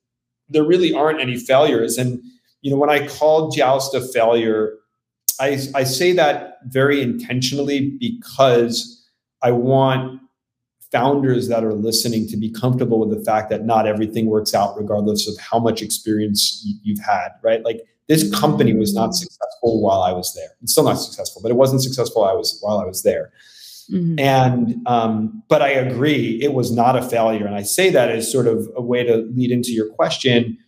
there 0.48 0.64
really 0.64 0.92
aren't 0.92 1.20
any 1.20 1.36
failures. 1.36 1.96
And 1.96 2.22
you 2.60 2.70
know, 2.70 2.76
when 2.76 2.90
I 2.90 3.06
call 3.06 3.50
Joust 3.50 3.94
a 3.94 4.00
failure, 4.00 4.74
I, 5.40 5.58
I 5.74 5.84
say 5.84 6.12
that 6.12 6.58
very 6.66 7.02
intentionally 7.02 7.96
because 7.98 9.06
I 9.42 9.50
want 9.52 10.20
founders 10.92 11.48
that 11.48 11.64
are 11.64 11.74
listening 11.74 12.28
to 12.28 12.36
be 12.36 12.50
comfortable 12.50 13.00
with 13.00 13.16
the 13.16 13.24
fact 13.24 13.50
that 13.50 13.64
not 13.64 13.86
everything 13.86 14.26
works 14.26 14.54
out 14.54 14.76
regardless 14.78 15.26
of 15.26 15.36
how 15.38 15.58
much 15.58 15.82
experience 15.82 16.62
you've 16.82 17.00
had, 17.00 17.30
right? 17.42 17.64
Like 17.64 17.80
this 18.06 18.30
company 18.38 18.74
was 18.74 18.94
not 18.94 19.14
successful 19.14 19.82
while 19.82 20.02
I 20.02 20.12
was 20.12 20.32
there. 20.34 20.50
It's 20.62 20.72
still 20.72 20.84
not 20.84 20.94
successful, 20.94 21.42
but 21.42 21.50
it 21.50 21.56
wasn't 21.56 21.82
successful 21.82 22.24
I 22.24 22.32
was 22.32 22.58
while 22.60 22.78
I 22.78 22.84
was 22.84 23.02
there. 23.02 23.32
Mm-hmm. 23.92 24.18
And 24.18 24.86
um, 24.86 25.42
but 25.48 25.62
I 25.62 25.70
agree, 25.70 26.38
it 26.42 26.52
was 26.52 26.72
not 26.72 26.96
a 26.96 27.02
failure. 27.02 27.46
And 27.46 27.54
I 27.54 27.62
say 27.62 27.90
that 27.90 28.10
as 28.10 28.30
sort 28.30 28.46
of 28.46 28.68
a 28.76 28.82
way 28.82 29.04
to 29.04 29.16
lead 29.34 29.50
into 29.50 29.72
your 29.72 29.90
question 29.90 30.58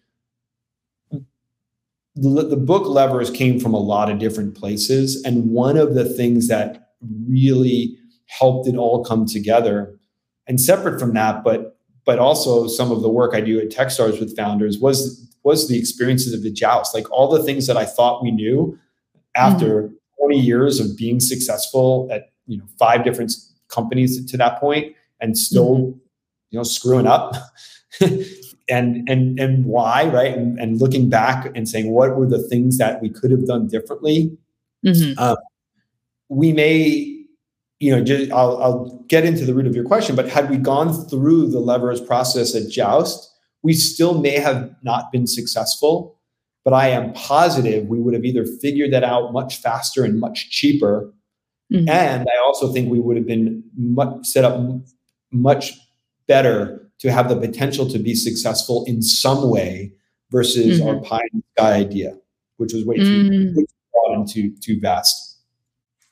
the, 2.16 2.42
the 2.42 2.56
book 2.56 2.86
levers 2.86 3.30
came 3.30 3.60
from 3.60 3.74
a 3.74 3.78
lot 3.78 4.10
of 4.10 4.18
different 4.18 4.56
places 4.56 5.22
and 5.22 5.50
one 5.50 5.76
of 5.76 5.94
the 5.94 6.04
things 6.04 6.48
that 6.48 6.94
really 7.28 7.96
helped 8.26 8.66
it 8.66 8.76
all 8.76 9.04
come 9.04 9.26
together 9.26 9.98
and 10.46 10.60
separate 10.60 10.98
from 10.98 11.12
that 11.12 11.44
but 11.44 11.78
but 12.04 12.18
also 12.18 12.66
some 12.66 12.90
of 12.90 13.02
the 13.02 13.08
work 13.08 13.34
i 13.34 13.40
do 13.40 13.60
at 13.60 13.68
techstars 13.68 14.18
with 14.18 14.34
founders 14.34 14.78
was 14.78 15.22
was 15.44 15.68
the 15.68 15.78
experiences 15.78 16.32
of 16.32 16.42
the 16.42 16.50
joust 16.50 16.94
like 16.94 17.08
all 17.10 17.28
the 17.28 17.42
things 17.44 17.66
that 17.66 17.76
i 17.76 17.84
thought 17.84 18.22
we 18.22 18.30
knew 18.30 18.76
after 19.36 19.82
mm-hmm. 19.82 19.94
20 20.20 20.40
years 20.40 20.80
of 20.80 20.96
being 20.96 21.20
successful 21.20 22.08
at 22.10 22.32
you 22.46 22.58
know 22.58 22.64
five 22.78 23.04
different 23.04 23.32
companies 23.68 24.24
to 24.24 24.36
that 24.36 24.58
point 24.60 24.94
and 25.20 25.36
still 25.36 25.76
mm-hmm. 25.76 25.98
you 26.50 26.58
know 26.58 26.62
screwing 26.62 27.06
up 27.06 27.34
and 28.68 29.08
and 29.08 29.38
and 29.38 29.64
why 29.64 30.06
right 30.08 30.36
and, 30.36 30.58
and, 30.58 30.80
looking 30.80 31.08
back 31.08 31.50
and 31.54 31.68
saying 31.68 31.90
what 31.90 32.16
were 32.16 32.26
the 32.26 32.42
things 32.48 32.78
that 32.78 33.00
we 33.00 33.08
could 33.08 33.30
have 33.30 33.46
done 33.46 33.66
differently 33.68 34.36
mm-hmm. 34.84 35.18
um, 35.18 35.36
we 36.28 36.52
may 36.52 37.12
you 37.80 37.90
know 37.90 38.02
just 38.02 38.30
I'll, 38.32 38.62
I'll 38.62 39.04
get 39.08 39.24
into 39.24 39.44
the 39.44 39.54
root 39.54 39.66
of 39.66 39.74
your 39.74 39.84
question 39.84 40.16
but 40.16 40.28
had 40.28 40.50
we 40.50 40.56
gone 40.56 40.92
through 41.08 41.50
the 41.50 41.60
levers 41.60 42.00
process 42.00 42.54
at 42.54 42.68
joust 42.70 43.32
we 43.62 43.72
still 43.72 44.20
may 44.20 44.38
have 44.38 44.74
not 44.82 45.12
been 45.12 45.26
successful 45.26 46.18
but 46.64 46.72
i 46.72 46.88
am 46.88 47.12
positive 47.12 47.86
we 47.86 48.00
would 48.00 48.14
have 48.14 48.24
either 48.24 48.44
figured 48.44 48.92
that 48.92 49.04
out 49.04 49.32
much 49.32 49.60
faster 49.60 50.04
and 50.04 50.18
much 50.18 50.50
cheaper 50.50 51.12
mm-hmm. 51.72 51.88
and 51.88 52.26
i 52.28 52.46
also 52.46 52.72
think 52.72 52.90
we 52.90 53.00
would 53.00 53.16
have 53.16 53.26
been 53.26 53.62
much, 53.76 54.24
set 54.26 54.44
up 54.44 54.60
much 55.32 55.72
better 56.26 56.90
to 56.98 57.12
have 57.12 57.28
the 57.28 57.36
potential 57.36 57.88
to 57.88 57.98
be 57.98 58.14
successful 58.14 58.84
in 58.86 59.02
some 59.02 59.50
way 59.50 59.92
versus 60.30 60.80
mm-hmm. 60.80 60.88
our 60.88 61.00
pie 61.00 61.22
in 61.32 61.40
the 61.40 61.44
sky 61.58 61.72
idea, 61.74 62.16
which 62.56 62.72
was 62.72 62.84
way 62.84 62.96
too, 62.96 63.02
mm-hmm. 63.02 63.60
broad 63.92 64.18
and 64.18 64.28
too 64.28 64.52
too 64.60 64.80
vast. 64.80 65.34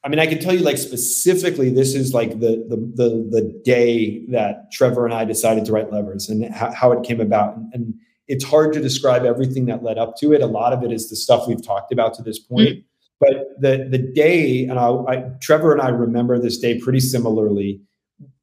I 0.04 0.08
mean, 0.08 0.18
I 0.18 0.26
can 0.26 0.38
tell 0.38 0.54
you 0.54 0.60
like 0.60 0.76
specifically, 0.76 1.70
this 1.70 1.94
is 1.94 2.12
like 2.12 2.40
the 2.40 2.64
the 2.68 2.76
the, 2.94 3.28
the 3.30 3.62
day 3.64 4.24
that 4.26 4.70
Trevor 4.72 5.04
and 5.06 5.14
I 5.14 5.24
decided 5.24 5.64
to 5.66 5.72
write 5.72 5.90
Levers 5.90 6.28
and 6.28 6.54
how, 6.54 6.72
how 6.72 6.92
it 6.92 7.02
came 7.04 7.20
about. 7.20 7.56
And, 7.56 7.74
and, 7.74 7.94
it's 8.26 8.42
hard 8.42 8.72
to 8.72 8.80
describe 8.80 9.26
everything 9.26 9.66
that 9.66 9.82
led 9.82 9.98
up 9.98 10.16
to 10.16 10.32
it. 10.32 10.40
A 10.40 10.46
lot 10.46 10.72
of 10.72 10.82
it 10.82 10.90
is 10.90 11.10
the 11.10 11.14
stuff 11.14 11.46
we've 11.46 11.62
talked 11.62 11.92
about 11.92 12.14
to 12.14 12.22
this 12.22 12.38
point. 12.38 12.70
Mm-hmm. 12.70 12.80
But 13.26 13.60
the 13.60 13.88
the 13.90 13.98
day, 13.98 14.64
and 14.64 14.78
I, 14.78 14.88
I, 14.88 15.24
Trevor 15.40 15.72
and 15.72 15.80
I 15.80 15.88
remember 15.88 16.38
this 16.38 16.58
day 16.58 16.78
pretty 16.78 17.00
similarly 17.00 17.80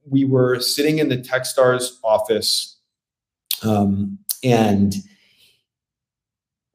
we 0.09 0.25
were 0.25 0.59
sitting 0.59 0.99
in 0.99 1.09
the 1.09 1.17
Techstars 1.17 1.97
office, 2.03 2.77
um, 3.63 4.19
and 4.43 4.95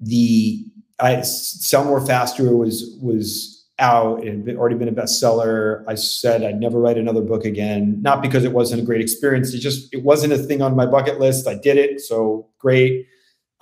the 0.01 0.64
I, 1.01 1.23
Sell 1.23 1.85
More 1.85 2.05
Faster 2.05 2.57
was 2.57 2.97
was 3.01 3.53
out. 3.79 4.25
It 4.25 4.47
had 4.47 4.57
already 4.57 4.77
been 4.77 4.88
a 4.88 4.92
bestseller. 4.92 5.85
I 5.87 5.95
said 5.95 6.42
I'd 6.42 6.61
never 6.61 6.81
write 6.81 6.99
another 6.99 7.21
book 7.21 7.45
again, 7.45 8.01
not 8.01 8.23
because 8.23 8.45
it 8.45 8.53
wasn't 8.53 8.83
a 8.83 8.85
great 8.85 9.01
experience. 9.01 9.53
It 9.53 9.59
just 9.59 9.92
it 9.92 10.03
wasn't 10.03 10.33
a 10.33 10.38
thing 10.38 10.62
on 10.62 10.77
my 10.77 10.87
bucket 10.87 11.19
list. 11.19 11.47
I 11.47 11.55
did 11.55 11.77
it, 11.77 12.01
so 12.01 12.49
great. 12.59 13.07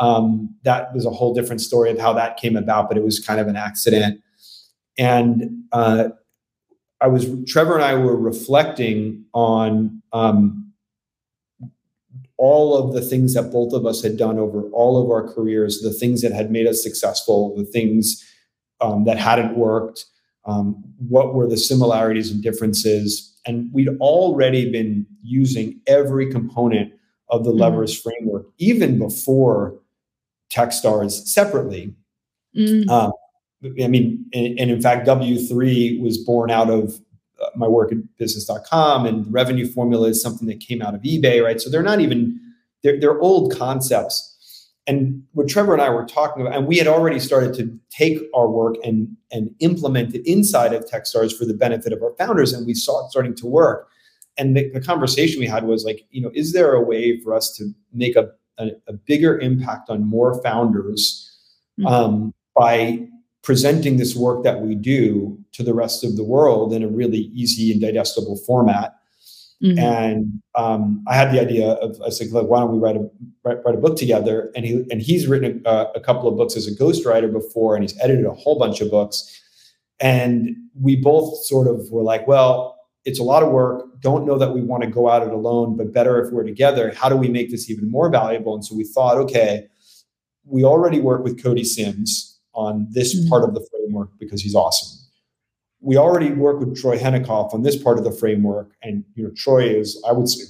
Um, 0.00 0.54
that 0.64 0.92
was 0.92 1.06
a 1.06 1.10
whole 1.10 1.34
different 1.34 1.60
story 1.60 1.90
of 1.90 1.98
how 1.98 2.12
that 2.14 2.36
came 2.36 2.56
about, 2.56 2.88
but 2.88 2.98
it 2.98 3.04
was 3.04 3.20
kind 3.20 3.40
of 3.40 3.46
an 3.46 3.56
accident. 3.56 4.20
And 4.98 5.64
uh, 5.72 6.10
I 7.00 7.08
was 7.08 7.26
Trevor 7.46 7.74
and 7.74 7.84
I 7.84 7.94
were 7.94 8.16
reflecting 8.16 9.24
on 9.34 10.02
um, 10.12 10.72
all 12.36 12.76
of 12.76 12.94
the 12.94 13.00
things 13.00 13.34
that 13.34 13.52
both 13.52 13.72
of 13.72 13.86
us 13.86 14.02
had 14.02 14.16
done 14.16 14.38
over 14.38 14.62
all 14.70 15.02
of 15.02 15.10
our 15.10 15.26
careers, 15.32 15.80
the 15.80 15.92
things 15.92 16.22
that 16.22 16.32
had 16.32 16.50
made 16.50 16.66
us 16.66 16.82
successful, 16.82 17.54
the 17.56 17.64
things 17.64 18.24
um, 18.80 19.04
that 19.04 19.18
hadn't 19.18 19.56
worked, 19.56 20.04
um, 20.44 20.82
what 21.08 21.34
were 21.34 21.46
the 21.46 21.56
similarities 21.56 22.30
and 22.30 22.42
differences. 22.42 23.38
And 23.46 23.70
we'd 23.72 23.88
already 24.00 24.70
been 24.70 25.06
using 25.22 25.80
every 25.86 26.30
component 26.30 26.92
of 27.28 27.44
the 27.44 27.50
mm-hmm. 27.50 27.60
levers 27.60 28.00
framework, 28.00 28.46
even 28.58 28.98
before 28.98 29.78
Techstars 30.50 31.26
separately. 31.26 31.94
Mm-hmm. 32.56 32.88
Um, 32.88 33.12
I 33.64 33.86
mean, 33.88 34.24
and, 34.32 34.58
and, 34.58 34.70
in 34.70 34.80
fact, 34.80 35.06
W3 35.06 36.00
was 36.00 36.18
born 36.18 36.50
out 36.50 36.68
of 36.68 37.00
uh, 37.40 37.46
my 37.56 37.66
work 37.66 37.92
at 37.92 37.98
business.com 38.18 39.06
and 39.06 39.32
revenue 39.32 39.66
formula 39.66 40.08
is 40.08 40.22
something 40.22 40.46
that 40.48 40.60
came 40.60 40.82
out 40.82 40.94
of 40.94 41.02
eBay, 41.02 41.42
right? 41.42 41.60
So 41.60 41.70
they're 41.70 41.82
not 41.82 42.00
even, 42.00 42.38
they're, 42.82 43.00
they're 43.00 43.18
old 43.20 43.56
concepts. 43.56 44.32
And 44.86 45.22
what 45.32 45.48
Trevor 45.48 45.72
and 45.72 45.80
I 45.80 45.88
were 45.88 46.04
talking 46.04 46.42
about, 46.42 46.56
and 46.56 46.66
we 46.66 46.76
had 46.76 46.86
already 46.86 47.18
started 47.18 47.54
to 47.54 47.78
take 47.90 48.18
our 48.34 48.48
work 48.48 48.76
and, 48.84 49.08
and 49.32 49.50
implement 49.60 50.14
it 50.14 50.30
inside 50.30 50.74
of 50.74 50.84
Techstars 50.84 51.36
for 51.36 51.46
the 51.46 51.54
benefit 51.54 51.92
of 51.92 52.02
our 52.02 52.14
founders, 52.18 52.52
and 52.52 52.66
we 52.66 52.74
saw 52.74 53.04
it 53.04 53.10
starting 53.10 53.34
to 53.36 53.46
work. 53.46 53.88
And 54.36 54.56
the, 54.56 54.68
the 54.70 54.80
conversation 54.80 55.40
we 55.40 55.46
had 55.46 55.64
was 55.64 55.84
like, 55.84 56.04
you 56.10 56.20
know, 56.20 56.30
is 56.34 56.52
there 56.52 56.74
a 56.74 56.82
way 56.82 57.18
for 57.20 57.32
us 57.34 57.56
to 57.56 57.70
make 57.92 58.14
a, 58.16 58.28
a, 58.58 58.72
a 58.88 58.92
bigger 58.92 59.38
impact 59.38 59.88
on 59.88 60.06
more 60.06 60.42
founders 60.42 61.30
mm-hmm. 61.78 61.86
um, 61.86 62.34
by 62.54 63.08
presenting 63.44 63.98
this 63.98 64.16
work 64.16 64.42
that 64.42 64.62
we 64.62 64.74
do 64.74 65.38
to 65.52 65.62
the 65.62 65.74
rest 65.74 66.02
of 66.02 66.16
the 66.16 66.24
world 66.24 66.72
in 66.72 66.82
a 66.82 66.88
really 66.88 67.30
easy 67.34 67.70
and 67.70 67.80
digestible 67.80 68.36
format. 68.38 68.96
Mm-hmm. 69.62 69.78
And 69.78 70.42
um, 70.54 71.04
I 71.06 71.14
had 71.14 71.30
the 71.30 71.40
idea 71.40 71.72
of 71.72 72.00
I 72.04 72.08
said, 72.08 72.32
like, 72.32 72.46
why 72.46 72.60
don't 72.60 72.72
we 72.72 72.78
write 72.78 72.96
a 72.96 73.08
write, 73.44 73.58
write 73.64 73.74
a 73.74 73.78
book 73.78 73.96
together? 73.96 74.50
And 74.56 74.64
he 74.64 74.84
and 74.90 75.00
he's 75.00 75.28
written 75.28 75.62
a, 75.64 75.86
a, 75.94 76.00
couple 76.00 76.28
of 76.28 76.36
books 76.36 76.56
as 76.56 76.66
a 76.66 76.72
ghostwriter 76.72 77.32
before, 77.32 77.76
and 77.76 77.84
he's 77.84 77.98
edited 78.00 78.26
a 78.26 78.32
whole 78.32 78.58
bunch 78.58 78.80
of 78.80 78.90
books. 78.90 79.40
And 80.00 80.56
we 80.78 80.96
both 80.96 81.44
sort 81.44 81.68
of 81.68 81.88
were 81.90 82.02
like, 82.02 82.26
well, 82.26 82.76
it's 83.04 83.20
a 83.20 83.22
lot 83.22 83.42
of 83.42 83.52
work. 83.52 83.84
Don't 84.00 84.26
know 84.26 84.38
that 84.38 84.52
we 84.52 84.60
want 84.60 84.82
to 84.82 84.88
go 84.88 85.10
at 85.10 85.22
it 85.22 85.32
alone, 85.32 85.76
but 85.76 85.92
better 85.92 86.20
if 86.20 86.32
we're 86.32 86.44
together. 86.44 86.92
How 86.94 87.08
do 87.08 87.16
we 87.16 87.28
make 87.28 87.50
this 87.50 87.70
even 87.70 87.90
more 87.90 88.10
valuable? 88.10 88.54
And 88.54 88.64
so 88.64 88.74
we 88.74 88.84
thought, 88.84 89.16
okay, 89.18 89.66
we 90.44 90.64
already 90.64 91.00
work 91.00 91.22
with 91.22 91.42
Cody 91.42 91.64
Simms, 91.64 92.33
on 92.54 92.86
this 92.90 93.14
mm-hmm. 93.14 93.28
part 93.28 93.44
of 93.44 93.54
the 93.54 93.66
framework 93.70 94.10
because 94.18 94.42
he's 94.42 94.54
awesome. 94.54 94.98
We 95.80 95.96
already 95.96 96.30
work 96.30 96.60
with 96.60 96.80
Troy 96.80 96.98
Henikoff 96.98 97.52
on 97.52 97.62
this 97.62 97.76
part 97.76 97.98
of 97.98 98.04
the 98.04 98.12
framework, 98.12 98.72
and 98.82 99.04
you 99.14 99.24
know 99.24 99.30
Troy 99.36 99.68
is, 99.68 100.02
I 100.08 100.12
would 100.12 100.28
say, 100.28 100.44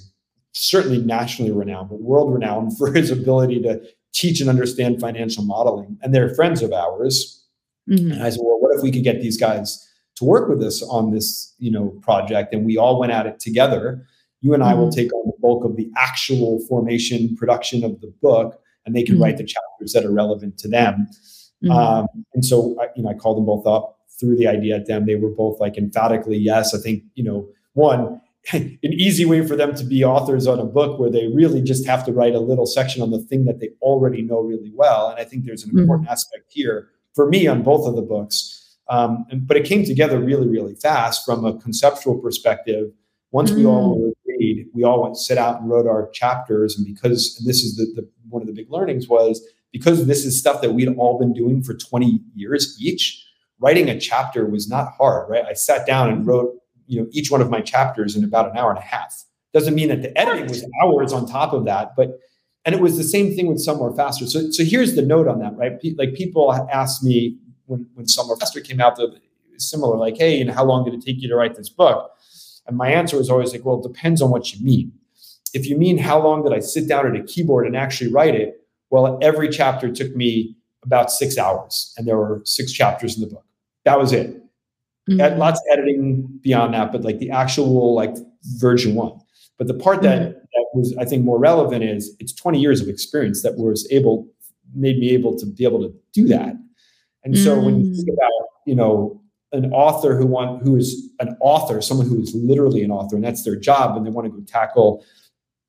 certainly 0.52 0.98
nationally 0.98 1.50
renowned, 1.52 1.90
but 1.90 2.00
world 2.00 2.32
renowned 2.32 2.78
for 2.78 2.92
his 2.92 3.10
ability 3.10 3.60
to 3.62 3.82
teach 4.12 4.40
and 4.40 4.48
understand 4.48 5.00
financial 5.00 5.44
modeling. 5.44 5.98
And 6.02 6.14
they're 6.14 6.34
friends 6.34 6.62
of 6.62 6.72
ours. 6.72 7.44
Mm-hmm. 7.90 8.12
And 8.12 8.22
I 8.22 8.30
said, 8.30 8.40
well, 8.42 8.60
what 8.60 8.74
if 8.74 8.82
we 8.82 8.90
could 8.90 9.02
get 9.02 9.20
these 9.20 9.36
guys 9.36 9.86
to 10.16 10.24
work 10.24 10.48
with 10.48 10.62
us 10.62 10.82
on 10.82 11.10
this, 11.10 11.52
you 11.58 11.70
know, 11.70 11.88
project? 12.00 12.54
And 12.54 12.64
we 12.64 12.78
all 12.78 12.98
went 12.98 13.12
at 13.12 13.26
it 13.26 13.40
together. 13.40 14.06
You 14.40 14.54
and 14.54 14.62
I 14.62 14.72
mm-hmm. 14.72 14.80
will 14.80 14.92
take 14.92 15.12
on 15.12 15.26
the 15.26 15.32
bulk 15.40 15.64
of 15.64 15.76
the 15.76 15.90
actual 15.98 16.60
formation 16.68 17.36
production 17.36 17.82
of 17.84 18.00
the 18.00 18.14
book, 18.22 18.60
and 18.86 18.94
they 18.94 19.02
can 19.02 19.16
mm-hmm. 19.16 19.24
write 19.24 19.36
the 19.36 19.44
chapters 19.44 19.92
that 19.92 20.04
are 20.04 20.12
relevant 20.12 20.58
to 20.58 20.68
them. 20.68 21.08
Mm-hmm. 21.64 21.70
Um, 21.70 22.06
and 22.34 22.44
so, 22.44 22.76
I, 22.80 22.88
you 22.96 23.02
know, 23.02 23.10
I 23.10 23.14
called 23.14 23.38
them 23.38 23.46
both 23.46 23.66
up, 23.66 23.98
threw 24.18 24.36
the 24.36 24.46
idea 24.46 24.76
at 24.76 24.86
them. 24.86 25.06
They 25.06 25.16
were 25.16 25.30
both 25.30 25.60
like 25.60 25.76
emphatically 25.76 26.36
yes. 26.36 26.74
I 26.74 26.78
think, 26.78 27.04
you 27.14 27.24
know, 27.24 27.48
one, 27.72 28.20
an 28.52 28.78
easy 28.82 29.24
way 29.24 29.46
for 29.46 29.56
them 29.56 29.74
to 29.74 29.84
be 29.84 30.04
authors 30.04 30.46
on 30.46 30.58
a 30.58 30.64
book 30.64 30.98
where 30.98 31.10
they 31.10 31.28
really 31.28 31.62
just 31.62 31.86
have 31.86 32.04
to 32.04 32.12
write 32.12 32.34
a 32.34 32.40
little 32.40 32.66
section 32.66 33.02
on 33.02 33.10
the 33.10 33.18
thing 33.18 33.46
that 33.46 33.60
they 33.60 33.70
already 33.80 34.22
know 34.22 34.40
really 34.40 34.70
well. 34.74 35.08
And 35.08 35.18
I 35.18 35.24
think 35.24 35.44
there's 35.44 35.64
an 35.64 35.70
mm-hmm. 35.70 35.80
important 35.80 36.08
aspect 36.08 36.52
here 36.52 36.90
for 37.14 37.28
me 37.28 37.46
on 37.46 37.62
both 37.62 37.86
of 37.86 37.96
the 37.96 38.02
books. 38.02 38.76
Um, 38.88 39.24
and, 39.30 39.46
but 39.46 39.56
it 39.56 39.64
came 39.64 39.84
together 39.84 40.18
really, 40.18 40.46
really 40.46 40.74
fast 40.74 41.24
from 41.24 41.44
a 41.44 41.58
conceptual 41.58 42.18
perspective. 42.18 42.92
Once 43.30 43.50
mm-hmm. 43.50 43.60
we 43.60 43.66
all 43.66 43.96
mm. 43.96 44.00
were 44.00 44.12
agreed, 44.22 44.68
we 44.74 44.84
all 44.84 45.02
went 45.02 45.16
sit 45.16 45.38
out 45.38 45.60
and 45.60 45.70
wrote 45.70 45.86
our 45.86 46.10
chapters. 46.10 46.76
And 46.76 46.86
because 46.86 47.36
and 47.38 47.48
this 47.48 47.62
is 47.62 47.76
the, 47.76 47.86
the 48.00 48.08
one 48.28 48.42
of 48.42 48.46
the 48.46 48.52
big 48.52 48.70
learnings 48.70 49.08
was 49.08 49.42
because 49.74 50.06
this 50.06 50.24
is 50.24 50.38
stuff 50.38 50.62
that 50.62 50.72
we'd 50.72 50.88
all 50.96 51.18
been 51.18 51.32
doing 51.32 51.60
for 51.60 51.74
20 51.74 52.20
years 52.36 52.76
each, 52.80 53.26
writing 53.58 53.88
a 53.88 53.98
chapter 53.98 54.46
was 54.46 54.68
not 54.68 54.92
hard, 54.96 55.28
right? 55.28 55.44
I 55.44 55.52
sat 55.52 55.84
down 55.84 56.10
and 56.10 56.24
wrote, 56.24 56.54
you 56.86 57.00
know, 57.00 57.08
each 57.10 57.28
one 57.28 57.42
of 57.42 57.50
my 57.50 57.60
chapters 57.60 58.14
in 58.14 58.22
about 58.22 58.52
an 58.52 58.56
hour 58.56 58.70
and 58.70 58.78
a 58.78 58.82
half. 58.82 59.24
Doesn't 59.52 59.74
mean 59.74 59.88
that 59.88 60.00
the 60.00 60.16
editing 60.16 60.46
was 60.46 60.64
hours 60.80 61.12
on 61.12 61.26
top 61.26 61.52
of 61.52 61.64
that, 61.64 61.96
but 61.96 62.20
and 62.64 62.72
it 62.72 62.80
was 62.80 62.96
the 62.96 63.02
same 63.02 63.34
thing 63.34 63.48
with 63.48 63.60
Sell 63.60 63.76
More 63.76 63.94
Faster. 63.96 64.26
So, 64.26 64.50
so 64.52 64.62
here's 64.62 64.94
the 64.94 65.02
note 65.02 65.26
on 65.26 65.40
that, 65.40 65.56
right? 65.56 65.72
Like 65.98 66.14
people 66.14 66.52
asked 66.72 67.02
me 67.02 67.36
when 67.66 67.88
when 67.94 68.06
Sell 68.06 68.28
More 68.28 68.36
Faster 68.36 68.60
came 68.60 68.80
out, 68.80 68.94
the 68.94 69.18
similar, 69.56 69.96
like, 69.96 70.16
hey, 70.16 70.40
and 70.40 70.52
how 70.52 70.64
long 70.64 70.84
did 70.84 70.94
it 70.94 71.04
take 71.04 71.20
you 71.20 71.28
to 71.28 71.34
write 71.34 71.56
this 71.56 71.68
book? 71.68 72.12
And 72.68 72.76
my 72.76 72.90
answer 72.90 73.16
was 73.16 73.28
always 73.28 73.52
like, 73.52 73.64
well, 73.64 73.80
it 73.84 73.92
depends 73.92 74.22
on 74.22 74.30
what 74.30 74.54
you 74.54 74.64
mean. 74.64 74.92
If 75.52 75.66
you 75.66 75.76
mean 75.76 75.98
how 75.98 76.22
long 76.22 76.44
did 76.44 76.52
I 76.52 76.60
sit 76.60 76.88
down 76.88 77.06
at 77.06 77.20
a 77.20 77.24
keyboard 77.24 77.66
and 77.66 77.76
actually 77.76 78.12
write 78.12 78.36
it, 78.36 78.63
well, 78.94 79.18
every 79.20 79.48
chapter 79.48 79.90
took 79.90 80.14
me 80.14 80.56
about 80.84 81.10
six 81.10 81.36
hours, 81.36 81.92
and 81.96 82.06
there 82.06 82.16
were 82.16 82.42
six 82.44 82.70
chapters 82.70 83.16
in 83.16 83.22
the 83.22 83.26
book. 83.26 83.44
That 83.84 83.98
was 83.98 84.12
it. 84.12 84.40
Mm-hmm. 85.10 85.36
Lots 85.36 85.58
of 85.58 85.66
editing 85.76 86.28
beyond 86.42 86.74
that, 86.74 86.92
but 86.92 87.02
like 87.02 87.18
the 87.18 87.28
actual 87.28 87.92
like 87.92 88.14
version 88.56 88.94
one. 88.94 89.18
But 89.58 89.66
the 89.66 89.74
part 89.74 90.02
that, 90.02 90.20
mm-hmm. 90.20 90.30
that 90.30 90.66
was, 90.74 90.96
I 90.96 91.04
think, 91.06 91.24
more 91.24 91.40
relevant 91.40 91.82
is 91.82 92.14
it's 92.20 92.32
20 92.32 92.60
years 92.60 92.80
of 92.80 92.88
experience 92.88 93.42
that 93.42 93.56
was 93.56 93.84
able 93.90 94.28
made 94.76 95.00
me 95.00 95.10
able 95.10 95.36
to 95.38 95.46
be 95.46 95.64
able 95.64 95.82
to 95.82 95.92
do 96.12 96.28
that. 96.28 96.54
And 97.24 97.36
so 97.36 97.56
mm-hmm. 97.56 97.64
when 97.64 97.84
you 97.84 97.96
think 97.96 98.08
mm. 98.10 98.12
about, 98.12 98.48
you 98.64 98.76
know, 98.76 99.20
an 99.50 99.72
author 99.72 100.16
who 100.16 100.26
want 100.26 100.62
who 100.62 100.76
is 100.76 101.10
an 101.18 101.36
author, 101.40 101.82
someone 101.82 102.06
who 102.06 102.22
is 102.22 102.32
literally 102.32 102.84
an 102.84 102.92
author, 102.92 103.16
and 103.16 103.24
that's 103.24 103.42
their 103.42 103.56
job, 103.56 103.96
and 103.96 104.06
they 104.06 104.10
want 104.10 104.26
to 104.26 104.30
go 104.30 104.40
tackle 104.46 105.04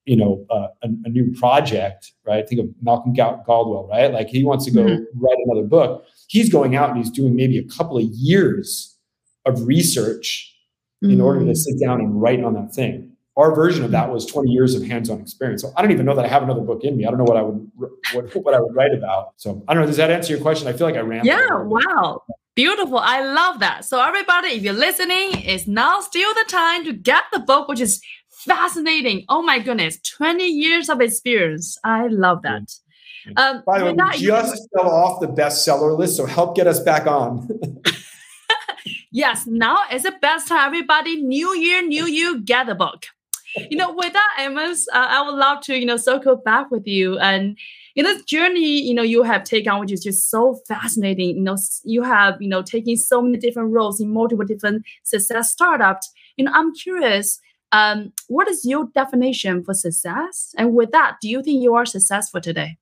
you 0.05 0.15
know 0.15 0.45
uh, 0.49 0.67
a, 0.83 0.87
a, 1.05 1.09
new 1.09 1.33
project 1.33 2.13
right 2.25 2.47
think 2.47 2.61
of 2.61 2.67
malcolm 2.81 3.13
gladwell 3.13 3.89
right 3.89 4.11
like 4.13 4.27
he 4.27 4.43
wants 4.43 4.65
to 4.65 4.71
go 4.71 4.83
mm-hmm. 4.83 5.03
write 5.19 5.37
another 5.45 5.67
book 5.67 6.05
he's 6.27 6.49
going 6.49 6.75
out 6.75 6.89
and 6.89 6.97
he's 6.97 7.09
doing 7.09 7.35
maybe 7.35 7.57
a 7.57 7.63
couple 7.65 7.97
of 7.97 8.03
years 8.03 8.97
of 9.45 9.65
research 9.65 10.55
mm-hmm. 11.03 11.13
in 11.13 11.21
order 11.21 11.39
to 11.39 11.45
mm. 11.45 11.57
sit 11.57 11.79
down 11.79 11.99
and 11.99 12.21
write 12.21 12.43
on 12.43 12.53
that 12.53 12.73
thing 12.73 13.11
our 13.37 13.53
version 13.53 13.83
of 13.83 13.91
that 13.91 14.11
was 14.11 14.25
20 14.25 14.49
years 14.49 14.75
of 14.75 14.83
hands-on 14.83 15.19
experience 15.19 15.61
so 15.61 15.73
i 15.75 15.81
don't 15.81 15.91
even 15.91 16.05
know 16.05 16.15
that 16.15 16.25
i 16.25 16.27
have 16.27 16.43
another 16.43 16.61
book 16.61 16.83
in 16.83 16.95
me 16.97 17.05
i 17.05 17.09
don't 17.09 17.17
know 17.17 17.25
what 17.25 17.37
i 17.37 17.41
would 17.41 17.71
what, 18.13 18.35
what 18.45 18.53
i 18.53 18.59
would 18.59 18.75
write 18.75 18.93
about 18.93 19.33
so 19.37 19.63
i 19.67 19.73
don't 19.73 19.81
know 19.81 19.87
does 19.87 19.97
that 19.97 20.11
answer 20.11 20.33
your 20.33 20.41
question 20.41 20.67
i 20.67 20.73
feel 20.73 20.87
like 20.87 20.95
i 20.95 21.01
ran 21.01 21.25
yeah 21.25 21.61
wow 21.61 22.21
Beautiful. 22.55 22.99
I 22.99 23.21
love 23.21 23.59
that. 23.59 23.83
So 23.83 24.01
everybody, 24.01 24.47
if 24.47 24.63
you're 24.63 24.73
listening, 24.73 25.31
it's 25.43 25.67
now 25.67 25.99
still 25.99 26.33
the 26.33 26.45
time 26.47 26.85
to 26.85 26.93
get 26.93 27.25
the 27.33 27.39
book, 27.39 27.67
which 27.67 27.81
is 27.81 28.01
fascinating. 28.45 29.25
Oh 29.29 29.41
my 29.41 29.59
goodness, 29.59 29.99
20 29.99 30.45
years 30.45 30.89
of 30.89 31.01
experience. 31.01 31.77
I 31.83 32.07
love 32.07 32.41
that. 32.43 32.73
Um, 33.37 33.63
By 33.65 33.79
the 33.79 33.85
way, 33.85 33.93
we 33.93 34.27
just 34.27 34.69
fell 34.75 34.89
off 34.89 35.19
the 35.19 35.27
bestseller 35.27 35.97
list, 35.97 36.17
so 36.17 36.25
help 36.25 36.55
get 36.55 36.67
us 36.67 36.79
back 36.79 37.07
on. 37.07 37.49
yes, 39.11 39.47
now 39.47 39.77
is 39.91 40.03
the 40.03 40.13
best 40.21 40.47
time. 40.47 40.67
Everybody, 40.67 41.21
new 41.21 41.55
year, 41.55 41.81
new 41.81 42.05
you, 42.05 42.41
get 42.41 42.67
the 42.67 42.75
book. 42.75 43.07
You 43.69 43.77
know, 43.77 43.93
with 43.93 44.13
that, 44.13 44.37
Amos, 44.39 44.87
uh, 44.89 45.07
I 45.09 45.25
would 45.25 45.35
love 45.35 45.61
to, 45.61 45.75
you 45.75 45.85
know, 45.85 45.97
circle 45.97 46.35
back 46.35 46.69
with 46.69 46.85
you 46.85 47.17
and 47.19 47.57
in 47.95 48.03
this 48.03 48.23
journey, 48.23 48.81
you 48.81 48.93
know, 48.93 49.03
you 49.03 49.23
have 49.23 49.43
taken, 49.43 49.79
which 49.79 49.91
is 49.91 50.03
just 50.03 50.29
so 50.29 50.59
fascinating. 50.67 51.37
You 51.37 51.43
know, 51.43 51.55
you 51.83 52.03
have, 52.03 52.41
you 52.41 52.49
know, 52.49 52.61
taking 52.61 52.97
so 52.97 53.21
many 53.21 53.37
different 53.37 53.71
roles 53.71 54.01
in 54.01 54.11
multiple 54.11 54.45
different 54.45 54.85
success 55.03 55.51
startups. 55.51 56.11
You 56.35 56.45
know, 56.45 56.51
I'm 56.53 56.75
curious, 56.75 57.39
um, 57.75 58.13
what 58.27 58.47
is 58.47 58.65
your 58.65 58.87
definition 58.95 59.63
for 59.63 59.73
success? 59.73 60.55
And 60.57 60.73
with 60.73 60.91
that, 60.91 61.17
do 61.21 61.27
you 61.27 61.43
think 61.43 61.61
you 61.61 61.75
are 61.75 61.85
successful 61.85 62.39
today? 62.39 62.77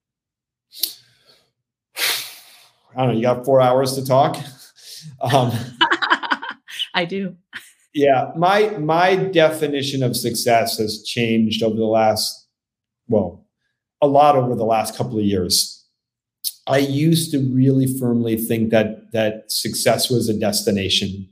I 2.96 2.98
don't 2.98 3.08
know. 3.08 3.14
You 3.14 3.24
got 3.24 3.44
four 3.44 3.60
hours 3.62 3.96
to 3.96 4.06
talk. 4.06 4.38
Um, 5.20 5.52
I 6.94 7.04
do. 7.04 7.36
Yeah, 7.94 8.32
my 8.38 8.70
my 8.78 9.18
definition 9.18 10.02
of 10.02 10.16
success 10.16 10.78
has 10.78 11.04
changed 11.04 11.62
over 11.62 11.76
the 11.76 11.86
last, 11.86 12.48
well, 13.10 13.46
a 14.02 14.08
lot 14.08 14.38
over 14.38 14.56
the 14.56 14.64
last 14.64 14.96
couple 14.96 15.20
of 15.20 15.26
years. 15.26 15.86
I 16.68 16.78
used 16.78 17.32
to 17.32 17.40
really 17.54 17.86
firmly 18.00 18.38
think 18.38 18.70
that 18.70 19.12
that 19.12 19.52
success 19.52 20.10
was 20.10 20.30
a 20.30 20.40
destination 20.40 21.28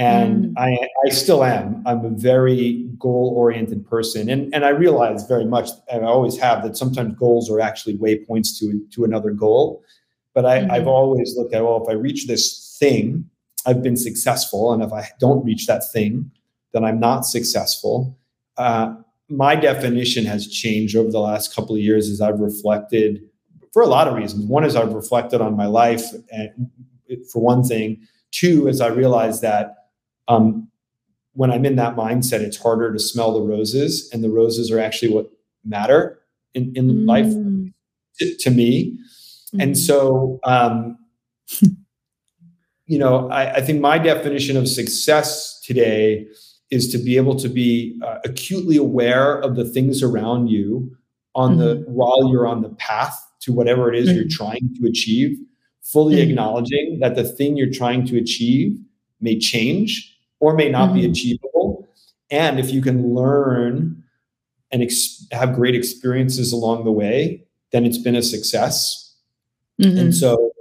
and 0.00 0.46
mm. 0.46 0.52
I, 0.56 0.88
I 1.04 1.10
still 1.10 1.44
am. 1.44 1.82
I'm 1.84 2.02
a 2.06 2.08
very 2.08 2.88
goal 2.98 3.34
oriented 3.36 3.86
person, 3.86 4.30
and 4.30 4.52
and 4.54 4.64
I 4.64 4.70
realize 4.70 5.26
very 5.26 5.44
much, 5.44 5.68
and 5.92 6.04
I 6.04 6.08
always 6.08 6.38
have 6.38 6.62
that 6.62 6.76
sometimes 6.76 7.14
goals 7.16 7.50
are 7.50 7.60
actually 7.60 7.98
waypoints 7.98 8.58
to 8.60 8.82
to 8.92 9.04
another 9.04 9.30
goal. 9.30 9.84
But 10.32 10.46
I, 10.46 10.60
mm-hmm. 10.60 10.70
I've 10.70 10.86
always 10.86 11.36
looked 11.36 11.54
at 11.54 11.62
well, 11.62 11.82
if 11.84 11.88
I 11.88 11.92
reach 11.92 12.26
this 12.26 12.76
thing, 12.80 13.28
I've 13.66 13.82
been 13.82 13.96
successful, 13.96 14.72
and 14.72 14.82
if 14.82 14.90
I 14.90 15.06
don't 15.20 15.44
reach 15.44 15.66
that 15.66 15.82
thing, 15.92 16.30
then 16.72 16.82
I'm 16.82 16.98
not 16.98 17.26
successful. 17.26 18.16
Uh, 18.56 18.94
my 19.28 19.54
definition 19.54 20.24
has 20.24 20.48
changed 20.48 20.96
over 20.96 21.10
the 21.10 21.20
last 21.20 21.54
couple 21.54 21.74
of 21.74 21.80
years 21.82 22.08
as 22.08 22.22
I've 22.22 22.40
reflected 22.40 23.28
for 23.70 23.82
a 23.82 23.86
lot 23.86 24.08
of 24.08 24.14
reasons. 24.14 24.46
One 24.46 24.64
is 24.64 24.76
I've 24.76 24.94
reflected 24.94 25.42
on 25.42 25.58
my 25.58 25.66
life, 25.66 26.04
and 26.32 26.70
for 27.30 27.42
one 27.42 27.62
thing. 27.62 28.06
Two 28.32 28.68
is 28.68 28.80
I 28.80 28.86
realized 28.86 29.42
that 29.42 29.79
um, 30.30 30.68
when 31.32 31.50
I'm 31.50 31.64
in 31.64 31.76
that 31.76 31.96
mindset, 31.96 32.40
it's 32.40 32.56
harder 32.56 32.92
to 32.92 32.98
smell 32.98 33.34
the 33.34 33.42
roses, 33.42 34.08
and 34.12 34.22
the 34.22 34.30
roses 34.30 34.70
are 34.70 34.78
actually 34.78 35.12
what 35.12 35.30
matter 35.64 36.20
in, 36.54 36.72
in 36.74 36.88
mm. 36.88 37.06
life 37.06 37.32
to, 38.18 38.36
to 38.36 38.50
me. 38.50 38.98
Mm. 39.54 39.62
And 39.62 39.78
so, 39.78 40.38
um, 40.44 40.98
you 42.86 42.98
know, 42.98 43.28
I, 43.30 43.54
I, 43.54 43.60
think 43.60 43.80
my 43.80 43.98
definition 43.98 44.56
of 44.56 44.68
success 44.68 45.60
today 45.60 46.26
is 46.70 46.90
to 46.92 46.98
be 46.98 47.16
able 47.16 47.36
to 47.36 47.48
be 47.48 48.00
uh, 48.04 48.18
acutely 48.24 48.76
aware 48.76 49.38
of 49.38 49.56
the 49.56 49.64
things 49.64 50.02
around 50.02 50.48
you 50.48 50.96
on 51.34 51.52
mm-hmm. 51.52 51.60
the 51.60 51.84
while 51.86 52.30
you're 52.30 52.46
on 52.46 52.62
the 52.62 52.70
path 52.70 53.16
to 53.40 53.52
whatever 53.52 53.92
it 53.92 53.98
is 53.98 54.08
mm-hmm. 54.08 54.18
you're 54.18 54.28
trying 54.28 54.74
to 54.80 54.88
achieve 54.88 55.36
fully 55.82 56.16
mm-hmm. 56.16 56.30
acknowledging 56.30 56.98
that 57.00 57.14
the 57.14 57.24
thing 57.24 57.56
you're 57.56 57.70
trying 57.70 58.06
to 58.06 58.16
achieve 58.18 58.78
may 59.20 59.38
change 59.38 60.16
or 60.40 60.54
may 60.54 60.68
not 60.68 60.90
mm-hmm. 60.90 61.00
be 61.00 61.06
achievable. 61.06 61.88
And 62.30 62.58
if 62.58 62.70
you 62.70 62.82
can 62.82 63.14
learn 63.14 64.02
and 64.70 64.82
ex- 64.82 65.26
have 65.32 65.54
great 65.54 65.74
experiences 65.74 66.52
along 66.52 66.84
the 66.84 66.92
way, 66.92 67.44
then 67.72 67.84
it's 67.84 67.98
been 67.98 68.16
a 68.16 68.22
success. 68.22 69.14
Mm-hmm. 69.80 69.98
And 69.98 70.14
so, 70.14 70.52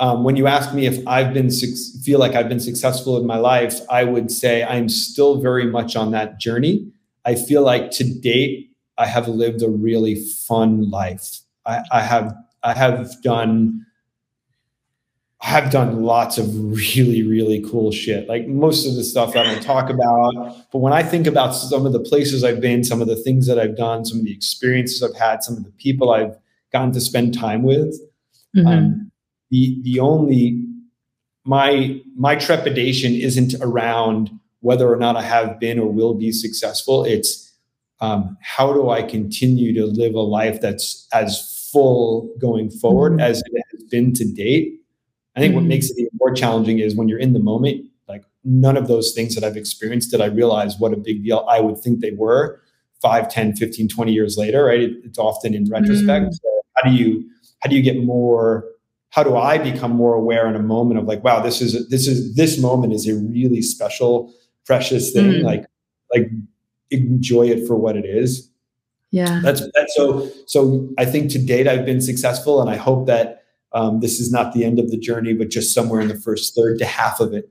um, 0.00 0.22
when 0.22 0.36
you 0.36 0.46
ask 0.46 0.72
me 0.72 0.86
if 0.86 1.06
I've 1.08 1.34
been 1.34 1.50
su- 1.50 1.74
feel 2.04 2.20
like 2.20 2.34
I've 2.34 2.48
been 2.48 2.60
successful 2.60 3.16
in 3.16 3.26
my 3.26 3.36
life, 3.36 3.80
I 3.90 4.04
would 4.04 4.30
say 4.30 4.62
I'm 4.62 4.88
still 4.88 5.40
very 5.40 5.66
much 5.66 5.96
on 5.96 6.12
that 6.12 6.38
journey. 6.38 6.90
I 7.24 7.34
feel 7.34 7.62
like 7.62 7.90
to 7.92 8.04
date 8.04 8.70
I 8.96 9.06
have 9.06 9.28
lived 9.28 9.62
a 9.62 9.68
really 9.68 10.24
fun 10.46 10.90
life. 10.90 11.40
I, 11.66 11.82
I 11.90 12.00
have 12.00 12.34
I 12.62 12.74
have 12.74 13.10
done 13.22 13.86
I've 15.40 15.70
done 15.70 16.02
lots 16.02 16.36
of 16.36 16.46
really, 16.52 17.22
really 17.22 17.62
cool 17.62 17.92
shit. 17.92 18.28
Like 18.28 18.48
most 18.48 18.86
of 18.86 18.96
the 18.96 19.04
stuff 19.04 19.36
I 19.36 19.44
don't 19.44 19.62
talk 19.62 19.88
about. 19.88 20.56
But 20.72 20.78
when 20.78 20.92
I 20.92 21.02
think 21.02 21.28
about 21.28 21.52
some 21.52 21.86
of 21.86 21.92
the 21.92 22.00
places 22.00 22.42
I've 22.42 22.60
been, 22.60 22.82
some 22.82 23.00
of 23.00 23.06
the 23.06 23.16
things 23.16 23.46
that 23.46 23.58
I've 23.58 23.76
done, 23.76 24.04
some 24.04 24.18
of 24.18 24.24
the 24.24 24.32
experiences 24.32 25.02
I've 25.02 25.16
had, 25.16 25.44
some 25.44 25.56
of 25.56 25.64
the 25.64 25.70
people 25.72 26.10
I've 26.10 26.36
gotten 26.72 26.92
to 26.92 27.00
spend 27.00 27.34
time 27.34 27.62
with, 27.62 28.00
mm-hmm. 28.56 28.66
um, 28.66 29.12
the 29.50 29.80
the 29.82 30.00
only 30.00 30.64
my 31.44 32.00
my 32.16 32.34
trepidation 32.34 33.14
isn't 33.14 33.54
around 33.60 34.30
whether 34.60 34.92
or 34.92 34.96
not 34.96 35.16
I 35.16 35.22
have 35.22 35.60
been 35.60 35.78
or 35.78 35.90
will 35.90 36.14
be 36.14 36.32
successful. 36.32 37.04
It's 37.04 37.54
um, 38.00 38.36
how 38.40 38.72
do 38.72 38.90
I 38.90 39.02
continue 39.02 39.72
to 39.74 39.86
live 39.86 40.14
a 40.14 40.20
life 40.20 40.60
that's 40.60 41.06
as 41.12 41.68
full 41.72 42.34
going 42.40 42.70
forward 42.70 43.12
mm-hmm. 43.12 43.20
as 43.20 43.40
it 43.40 43.62
has 43.72 43.84
been 43.84 44.12
to 44.14 44.24
date 44.24 44.77
I 45.38 45.40
think 45.40 45.54
what 45.54 45.64
makes 45.64 45.90
it 45.90 45.98
even 45.98 46.10
more 46.18 46.34
challenging 46.34 46.80
is 46.80 46.96
when 46.96 47.08
you're 47.08 47.18
in 47.18 47.32
the 47.32 47.38
moment, 47.38 47.86
like 48.08 48.24
none 48.44 48.76
of 48.76 48.88
those 48.88 49.12
things 49.12 49.34
that 49.34 49.44
I've 49.44 49.56
experienced 49.56 50.10
did 50.10 50.20
I 50.20 50.26
realize 50.26 50.78
what 50.78 50.92
a 50.92 50.96
big 50.96 51.22
deal 51.22 51.46
I 51.48 51.60
would 51.60 51.78
think 51.78 52.00
they 52.00 52.10
were 52.10 52.60
5, 53.02 53.28
10, 53.28 53.56
15, 53.56 53.88
20 53.88 54.12
years 54.12 54.36
later, 54.36 54.64
right? 54.64 54.80
It, 54.80 54.92
it's 55.04 55.18
often 55.18 55.54
in 55.54 55.70
retrospect. 55.70 56.26
Mm-hmm. 56.26 56.32
So 56.32 56.60
how 56.74 56.90
do 56.90 56.96
you 56.96 57.28
how 57.60 57.70
do 57.70 57.76
you 57.76 57.82
get 57.82 58.02
more 58.02 58.64
how 59.10 59.22
do 59.22 59.36
I 59.36 59.58
become 59.58 59.92
more 59.92 60.14
aware 60.14 60.46
in 60.48 60.54
a 60.54 60.62
moment 60.62 60.98
of 61.00 61.06
like, 61.06 61.24
wow, 61.24 61.40
this 61.40 61.60
is 61.60 61.88
this 61.88 62.06
is 62.06 62.34
this 62.34 62.58
moment 62.58 62.92
is 62.92 63.08
a 63.08 63.14
really 63.14 63.62
special, 63.62 64.34
precious 64.66 65.12
thing. 65.12 65.32
Mm-hmm. 65.32 65.46
Like, 65.46 65.64
like 66.12 66.30
enjoy 66.90 67.48
it 67.48 67.66
for 67.66 67.76
what 67.76 67.96
it 67.96 68.04
is. 68.04 68.50
Yeah. 69.10 69.40
That's 69.42 69.62
that's 69.74 69.94
so 69.96 70.30
so 70.46 70.88
I 70.98 71.04
think 71.06 71.30
to 71.32 71.38
date 71.38 71.66
I've 71.66 71.86
been 71.86 72.02
successful 72.02 72.60
and 72.60 72.68
I 72.68 72.76
hope 72.76 73.06
that 73.06 73.44
um, 73.72 74.00
this 74.00 74.20
is 74.20 74.32
not 74.32 74.52
the 74.52 74.64
end 74.64 74.78
of 74.78 74.90
the 74.90 74.98
journey, 74.98 75.34
but 75.34 75.50
just 75.50 75.74
somewhere 75.74 76.00
in 76.00 76.08
the 76.08 76.14
first 76.14 76.54
third 76.54 76.78
to 76.78 76.86
half 76.86 77.20
of 77.20 77.32
it. 77.32 77.50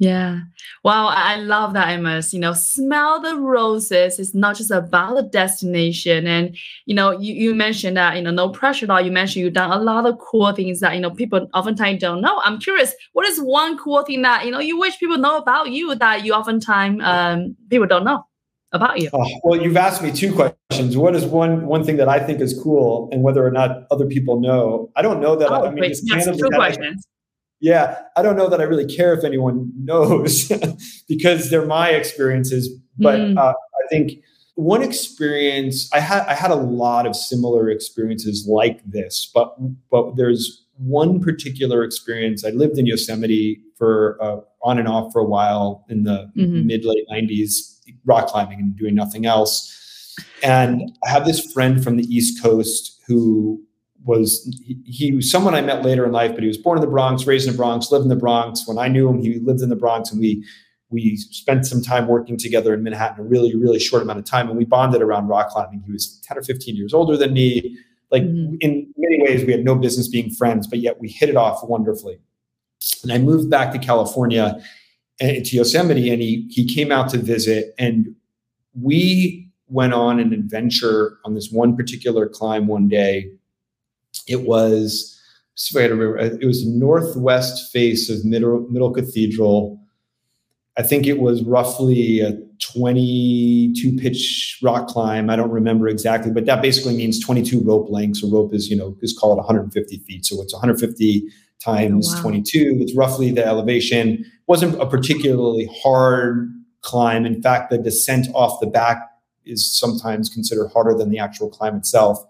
Yeah. 0.00 0.40
Wow. 0.82 1.08
I 1.08 1.36
love 1.36 1.74
that, 1.74 1.90
Amos. 1.90 2.32
You 2.32 2.40
know, 2.40 2.54
smell 2.54 3.20
the 3.20 3.36
roses 3.36 4.18
is 4.18 4.34
not 4.34 4.56
just 4.56 4.70
about 4.70 5.14
the 5.14 5.22
destination. 5.22 6.26
And, 6.26 6.56
you 6.86 6.94
know, 6.94 7.10
you, 7.10 7.34
you 7.34 7.54
mentioned 7.54 7.98
that, 7.98 8.16
you 8.16 8.22
know, 8.22 8.30
no 8.30 8.48
pressure 8.48 8.86
at 8.86 8.90
all. 8.90 9.02
You 9.02 9.12
mentioned 9.12 9.44
you've 9.44 9.52
done 9.52 9.70
a 9.70 9.82
lot 9.82 10.06
of 10.06 10.18
cool 10.18 10.50
things 10.52 10.80
that, 10.80 10.94
you 10.94 11.02
know, 11.02 11.10
people 11.10 11.46
oftentimes 11.52 12.00
don't 12.00 12.22
know. 12.22 12.40
I'm 12.44 12.58
curious, 12.58 12.94
what 13.12 13.28
is 13.28 13.42
one 13.42 13.76
cool 13.76 14.02
thing 14.02 14.22
that, 14.22 14.46
you 14.46 14.52
know, 14.52 14.58
you 14.58 14.78
wish 14.78 14.98
people 14.98 15.18
know 15.18 15.36
about 15.36 15.70
you 15.70 15.94
that 15.94 16.24
you 16.24 16.32
oftentimes 16.32 17.02
um, 17.04 17.54
people 17.68 17.86
don't 17.86 18.04
know? 18.04 18.24
About 18.72 19.00
you? 19.00 19.10
Oh, 19.12 19.26
well, 19.42 19.60
you've 19.60 19.76
asked 19.76 20.02
me 20.02 20.12
two 20.12 20.32
questions. 20.34 20.96
What 20.96 21.14
is 21.14 21.24
one 21.24 21.66
one 21.66 21.84
thing 21.84 21.96
that 21.96 22.08
I 22.08 22.20
think 22.20 22.40
is 22.40 22.58
cool, 22.62 23.08
and 23.12 23.22
whether 23.22 23.44
or 23.46 23.50
not 23.50 23.86
other 23.90 24.06
people 24.06 24.40
know? 24.40 24.90
I 24.96 25.02
don't 25.02 25.20
know 25.20 25.36
that. 25.36 25.50
Oh, 25.50 25.64
I, 25.64 25.68
I 25.68 25.70
mean, 25.70 25.92
yes, 26.02 26.24
two 26.24 26.48
questions. 26.54 27.06
yeah, 27.60 28.00
I 28.16 28.22
don't 28.22 28.36
know 28.36 28.48
that 28.48 28.60
I 28.60 28.64
really 28.64 28.86
care 28.86 29.12
if 29.14 29.24
anyone 29.24 29.72
knows 29.76 30.50
because 31.08 31.50
they're 31.50 31.66
my 31.66 31.90
experiences. 31.90 32.70
But 32.98 33.18
mm. 33.18 33.38
uh, 33.38 33.52
I 33.52 33.88
think 33.88 34.22
one 34.54 34.82
experience 34.82 35.88
I 35.92 36.00
had 36.00 36.26
I 36.26 36.34
had 36.34 36.50
a 36.50 36.56
lot 36.56 37.06
of 37.06 37.16
similar 37.16 37.70
experiences 37.70 38.46
like 38.48 38.80
this, 38.84 39.30
but 39.34 39.56
but 39.90 40.16
there's 40.16 40.64
one 40.76 41.20
particular 41.20 41.82
experience. 41.82 42.44
I 42.44 42.50
lived 42.50 42.78
in 42.78 42.86
Yosemite 42.86 43.60
for 43.76 44.18
uh, 44.22 44.40
on 44.62 44.78
and 44.78 44.86
off 44.86 45.12
for 45.12 45.20
a 45.20 45.24
while 45.24 45.84
in 45.88 46.04
the 46.04 46.30
mm-hmm. 46.36 46.66
mid 46.66 46.84
late 46.84 47.06
'90s 47.10 47.79
rock 48.04 48.28
climbing 48.28 48.60
and 48.60 48.76
doing 48.76 48.94
nothing 48.94 49.26
else. 49.26 49.76
And 50.42 50.96
I 51.04 51.10
have 51.10 51.24
this 51.24 51.52
friend 51.52 51.82
from 51.82 51.96
the 51.96 52.04
East 52.04 52.42
Coast 52.42 53.00
who 53.06 53.62
was 54.04 54.48
he, 54.64 54.78
he, 54.84 55.12
was 55.12 55.30
someone 55.30 55.54
I 55.54 55.60
met 55.60 55.84
later 55.84 56.06
in 56.06 56.12
life, 56.12 56.32
but 56.32 56.42
he 56.42 56.48
was 56.48 56.56
born 56.56 56.78
in 56.78 56.82
the 56.82 56.90
Bronx, 56.90 57.26
raised 57.26 57.46
in 57.46 57.52
the 57.52 57.56
Bronx, 57.56 57.90
lived 57.90 58.04
in 58.04 58.08
the 58.08 58.16
Bronx. 58.16 58.66
When 58.66 58.78
I 58.78 58.88
knew 58.88 59.08
him, 59.08 59.20
he 59.20 59.38
lived 59.40 59.60
in 59.60 59.68
the 59.68 59.76
Bronx, 59.76 60.10
and 60.10 60.20
we 60.20 60.44
we 60.88 61.16
spent 61.16 61.66
some 61.66 61.82
time 61.82 62.08
working 62.08 62.36
together 62.36 62.74
in 62.74 62.82
Manhattan, 62.82 63.20
a 63.20 63.28
really 63.28 63.54
really 63.54 63.78
short 63.78 64.02
amount 64.02 64.18
of 64.18 64.24
time, 64.24 64.48
and 64.48 64.56
we 64.56 64.64
bonded 64.64 65.02
around 65.02 65.28
rock 65.28 65.50
climbing. 65.50 65.82
He 65.84 65.92
was 65.92 66.18
ten 66.20 66.38
or 66.38 66.42
fifteen 66.42 66.76
years 66.76 66.94
older 66.94 67.16
than 67.16 67.32
me. 67.32 67.76
Like 68.10 68.22
mm-hmm. 68.22 68.56
in 68.60 68.92
many 68.96 69.22
ways, 69.22 69.44
we 69.44 69.52
had 69.52 69.64
no 69.64 69.74
business 69.74 70.08
being 70.08 70.30
friends, 70.30 70.66
but 70.66 70.78
yet 70.80 70.98
we 70.98 71.08
hit 71.08 71.28
it 71.28 71.36
off 71.36 71.62
wonderfully. 71.62 72.18
And 73.02 73.12
I 73.12 73.18
moved 73.18 73.50
back 73.50 73.72
to 73.72 73.78
California 73.78 74.60
Eh, 75.20 75.42
to 75.42 75.56
Yosemite, 75.56 76.10
and 76.10 76.22
he 76.22 76.46
he 76.50 76.64
came 76.64 76.90
out 76.90 77.10
to 77.10 77.18
visit, 77.18 77.74
and 77.78 78.14
we 78.74 79.46
went 79.68 79.92
on 79.92 80.18
an 80.18 80.32
adventure 80.32 81.18
on 81.26 81.34
this 81.34 81.50
one 81.50 81.76
particular 81.76 82.26
climb 82.26 82.66
one 82.66 82.88
day. 82.88 83.30
It 84.26 84.46
was 84.46 85.20
I 85.76 85.82
remember 85.82 86.16
it 86.16 86.46
was 86.46 86.66
northwest 86.66 87.70
face 87.70 88.08
of 88.08 88.24
Middle 88.24 88.66
Middle 88.70 88.92
Cathedral. 88.92 89.78
I 90.78 90.82
think 90.82 91.06
it 91.06 91.20
was 91.20 91.42
roughly 91.42 92.20
a 92.20 92.32
22 92.72 93.96
pitch 93.96 94.58
rock 94.62 94.86
climb. 94.86 95.28
I 95.28 95.36
don't 95.36 95.50
remember 95.50 95.88
exactly, 95.88 96.30
but 96.32 96.46
that 96.46 96.62
basically 96.62 96.96
means 96.96 97.20
22 97.20 97.60
rope 97.60 97.90
lengths. 97.90 98.22
A 98.22 98.26
rope 98.26 98.54
is, 98.54 98.70
you 98.70 98.76
know, 98.76 98.96
is 99.02 99.12
called 99.12 99.36
150 99.36 99.98
feet. 99.98 100.24
So 100.24 100.40
it's 100.40 100.54
150 100.54 101.28
times 101.60 102.08
oh, 102.12 102.16
wow. 102.16 102.22
22. 102.22 102.78
It's 102.80 102.94
roughly 102.94 103.30
the 103.30 103.44
elevation. 103.44 104.24
wasn't 104.46 104.80
a 104.80 104.86
particularly 104.86 105.68
hard 105.82 106.50
climb. 106.82 107.26
In 107.26 107.42
fact, 107.42 107.70
the 107.70 107.78
descent 107.78 108.28
off 108.34 108.60
the 108.60 108.66
back 108.66 109.10
is 109.44 109.78
sometimes 109.78 110.28
considered 110.28 110.68
harder 110.68 110.94
than 110.94 111.10
the 111.10 111.18
actual 111.18 111.48
climb 111.48 111.76
itself. 111.76 112.24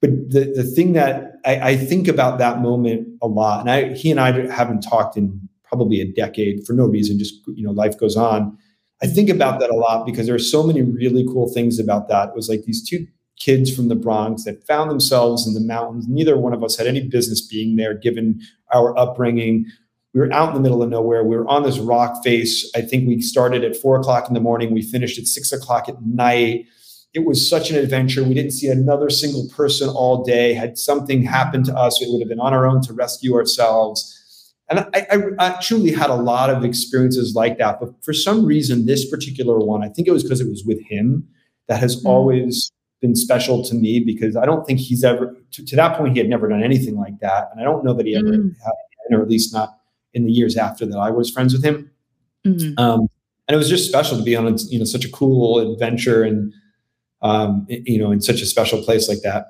But 0.00 0.30
the, 0.30 0.52
the 0.54 0.64
thing 0.64 0.92
that 0.94 1.36
I, 1.44 1.70
I 1.70 1.76
think 1.76 2.08
about 2.08 2.38
that 2.38 2.60
moment 2.60 3.08
a 3.22 3.26
lot, 3.26 3.60
and 3.60 3.70
I, 3.70 3.94
he 3.94 4.10
and 4.10 4.20
I 4.20 4.52
haven't 4.52 4.82
talked 4.82 5.16
in 5.16 5.48
probably 5.64 6.00
a 6.00 6.12
decade 6.12 6.66
for 6.66 6.72
no 6.72 6.86
reason, 6.86 7.18
just 7.18 7.34
you 7.46 7.64
know, 7.64 7.72
life 7.72 7.98
goes 7.98 8.16
on. 8.16 8.56
I 9.02 9.06
think 9.06 9.28
about 9.28 9.60
that 9.60 9.70
a 9.70 9.74
lot 9.74 10.06
because 10.06 10.26
there 10.26 10.34
are 10.34 10.38
so 10.38 10.62
many 10.62 10.82
really 10.82 11.24
cool 11.24 11.52
things 11.52 11.78
about 11.78 12.08
that. 12.08 12.28
It 12.28 12.34
was 12.34 12.48
like 12.48 12.64
these 12.64 12.86
two 12.86 13.06
kids 13.38 13.74
from 13.74 13.88
the 13.88 13.94
Bronx 13.94 14.44
that 14.44 14.66
found 14.66 14.90
themselves 14.90 15.46
in 15.46 15.54
the 15.54 15.60
mountains. 15.60 16.06
Neither 16.08 16.36
one 16.36 16.52
of 16.52 16.62
us 16.62 16.76
had 16.76 16.86
any 16.86 17.06
business 17.08 17.40
being 17.40 17.76
there, 17.76 17.94
given 17.94 18.40
our 18.72 18.96
upbringing. 18.98 19.66
We 20.12 20.20
were 20.20 20.32
out 20.32 20.48
in 20.48 20.54
the 20.54 20.60
middle 20.60 20.82
of 20.82 20.90
nowhere. 20.90 21.24
We 21.24 21.36
were 21.36 21.48
on 21.48 21.64
this 21.64 21.78
rock 21.78 22.22
face. 22.22 22.70
I 22.76 22.82
think 22.82 23.08
we 23.08 23.20
started 23.20 23.64
at 23.64 23.76
four 23.76 23.98
o'clock 23.98 24.28
in 24.28 24.34
the 24.34 24.40
morning. 24.40 24.72
We 24.72 24.82
finished 24.82 25.18
at 25.18 25.26
six 25.26 25.52
o'clock 25.52 25.88
at 25.88 26.00
night. 26.02 26.66
It 27.12 27.24
was 27.24 27.48
such 27.48 27.70
an 27.70 27.76
adventure. 27.76 28.24
We 28.24 28.34
didn't 28.34 28.52
see 28.52 28.68
another 28.68 29.10
single 29.10 29.48
person 29.48 29.88
all 29.88 30.24
day. 30.24 30.54
Had 30.54 30.78
something 30.78 31.22
happened 31.22 31.64
to 31.66 31.76
us, 31.76 32.00
it 32.00 32.08
would 32.10 32.20
have 32.20 32.28
been 32.28 32.40
on 32.40 32.54
our 32.54 32.66
own 32.66 32.82
to 32.82 32.92
rescue 32.92 33.34
ourselves. 33.34 34.52
and 34.68 34.80
I, 34.80 35.06
I, 35.10 35.18
I, 35.38 35.60
truly 35.60 35.92
had 35.92 36.10
a 36.10 36.14
lot 36.14 36.48
of 36.48 36.64
experiences 36.64 37.34
like 37.34 37.58
that. 37.58 37.78
But 37.80 37.90
for 38.02 38.12
some 38.12 38.44
reason, 38.44 38.86
this 38.86 39.08
particular 39.08 39.58
one, 39.58 39.84
I 39.84 39.88
think 39.88 40.08
it 40.08 40.12
was 40.12 40.22
because 40.22 40.40
it 40.40 40.48
was 40.48 40.64
with 40.64 40.80
him, 40.80 41.28
that 41.68 41.80
has 41.80 41.96
mm-hmm. 41.96 42.06
always 42.06 42.70
been 43.04 43.14
special 43.14 43.62
to 43.62 43.74
me 43.74 44.00
because 44.00 44.34
I 44.34 44.46
don't 44.46 44.66
think 44.66 44.80
he's 44.80 45.04
ever, 45.04 45.36
to, 45.52 45.64
to, 45.66 45.76
that 45.76 45.98
point, 45.98 46.14
he 46.14 46.18
had 46.18 46.28
never 46.30 46.48
done 46.48 46.62
anything 46.62 46.96
like 46.96 47.18
that. 47.20 47.50
And 47.52 47.60
I 47.60 47.64
don't 47.64 47.84
know 47.84 47.92
that 47.92 48.06
he 48.06 48.16
ever 48.16 48.24
mm-hmm. 48.24 48.48
had, 48.64 49.18
or 49.18 49.20
at 49.20 49.28
least 49.28 49.52
not 49.52 49.76
in 50.14 50.24
the 50.24 50.32
years 50.32 50.56
after 50.56 50.86
that 50.86 50.96
I 50.96 51.10
was 51.10 51.30
friends 51.30 51.52
with 51.52 51.62
him. 51.62 51.90
Mm-hmm. 52.46 52.78
Um, 52.78 53.00
and 53.46 53.54
it 53.54 53.58
was 53.58 53.68
just 53.68 53.86
special 53.86 54.16
to 54.16 54.24
be 54.24 54.34
on, 54.34 54.46
a, 54.46 54.56
you 54.70 54.78
know, 54.78 54.86
such 54.86 55.04
a 55.04 55.10
cool 55.10 55.58
adventure 55.58 56.22
and, 56.22 56.50
um, 57.20 57.66
you 57.68 57.98
know, 57.98 58.10
in 58.10 58.22
such 58.22 58.40
a 58.40 58.46
special 58.46 58.82
place 58.82 59.06
like 59.06 59.20
that. 59.22 59.48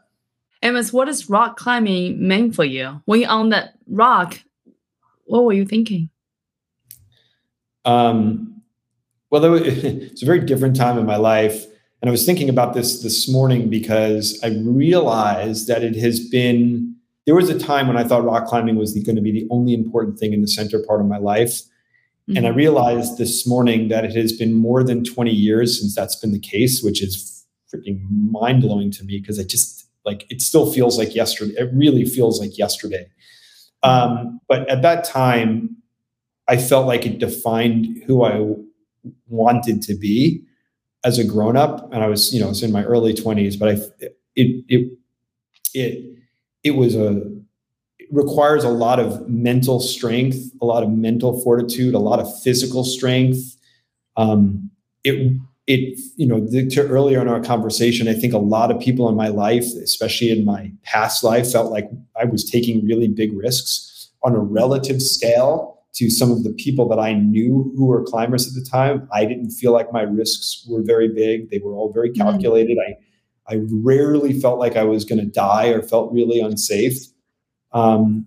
Amos, 0.65 0.93
what 0.93 1.05
does 1.05 1.31
rock 1.31 1.57
climbing 1.57 2.27
mean 2.27 2.51
for 2.51 2.65
you? 2.65 3.03
When 3.05 3.21
you're 3.21 3.31
on 3.31 3.51
that 3.51 3.75
rock, 3.87 4.41
what 5.27 5.45
were 5.45 5.53
you 5.53 5.65
thinking? 5.65 6.11
Um, 7.85 8.63
well, 9.31 9.49
was, 9.49 9.63
it's 9.65 10.25
a 10.25 10.27
very 10.27 10.41
different 10.41 10.75
time 10.75 10.99
in 10.99 11.07
my 11.07 11.17
life. 11.17 11.67
And 12.05 12.11
I 12.11 12.13
was 12.13 12.27
thinking 12.27 12.51
about 12.51 12.75
this 12.75 13.03
this 13.03 13.31
morning 13.31 13.71
because 13.71 14.39
I 14.43 14.49
realized 14.49 15.69
that 15.69 15.83
it 15.83 15.97
has 15.97 16.21
been, 16.21 16.95
there 17.25 17.35
was 17.35 17.49
a 17.49 17.59
time 17.59 17.89
when 17.89 17.97
I 17.97 18.05
thought 18.05 18.27
rock 18.27 18.45
climbing 18.45 18.77
was 18.77 18.93
going 18.93 19.17
to 19.17 19.23
be 19.23 19.33
the 19.33 19.49
only 19.51 19.73
important 19.73 20.19
thing 20.19 20.35
in 20.35 20.43
the 20.43 20.47
center 20.47 20.79
part 20.87 21.01
of 21.01 21.07
my 21.07 21.17
life. 21.17 21.53
Mm-hmm. 22.29 22.37
And 22.37 22.47
I 22.47 22.51
mm-hmm. 22.51 22.59
realized 22.59 23.17
this 23.17 23.47
morning 23.47 23.89
that 23.89 24.05
it 24.05 24.15
has 24.17 24.35
been 24.35 24.53
more 24.53 24.85
than 24.85 25.03
20 25.03 25.31
years 25.31 25.81
since 25.81 25.95
that's 25.95 26.15
been 26.15 26.33
the 26.33 26.39
case, 26.39 26.83
which 26.83 27.03
is 27.03 27.47
freaking 27.75 28.03
mind 28.11 28.61
blowing 28.61 28.91
to 28.91 29.05
me 29.05 29.19
because 29.19 29.41
I 29.41 29.45
just 29.45 29.89
like 30.05 30.27
it 30.29 30.43
still 30.43 30.71
feels 30.71 30.99
like 30.99 31.15
yesterday. 31.15 31.55
It 31.57 31.71
really 31.73 32.05
feels 32.05 32.39
like 32.39 32.59
yesterday. 32.59 33.07
Um, 33.83 34.41
but 34.47 34.69
at 34.69 34.83
that 34.83 35.05
time, 35.05 35.79
I 36.49 36.59
felt 36.59 36.87
like 36.87 37.07
it 37.07 37.19
defined 37.19 38.03
who 38.07 38.25
I 38.25 38.57
wanted 39.27 39.81
to 39.85 39.95
be 39.95 40.45
as 41.05 41.19
a 41.19 41.25
grown 41.25 41.57
up. 41.57 41.93
And 41.93 42.03
I 42.03 42.09
was, 42.09 42.33
you 42.33 42.41
know, 42.41 42.47
I 42.47 42.49
was 42.49 42.63
in 42.63 42.73
my 42.73 42.85
early 42.85 43.15
twenties, 43.15 43.57
but 43.57 43.69
I, 43.69 43.73
it, 44.35 44.65
it, 44.69 44.93
it, 45.75 46.19
it 46.63 46.71
was 46.73 46.97
a, 46.97 47.23
it 47.99 48.09
requires 48.11 48.65
a 48.65 48.71
lot 48.71 48.99
of 48.99 49.29
mental 49.29 49.81
strength, 49.81 50.39
a 50.61 50.67
lot 50.67 50.83
of 50.83 50.91
mental 50.91 51.41
fortitude, 51.43 51.95
a 51.95 51.99
lot 51.99 52.21
of 52.21 52.43
physical 52.43 52.85
strength. 52.85 53.57
Um, 54.17 54.71
it, 55.05 55.37
it, 55.67 55.99
you 56.17 56.27
know, 56.27 56.41
the, 56.41 56.67
to 56.69 56.87
earlier 56.89 57.21
in 57.21 57.29
our 57.29 57.43
conversation, 57.43 58.09
I 58.09 58.15
think 58.15 58.33
a 58.33 58.39
lot 58.39 58.71
of 58.71 58.81
people 58.81 59.09
in 59.09 59.15
my 59.15 59.29
life, 59.29 59.65
especially 59.83 60.31
in 60.31 60.45
my 60.45 60.73
past 60.83 61.23
life, 61.25 61.53
felt 61.53 61.71
like 61.71 61.91
I 62.21 62.25
was 62.25 62.49
taking 62.49 62.85
really 62.87 63.09
big 63.09 63.37
risks 63.37 64.11
on 64.23 64.35
a 64.35 64.41
relative 64.41 65.03
scale 65.03 65.74
to 65.95 66.11
some 66.11 66.31
of 66.31 66.43
the 66.43 66.53
people 66.53 66.89
that 66.89 66.99
I 66.99 67.13
knew 67.13 67.73
who 67.77 67.87
were 67.87 68.03
climbers 68.03 68.49
at 68.49 68.55
the 68.55 68.69
time, 68.69 69.09
I 69.13 69.25
didn't 69.25 69.51
feel 69.51 69.73
like 69.73 69.93
my 69.93 70.03
risks 70.03 70.67
were 70.69 70.83
very 70.83 71.09
big. 71.09 71.51
They 71.51 71.59
were 71.59 71.73
all 71.73 71.93
very 71.93 72.11
mm-hmm. 72.11 72.23
calculated. 72.23 72.77
Mm-hmm. 72.79 72.93
I 72.93 73.05
I 73.47 73.61
rarely 73.71 74.39
felt 74.41 74.59
like 74.59 74.77
I 74.77 74.85
was 74.85 75.05
going 75.05 75.21
to 75.21 75.27
die 75.27 75.67
or 75.67 75.83
felt 75.83 76.13
really 76.13 76.41
unsafe. 76.41 76.97
Um, 77.73 78.27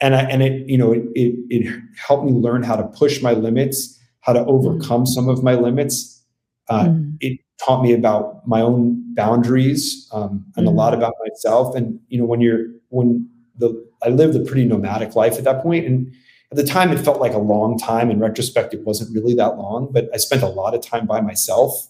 and 0.00 0.14
I, 0.14 0.22
and 0.22 0.42
it 0.42 0.68
you 0.68 0.78
know 0.78 0.92
it, 0.92 1.04
it, 1.14 1.34
it 1.50 1.82
helped 1.96 2.24
me 2.24 2.32
learn 2.32 2.62
how 2.62 2.76
to 2.76 2.84
push 2.84 3.22
my 3.22 3.32
limits, 3.32 3.98
how 4.20 4.32
to 4.32 4.44
overcome 4.46 5.02
mm-hmm. 5.02 5.12
some 5.12 5.28
of 5.28 5.42
my 5.42 5.54
limits. 5.54 6.24
Uh, 6.68 6.84
mm-hmm. 6.84 7.10
It 7.20 7.40
taught 7.64 7.82
me 7.82 7.92
about 7.92 8.46
my 8.46 8.60
own 8.60 9.02
boundaries 9.14 10.08
um, 10.12 10.44
and 10.56 10.66
a 10.66 10.70
lot 10.70 10.94
about 10.94 11.14
myself. 11.20 11.74
And 11.74 12.00
you 12.08 12.18
know 12.18 12.24
when 12.24 12.40
you're 12.40 12.66
when 12.88 13.28
the 13.56 13.86
I 14.02 14.08
lived 14.08 14.34
a 14.36 14.40
pretty 14.40 14.64
nomadic 14.64 15.14
life 15.14 15.36
at 15.36 15.44
that 15.44 15.62
point, 15.62 15.86
and 15.86 16.12
at 16.50 16.56
the 16.56 16.64
time, 16.64 16.90
it 16.90 16.98
felt 16.98 17.20
like 17.20 17.32
a 17.32 17.38
long 17.38 17.78
time. 17.78 18.10
In 18.10 18.18
retrospect, 18.18 18.74
it 18.74 18.84
wasn't 18.84 19.14
really 19.14 19.34
that 19.34 19.56
long, 19.56 19.90
but 19.92 20.08
I 20.12 20.16
spent 20.16 20.42
a 20.42 20.48
lot 20.48 20.74
of 20.74 20.84
time 20.84 21.06
by 21.06 21.20
myself, 21.20 21.88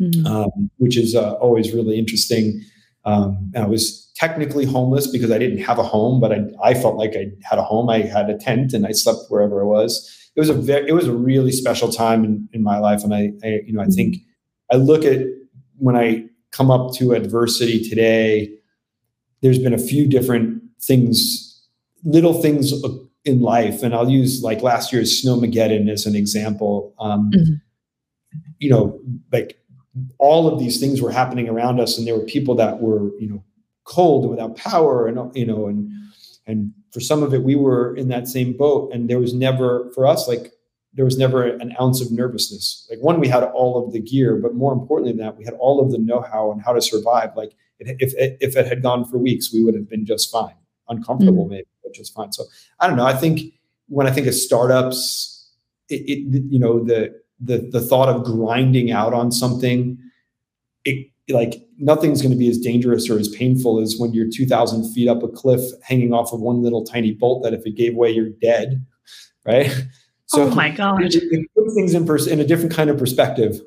mm-hmm. 0.00 0.26
um, 0.26 0.70
which 0.76 0.96
is 0.96 1.14
uh, 1.14 1.34
always 1.34 1.72
really 1.72 1.98
interesting. 1.98 2.62
Um, 3.06 3.50
I 3.56 3.66
was 3.66 4.12
technically 4.14 4.66
homeless 4.66 5.06
because 5.06 5.30
I 5.30 5.38
didn't 5.38 5.58
have 5.58 5.78
a 5.78 5.82
home, 5.82 6.20
but 6.20 6.32
I, 6.32 6.44
I 6.62 6.74
felt 6.74 6.96
like 6.96 7.14
I 7.16 7.30
had 7.42 7.58
a 7.58 7.62
home. 7.62 7.88
I 7.88 8.00
had 8.00 8.28
a 8.28 8.36
tent 8.36 8.74
and 8.74 8.86
I 8.86 8.92
slept 8.92 9.20
wherever 9.30 9.62
I 9.62 9.64
was. 9.64 10.14
It 10.36 10.40
was 10.40 10.50
a 10.50 10.54
very, 10.54 10.86
it 10.88 10.92
was 10.92 11.06
a 11.06 11.12
really 11.12 11.52
special 11.52 11.90
time 11.90 12.24
in, 12.24 12.48
in 12.52 12.62
my 12.62 12.78
life, 12.78 13.02
and 13.02 13.14
I, 13.14 13.32
I 13.42 13.60
you 13.64 13.72
know 13.72 13.80
I 13.80 13.84
mm-hmm. 13.84 13.92
think 13.92 14.16
I 14.70 14.76
look 14.76 15.04
at 15.04 15.26
when 15.78 15.96
I 15.96 16.26
come 16.52 16.70
up 16.70 16.92
to 16.96 17.12
adversity 17.12 17.88
today. 17.88 18.52
There's 19.40 19.58
been 19.58 19.72
a 19.72 19.78
few 19.78 20.06
different 20.06 20.62
things, 20.82 21.64
little 22.04 22.34
things 22.42 22.72
in 23.28 23.40
life, 23.40 23.82
and 23.82 23.94
I'll 23.94 24.10
use 24.10 24.42
like 24.42 24.62
last 24.62 24.92
year's 24.92 25.22
Snowmageddon 25.22 25.88
as 25.90 26.06
an 26.06 26.16
example. 26.16 26.94
Um, 26.98 27.30
mm-hmm. 27.32 27.54
You 28.58 28.70
know, 28.70 29.00
like 29.30 29.60
all 30.18 30.48
of 30.48 30.58
these 30.58 30.80
things 30.80 31.00
were 31.00 31.12
happening 31.12 31.48
around 31.48 31.80
us, 31.80 31.98
and 31.98 32.06
there 32.06 32.16
were 32.16 32.24
people 32.24 32.54
that 32.56 32.80
were, 32.80 33.16
you 33.20 33.28
know, 33.28 33.44
cold 33.84 34.24
and 34.24 34.30
without 34.30 34.56
power, 34.56 35.06
and 35.06 35.36
you 35.36 35.46
know, 35.46 35.66
and 35.66 35.90
and 36.46 36.72
for 36.92 37.00
some 37.00 37.22
of 37.22 37.34
it, 37.34 37.44
we 37.44 37.54
were 37.54 37.94
in 37.94 38.08
that 38.08 38.26
same 38.26 38.56
boat, 38.56 38.92
and 38.92 39.08
there 39.08 39.20
was 39.20 39.34
never 39.34 39.90
for 39.94 40.06
us 40.06 40.26
like 40.26 40.52
there 40.94 41.04
was 41.04 41.18
never 41.18 41.44
an 41.44 41.74
ounce 41.80 42.00
of 42.00 42.10
nervousness. 42.10 42.86
Like 42.90 42.98
one, 43.00 43.20
we 43.20 43.28
had 43.28 43.44
all 43.44 43.84
of 43.84 43.92
the 43.92 44.00
gear, 44.00 44.36
but 44.36 44.54
more 44.54 44.72
importantly 44.72 45.12
than 45.12 45.24
that, 45.24 45.36
we 45.36 45.44
had 45.44 45.54
all 45.54 45.80
of 45.80 45.92
the 45.92 45.98
know-how 45.98 46.50
on 46.50 46.58
how 46.58 46.72
to 46.72 46.80
survive. 46.80 47.36
Like 47.36 47.52
if 47.78 48.14
if 48.16 48.56
it 48.56 48.66
had 48.66 48.82
gone 48.82 49.04
for 49.04 49.18
weeks, 49.18 49.52
we 49.52 49.62
would 49.62 49.74
have 49.74 49.88
been 49.88 50.04
just 50.04 50.30
fine, 50.30 50.56
uncomfortable 50.88 51.44
mm-hmm. 51.44 51.52
maybe, 51.52 51.66
which 51.88 52.00
is 52.00 52.08
fine. 52.08 52.32
So 52.32 52.44
I 52.80 52.86
don't 52.86 52.96
know. 52.96 53.06
I 53.06 53.14
think 53.14 53.54
when 53.88 54.06
I 54.06 54.10
think 54.10 54.26
of 54.26 54.34
startups, 54.34 55.50
it, 55.88 56.02
it 56.06 56.42
you 56.50 56.58
know 56.58 56.84
the 56.84 57.14
the 57.40 57.68
the 57.70 57.80
thought 57.80 58.08
of 58.08 58.24
grinding 58.24 58.90
out 58.90 59.14
on 59.14 59.32
something, 59.32 59.98
it 60.84 61.08
like 61.28 61.66
nothing's 61.78 62.22
going 62.22 62.32
to 62.32 62.38
be 62.38 62.48
as 62.48 62.58
dangerous 62.58 63.08
or 63.08 63.18
as 63.18 63.28
painful 63.28 63.80
as 63.80 63.96
when 63.98 64.12
you're 64.14 64.28
2,000 64.30 64.92
feet 64.92 65.08
up 65.08 65.22
a 65.22 65.28
cliff 65.28 65.60
hanging 65.82 66.12
off 66.12 66.32
of 66.32 66.40
one 66.40 66.62
little 66.62 66.84
tiny 66.84 67.12
bolt 67.12 67.42
that 67.42 67.52
if 67.52 67.66
it 67.66 67.76
gave 67.76 67.94
way, 67.94 68.10
you're 68.10 68.30
dead, 68.30 68.84
right? 69.44 69.70
So 70.30 70.42
oh 70.42 70.54
my 70.54 70.68
gosh, 70.68 71.14
it, 71.14 71.14
it 71.14 71.46
puts 71.56 71.74
things 71.74 71.94
in 71.94 72.04
pers- 72.04 72.26
in 72.26 72.38
a 72.38 72.44
different 72.44 72.74
kind 72.74 72.90
of 72.90 72.98
perspective. 72.98 73.62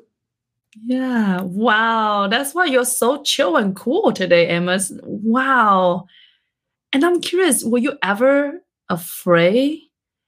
Yeah. 0.80 1.40
Wow. 1.40 2.28
That's 2.28 2.54
why 2.54 2.66
you're 2.66 2.84
so 2.84 3.20
chill 3.24 3.56
and 3.56 3.74
cool 3.74 4.12
today, 4.12 4.46
Amos. 4.46 4.92
Wow. 5.02 6.06
And 6.92 7.04
I'm 7.04 7.20
curious, 7.20 7.64
were 7.64 7.78
you 7.78 7.98
ever 8.02 8.62
afraid? 8.88 9.80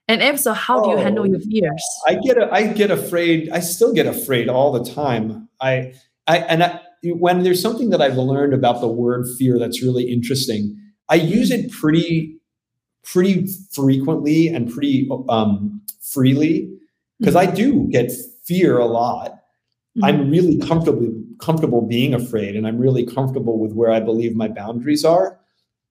And 0.08 0.22
if 0.22 0.38
so, 0.40 0.52
how 0.52 0.82
do 0.82 0.90
you 0.90 0.96
handle 0.96 1.26
your 1.26 1.38
oh, 1.38 1.50
fears? 1.50 1.84
I 2.06 2.14
get 2.16 2.36
a, 2.36 2.52
I 2.52 2.66
get 2.66 2.90
afraid. 2.90 3.50
I 3.50 3.60
still 3.60 3.92
get 3.94 4.06
afraid 4.06 4.48
all 4.48 4.72
the 4.72 4.84
time. 4.84 5.48
I 5.60 5.94
I 6.26 6.38
and 6.38 6.62
I, 6.62 6.80
when 7.04 7.42
there's 7.42 7.60
something 7.60 7.90
that 7.90 8.02
I've 8.02 8.16
learned 8.16 8.52
about 8.52 8.80
the 8.80 8.88
word 8.88 9.26
fear 9.38 9.58
that's 9.58 9.82
really 9.82 10.04
interesting, 10.04 10.78
I 11.08 11.16
use 11.16 11.50
it 11.50 11.70
pretty 11.70 12.38
pretty 13.02 13.46
frequently 13.72 14.48
and 14.48 14.70
pretty 14.70 15.08
um, 15.28 15.82
freely 16.02 16.70
because 17.18 17.34
mm-hmm. 17.34 17.50
I 17.50 17.54
do 17.54 17.86
get 17.90 18.12
fear 18.44 18.78
a 18.78 18.86
lot. 18.86 19.30
Mm-hmm. 19.30 20.04
I'm 20.04 20.30
really 20.30 20.58
comfortable 20.58 21.14
comfortable 21.40 21.80
being 21.80 22.12
afraid, 22.12 22.56
and 22.56 22.66
I'm 22.66 22.78
really 22.78 23.06
comfortable 23.06 23.58
with 23.58 23.72
where 23.72 23.90
I 23.90 24.00
believe 24.00 24.36
my 24.36 24.48
boundaries 24.48 25.04
are. 25.04 25.40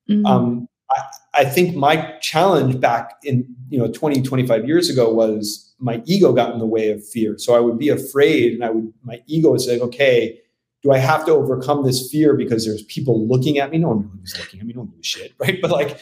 Mm-hmm. 0.10 0.26
Um, 0.26 0.68
I, 0.92 1.02
I, 1.42 1.46
think 1.46 1.76
my 1.76 2.18
challenge 2.22 2.80
back 2.80 3.16
in 3.24 3.46
you 3.70 3.78
know 3.78 3.88
20, 3.92 4.22
25 4.22 4.68
years 4.68 4.90
ago 4.90 5.12
was 5.12 5.74
my 5.80 6.02
ego 6.06 6.34
got 6.34 6.54
in 6.54 6.60
the 6.60 6.66
way 6.66 6.92
of 6.92 7.06
fear. 7.08 7.38
So 7.38 7.56
I 7.56 7.60
would 7.60 7.78
be 7.78 7.90
afraid, 7.90 8.54
and 8.54 8.64
I 8.64 8.70
would 8.70 8.94
my 9.04 9.22
ego 9.28 9.52
would 9.52 9.62
say, 9.62 9.80
okay, 9.80 10.40
do 10.82 10.92
I 10.92 10.98
have 10.98 11.26
to 11.26 11.32
overcome 11.32 11.84
this 11.84 12.10
fear 12.12 12.36
because 12.36 12.66
there's 12.66 12.84
people 12.84 13.28
looking 13.28 13.58
at 13.58 13.72
me? 13.72 13.78
No 13.78 13.90
one 13.90 14.10
really 14.10 14.24
is 14.24 14.38
looking 14.38 14.60
at 14.60 14.66
me. 14.66 14.74
No 14.74 14.82
one 14.82 14.90
gives 14.90 15.00
a 15.00 15.04
shit, 15.04 15.34
right? 15.40 15.60
But 15.62 15.72
like 15.72 16.00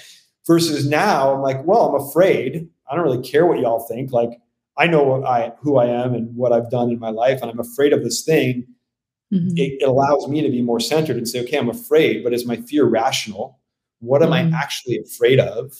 versus 0.48 0.88
now, 0.88 1.34
I'm 1.34 1.42
like, 1.42 1.66
well, 1.66 1.90
I'm 1.90 2.08
afraid. 2.08 2.68
I 2.90 2.96
don't 2.96 3.04
really 3.04 3.22
care 3.22 3.46
what 3.46 3.60
y'all 3.60 3.86
think. 3.88 4.12
Like 4.12 4.32
I 4.78 4.88
know 4.88 5.04
what 5.04 5.26
I 5.26 5.54
who 5.62 5.78
I 5.78 5.86
am 5.86 6.14
and 6.14 6.36
what 6.36 6.52
I've 6.52 6.72
done 6.72 6.90
in 6.90 7.00
my 7.00 7.10
life, 7.10 7.42
and 7.42 7.52
I'm 7.52 7.60
afraid 7.60 7.94
of 7.94 8.04
this 8.04 8.24
thing. 8.24 8.68
Mm-hmm. 9.32 9.58
It, 9.58 9.82
it 9.82 9.88
allows 9.88 10.28
me 10.28 10.42
to 10.42 10.50
be 10.50 10.62
more 10.62 10.82
centered 10.82 11.16
and 11.16 11.28
say, 11.28 11.42
okay, 11.44 11.58
I'm 11.58 11.70
afraid, 11.70 12.22
but 12.22 12.34
is 12.34 12.46
my 12.46 12.58
fear 12.58 12.84
rational? 12.84 13.61
What 14.02 14.22
am 14.22 14.30
mm-hmm. 14.30 14.54
I 14.54 14.58
actually 14.58 14.98
afraid 14.98 15.40
of? 15.40 15.74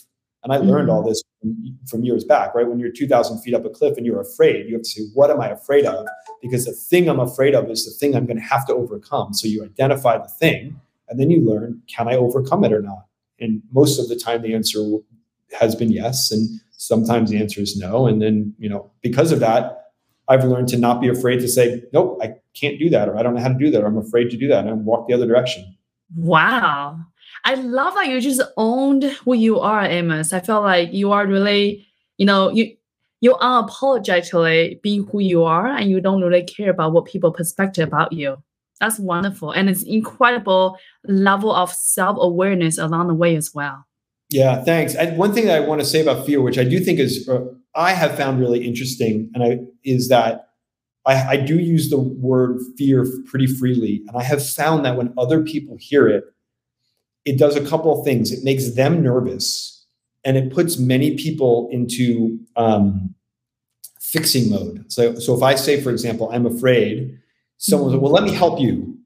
And 0.44 0.52
I 0.52 0.58
learned 0.58 0.90
all 0.90 1.02
mm-hmm. 1.02 1.10
this 1.10 1.24
from, 1.40 1.78
from, 1.88 2.04
years 2.04 2.24
back, 2.24 2.56
right? 2.56 2.68
When 2.68 2.80
you're 2.80 2.92
2,000 2.92 3.42
feet 3.42 3.54
up 3.54 3.66
a 3.66 3.70
cliff 3.70 3.98
and 3.98 4.06
you're 4.06 4.22
afraid, 4.22 4.68
you 4.68 4.74
have 4.74 4.82
to 4.84 4.90
say, 4.90 5.02
what 5.14 5.30
am 5.30 5.40
I 5.40 5.50
afraid 5.50 5.86
of? 5.86 6.08
Because 6.42 6.66
the 6.66 6.72
thing 6.72 7.08
I'm 7.08 7.20
afraid 7.20 7.54
of 7.54 7.70
is 7.70 7.86
the 7.86 7.92
thing 7.92 8.16
I'm 8.16 8.26
going 8.26 8.38
to 8.38 8.44
have 8.44 8.66
to 8.68 8.74
overcome. 8.74 9.34
So 9.34 9.48
you 9.48 9.64
identify 9.64 10.18
the 10.18 10.28
thing 10.28 10.80
and 11.10 11.20
then 11.20 11.30
you 11.30 11.48
learn, 11.48 11.82
can 11.88 12.08
I 12.08 12.16
overcome 12.16 12.64
it 12.64 12.74
or 12.74 12.82
not? 12.82 13.06
And 13.40 13.62
most 13.72 14.00
of 14.00 14.08
the 14.08 14.16
time, 14.16 14.42
the 14.42 14.56
answer 14.56 14.80
has 15.60 15.76
been 15.76 15.92
yes. 15.92 16.32
And 16.32 16.60
sometimes 16.72 17.30
the 17.30 17.40
answer 17.40 17.62
is 17.62 17.78
no. 17.78 18.08
And 18.08 18.22
then, 18.22 18.56
you 18.58 18.70
know, 18.70 18.92
because 19.02 19.32
of 19.32 19.40
that, 19.42 19.92
I've 20.28 20.46
learned 20.46 20.70
to 20.70 20.78
not 20.78 21.02
be 21.02 21.10
afraid 21.10 21.40
to 21.42 21.48
say, 21.48 21.84
nope, 21.92 22.20
I 22.22 22.36
can't 22.54 22.80
do 22.80 22.90
that, 22.90 23.10
or 23.10 23.18
I 23.18 23.24
don't 23.24 23.36
know 23.36 23.42
how 23.42 23.50
to 23.50 23.54
do 23.56 23.70
that, 23.72 23.84
or 23.84 23.88
I'm 23.88 23.98
afraid 23.98 24.30
to 24.30 24.38
do 24.38 24.48
that, 24.48 24.66
and 24.66 24.86
walk 24.86 25.08
the 25.08 25.14
other 25.14 25.28
direction. 25.28 25.76
Wow. 26.16 27.00
I 27.44 27.56
love 27.56 27.94
that 27.96 28.08
you 28.08 28.22
just 28.22 28.42
owned 28.58 29.04
who 29.04 29.34
you 29.34 29.60
are, 29.60 29.84
Amos. 29.84 30.34
I 30.34 30.40
felt 30.40 30.64
like 30.64 30.94
you 30.94 31.12
are 31.12 31.26
really, 31.26 31.88
you 32.18 32.26
know, 32.26 32.50
you 32.50 32.76
you 33.20 33.36
are 33.36 33.64
unapologetically 33.64 34.82
being 34.82 35.06
who 35.06 35.20
you 35.20 35.44
are 35.44 35.68
and 35.68 35.90
you 35.90 36.02
don't 36.02 36.22
really 36.22 36.44
care 36.44 36.72
about 36.72 36.92
what 36.92 37.06
people 37.06 37.32
perspective 37.32 37.88
about 37.88 38.12
you. 38.14 38.42
That's 38.80 38.98
wonderful. 38.98 39.52
And 39.52 39.70
it's 39.70 39.84
incredible 39.84 40.78
level 41.06 41.54
of 41.54 41.72
self-awareness 41.72 42.80
along 42.80 43.10
the 43.10 43.14
way 43.14 43.36
as 43.36 43.54
well. 43.54 43.86
Yeah, 44.32 44.64
thanks. 44.64 44.96
And 44.96 45.18
one 45.18 45.34
thing 45.34 45.46
that 45.46 45.62
I 45.62 45.68
want 45.68 45.82
to 45.82 45.86
say 45.86 46.02
about 46.02 46.26
fear, 46.26 46.42
which 46.42 46.58
I 46.58 46.64
do 46.64 46.80
think 46.80 47.00
is 47.00 47.30
uh, 47.30 47.42
I 47.76 47.94
have 47.94 48.18
found 48.18 48.40
really 48.40 48.66
interesting, 48.66 49.30
and 49.34 49.44
I 49.44 49.60
is 49.84 50.08
that 50.08 50.48
I, 51.06 51.34
I 51.34 51.38
do 51.38 51.60
use 51.60 51.90
the 51.90 52.00
word 52.00 52.60
fear 52.78 53.06
pretty 53.26 53.46
freely, 53.46 54.04
and 54.08 54.18
I 54.18 54.24
have 54.24 54.46
found 54.46 54.86
that 54.86 54.96
when 54.96 55.14
other 55.18 55.44
people 55.44 55.78
hear 55.80 56.08
it, 56.08 56.24
it 57.26 57.38
does 57.38 57.56
a 57.56 57.66
couple 57.66 57.98
of 57.98 58.06
things. 58.06 58.32
It 58.32 58.44
makes 58.44 58.72
them 58.72 59.04
nervous, 59.04 59.86
and 60.24 60.38
it 60.38 60.52
puts 60.52 60.78
many 60.78 61.16
people 61.18 61.70
into 61.72 62.40
um, 62.56 63.14
fixing 64.00 64.50
mode. 64.50 64.92
So, 64.92 65.16
so 65.16 65.36
if 65.36 65.42
I 65.42 65.56
say, 65.56 65.80
for 65.82 65.90
example, 65.90 66.30
I'm 66.32 66.46
afraid, 66.46 67.18
someone 67.58 67.92
mm-hmm. 67.92 68.02
well, 68.02 68.12
let 68.12 68.24
me 68.24 68.34
help 68.34 68.60
you. 68.60 68.98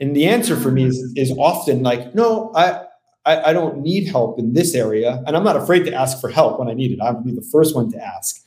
And 0.00 0.14
the 0.14 0.26
answer 0.26 0.56
for 0.56 0.70
me 0.70 0.84
is, 0.84 1.12
is 1.16 1.32
often 1.38 1.82
like, 1.82 2.14
no, 2.14 2.52
I, 2.54 2.82
I, 3.24 3.50
I 3.50 3.52
don't 3.52 3.80
need 3.80 4.08
help 4.08 4.38
in 4.38 4.52
this 4.52 4.74
area. 4.74 5.22
And 5.26 5.36
I'm 5.36 5.44
not 5.44 5.56
afraid 5.56 5.84
to 5.84 5.94
ask 5.94 6.20
for 6.20 6.28
help 6.28 6.58
when 6.58 6.68
I 6.68 6.74
need 6.74 6.92
it. 6.92 7.00
I 7.00 7.10
would 7.12 7.24
be 7.24 7.32
the 7.32 7.46
first 7.52 7.74
one 7.74 7.90
to 7.92 8.04
ask. 8.04 8.40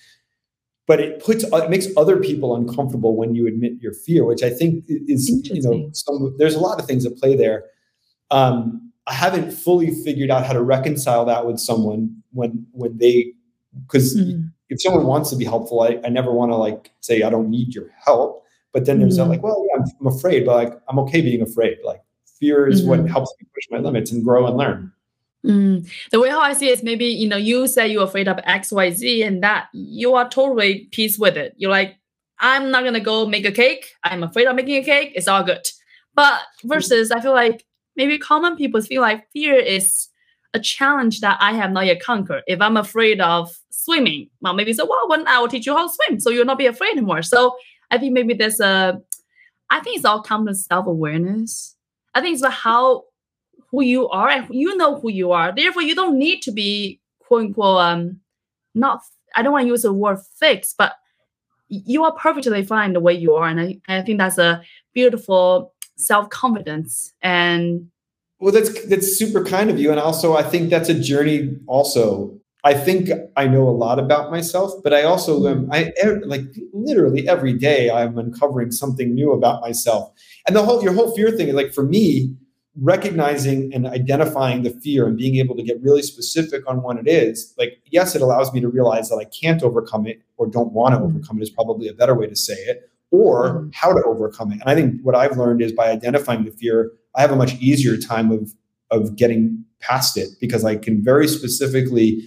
But 0.86 1.00
it 1.00 1.24
puts 1.24 1.44
it 1.44 1.70
makes 1.70 1.88
other 1.98 2.18
people 2.18 2.56
uncomfortable 2.56 3.18
when 3.18 3.36
you 3.36 3.46
admit 3.46 3.74
your 3.82 3.92
fear, 3.92 4.24
which 4.24 4.42
I 4.42 4.50
think 4.50 4.86
is 4.88 5.30
you 5.30 5.62
know 5.62 5.90
some 5.92 6.34
there's 6.38 6.56
a 6.56 6.62
lot 6.62 6.80
of 6.80 6.86
things 6.86 7.06
at 7.06 7.18
play 7.18 7.36
there. 7.36 7.66
Um, 8.32 8.87
I 9.08 9.14
haven't 9.14 9.52
fully 9.52 9.92
figured 10.04 10.30
out 10.30 10.46
how 10.46 10.54
to 10.54 10.62
reconcile 10.62 11.26
that 11.26 11.46
with 11.46 11.60
someone 11.60 12.22
when 12.34 12.66
when 12.74 12.98
they 12.98 13.34
because 13.86 14.18
mm-hmm. 14.18 14.48
if 14.70 14.82
someone 14.82 15.06
wants 15.06 15.30
to 15.30 15.36
be 15.36 15.46
helpful, 15.46 15.82
I, 15.82 16.00
I 16.06 16.10
never 16.10 16.32
want 16.32 16.52
to 16.52 16.56
like 16.56 16.92
say 17.00 17.24
I 17.24 17.30
don't 17.30 17.50
need 17.50 17.74
your 17.74 17.90
help. 18.04 18.44
But 18.74 18.86
then 18.86 19.00
there's 19.00 19.18
mm-hmm. 19.18 19.30
like, 19.30 19.44
well, 19.44 19.66
yeah, 19.70 19.82
I'm, 19.82 19.90
I'm, 20.02 20.08
afraid, 20.08 20.46
but 20.46 20.56
like 20.56 20.82
I'm 20.90 21.00
okay 21.00 21.22
being 21.22 21.42
afraid. 21.42 21.78
Like 21.84 22.02
fear 22.40 22.68
is 22.68 22.82
mm-hmm. 22.82 22.90
what 22.90 23.10
helps 23.10 23.34
me 23.40 23.48
push 23.56 23.64
my 23.72 23.80
limits 23.80 24.12
and 24.12 24.24
grow 24.24 24.46
and 24.46 24.58
learn. 24.58 24.92
Mm. 25.46 25.90
The 26.12 26.20
way 26.20 26.30
how 26.30 26.42
I 26.42 26.54
see 26.54 26.70
it 26.70 26.80
is 26.80 26.84
maybe 26.84 27.06
you 27.06 27.30
know 27.30 27.38
you 27.38 27.68
say 27.68 27.88
you're 27.88 28.04
afraid 28.04 28.28
of 28.28 28.40
X 28.44 28.72
Y 28.72 28.92
Z 28.92 29.24
and 29.24 29.42
that 29.44 29.68
you 29.72 30.16
are 30.16 30.28
totally 30.28 30.90
peace 30.92 31.18
with 31.18 31.38
it. 31.38 31.54
You're 31.58 31.72
like 31.72 31.96
I'm 32.40 32.72
not 32.72 32.84
gonna 32.84 33.00
go 33.00 33.26
make 33.26 33.46
a 33.46 33.52
cake. 33.52 33.94
I'm 34.04 34.24
afraid 34.24 34.48
of 34.48 34.56
making 34.56 34.76
a 34.76 34.84
cake. 34.84 35.14
It's 35.16 35.28
all 35.28 35.44
good. 35.44 35.66
But 36.16 36.42
versus 36.64 37.12
I 37.12 37.22
feel 37.22 37.34
like 37.34 37.64
maybe 37.98 38.18
common 38.18 38.56
people 38.56 38.82
feel 38.82 39.02
like 39.02 39.30
fear 39.32 39.56
is 39.56 40.08
a 40.54 40.60
challenge 40.60 41.20
that 41.22 41.38
I 41.42 41.54
have 41.54 41.72
not 41.72 41.86
yet 41.86 42.02
conquered. 42.02 42.44
If 42.48 42.62
I'm 42.62 42.78
afraid 42.78 43.20
of 43.20 43.54
swimming, 43.70 44.30
well 44.42 44.54
maybe 44.54 44.74
so 44.74 44.86
well 44.86 45.10
when 45.10 45.28
I 45.28 45.40
will 45.40 45.50
teach 45.50 45.66
you 45.66 45.76
how 45.76 45.88
to 45.88 45.94
swim, 45.94 46.20
so 46.20 46.30
you'll 46.30 46.46
not 46.46 46.58
be 46.58 46.68
afraid 46.68 46.92
anymore. 46.92 47.22
So 47.24 47.56
I 47.92 47.98
think 47.98 48.14
maybe 48.14 48.34
there's 48.34 48.60
a 48.60 49.02
I 49.70 49.82
think 49.82 49.98
it's 49.98 50.06
all 50.06 50.22
comes 50.22 50.48
to 50.48 50.56
self 50.56 50.88
awareness. 50.88 51.76
I 52.16 52.22
think 52.22 52.34
it's 52.34 52.42
about 52.42 52.54
how 52.54 53.04
who 53.72 53.84
you 53.84 54.08
are 54.10 54.30
and 54.30 54.48
you 54.50 54.78
know 54.78 55.00
who 55.00 55.12
you 55.12 55.32
are. 55.32 55.54
Therefore, 55.54 55.82
you 55.82 55.96
don't 55.96 56.18
need 56.18 56.42
to 56.44 56.52
be 56.52 57.02
quote 57.20 57.42
unquote 57.42 57.82
um 57.82 58.20
not 58.74 59.02
I 59.36 59.42
don't 59.42 59.52
want 59.52 59.64
to 59.64 59.68
use 59.68 59.82
the 59.82 59.94
word 59.94 60.20
fixed, 60.40 60.78
but 60.78 60.94
you 61.70 62.04
are 62.06 62.14
perfectly 62.14 62.64
fine 62.64 62.94
the 62.94 63.00
way 63.00 63.14
you 63.14 63.36
are. 63.36 63.48
And 63.48 63.60
I, 63.60 63.80
I 63.88 64.02
think 64.02 64.20
that's 64.20 64.38
a 64.38 64.64
beautiful 64.94 65.74
self-confidence 65.98 67.14
and 67.22 67.88
well 68.40 68.54
that's 68.54 68.86
that's 68.88 69.18
super 69.18 69.44
kind 69.44 69.70
of 69.70 69.80
you. 69.80 69.92
And 69.92 70.00
also 70.00 70.36
i 70.36 70.44
think 70.44 70.70
that's 70.70 70.90
a 70.90 71.00
journey 71.00 71.58
also. 71.68 72.34
I 72.64 72.74
think 72.74 73.10
i 73.38 73.48
know 73.48 73.68
a 73.68 73.72
lot 73.72 73.98
about 73.98 74.30
myself 74.30 74.74
but 74.84 74.94
i 74.94 75.04
also 75.04 75.48
am 75.48 75.70
i 75.72 75.94
like 76.26 76.42
literally 76.74 77.28
every 77.28 77.54
day 77.54 77.90
i'm 77.90 78.18
uncovering 78.18 78.72
something 78.72 79.14
new 79.14 79.32
about 79.32 79.62
myself. 79.62 80.12
And 80.48 80.56
the 80.56 80.64
whole 80.64 80.84
your 80.84 80.94
whole 80.94 81.16
fear 81.16 81.32
thing 81.32 81.48
is 81.48 81.54
like 81.54 81.74
for 81.74 81.84
me 81.84 82.36
recognizing 82.80 83.74
and 83.74 83.88
identifying 83.88 84.62
the 84.62 84.70
fear 84.70 85.08
and 85.08 85.18
being 85.18 85.36
able 85.38 85.56
to 85.56 85.64
get 85.64 85.82
really 85.82 86.04
specific 86.04 86.68
on 86.68 86.84
what 86.84 86.98
it 86.98 87.08
is 87.08 87.54
like 87.58 87.82
yes 87.88 88.16
it 88.16 88.22
allows 88.22 88.54
me 88.54 88.60
to 88.60 88.68
realize 88.68 89.10
that 89.10 89.18
i 89.18 89.26
can't 89.26 89.64
overcome 89.64 90.06
it 90.06 90.22
or 90.38 90.46
don't 90.46 90.72
want 90.74 90.94
to 90.94 91.00
mm-hmm. 91.00 91.18
overcome 91.18 91.40
it 91.40 91.42
is 91.42 91.50
probably 91.50 91.88
a 91.88 91.94
better 91.94 92.14
way 92.14 92.28
to 92.28 92.36
say 92.36 92.54
it 92.54 92.92
or 93.12 93.50
mm-hmm. 93.50 93.70
how 93.74 93.94
to 93.94 94.04
overcome 94.06 94.52
it 94.52 94.60
and 94.60 94.70
i 94.70 94.76
think 94.76 95.00
what 95.02 95.16
i've 95.16 95.38
learned 95.38 95.62
is 95.62 95.72
by 95.72 95.90
identifying 95.90 96.44
the 96.44 96.52
fear 96.52 96.92
i 97.16 97.22
have 97.22 97.32
a 97.32 97.36
much 97.36 97.56
easier 97.56 97.98
time 97.98 98.32
of 98.32 98.54
of 98.92 99.16
getting 99.16 99.64
past 99.80 100.18
it 100.18 100.30
because 100.40 100.66
i 100.66 100.76
can 100.76 101.04
very 101.04 101.28
specifically 101.28 102.22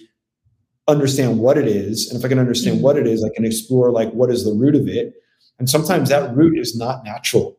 understand 0.88 1.38
what 1.38 1.56
it 1.56 1.66
is 1.68 2.08
and 2.08 2.18
if 2.18 2.24
i 2.24 2.28
can 2.28 2.38
understand 2.38 2.76
mm-hmm. 2.76 2.84
what 2.84 2.96
it 2.96 3.06
is 3.06 3.24
i 3.24 3.34
can 3.34 3.44
explore 3.44 3.90
like 3.90 4.10
what 4.12 4.30
is 4.30 4.44
the 4.44 4.52
root 4.52 4.74
of 4.74 4.88
it 4.88 5.14
and 5.58 5.68
sometimes 5.68 6.08
that 6.08 6.34
root 6.34 6.58
is 6.58 6.76
not 6.76 7.04
natural 7.04 7.58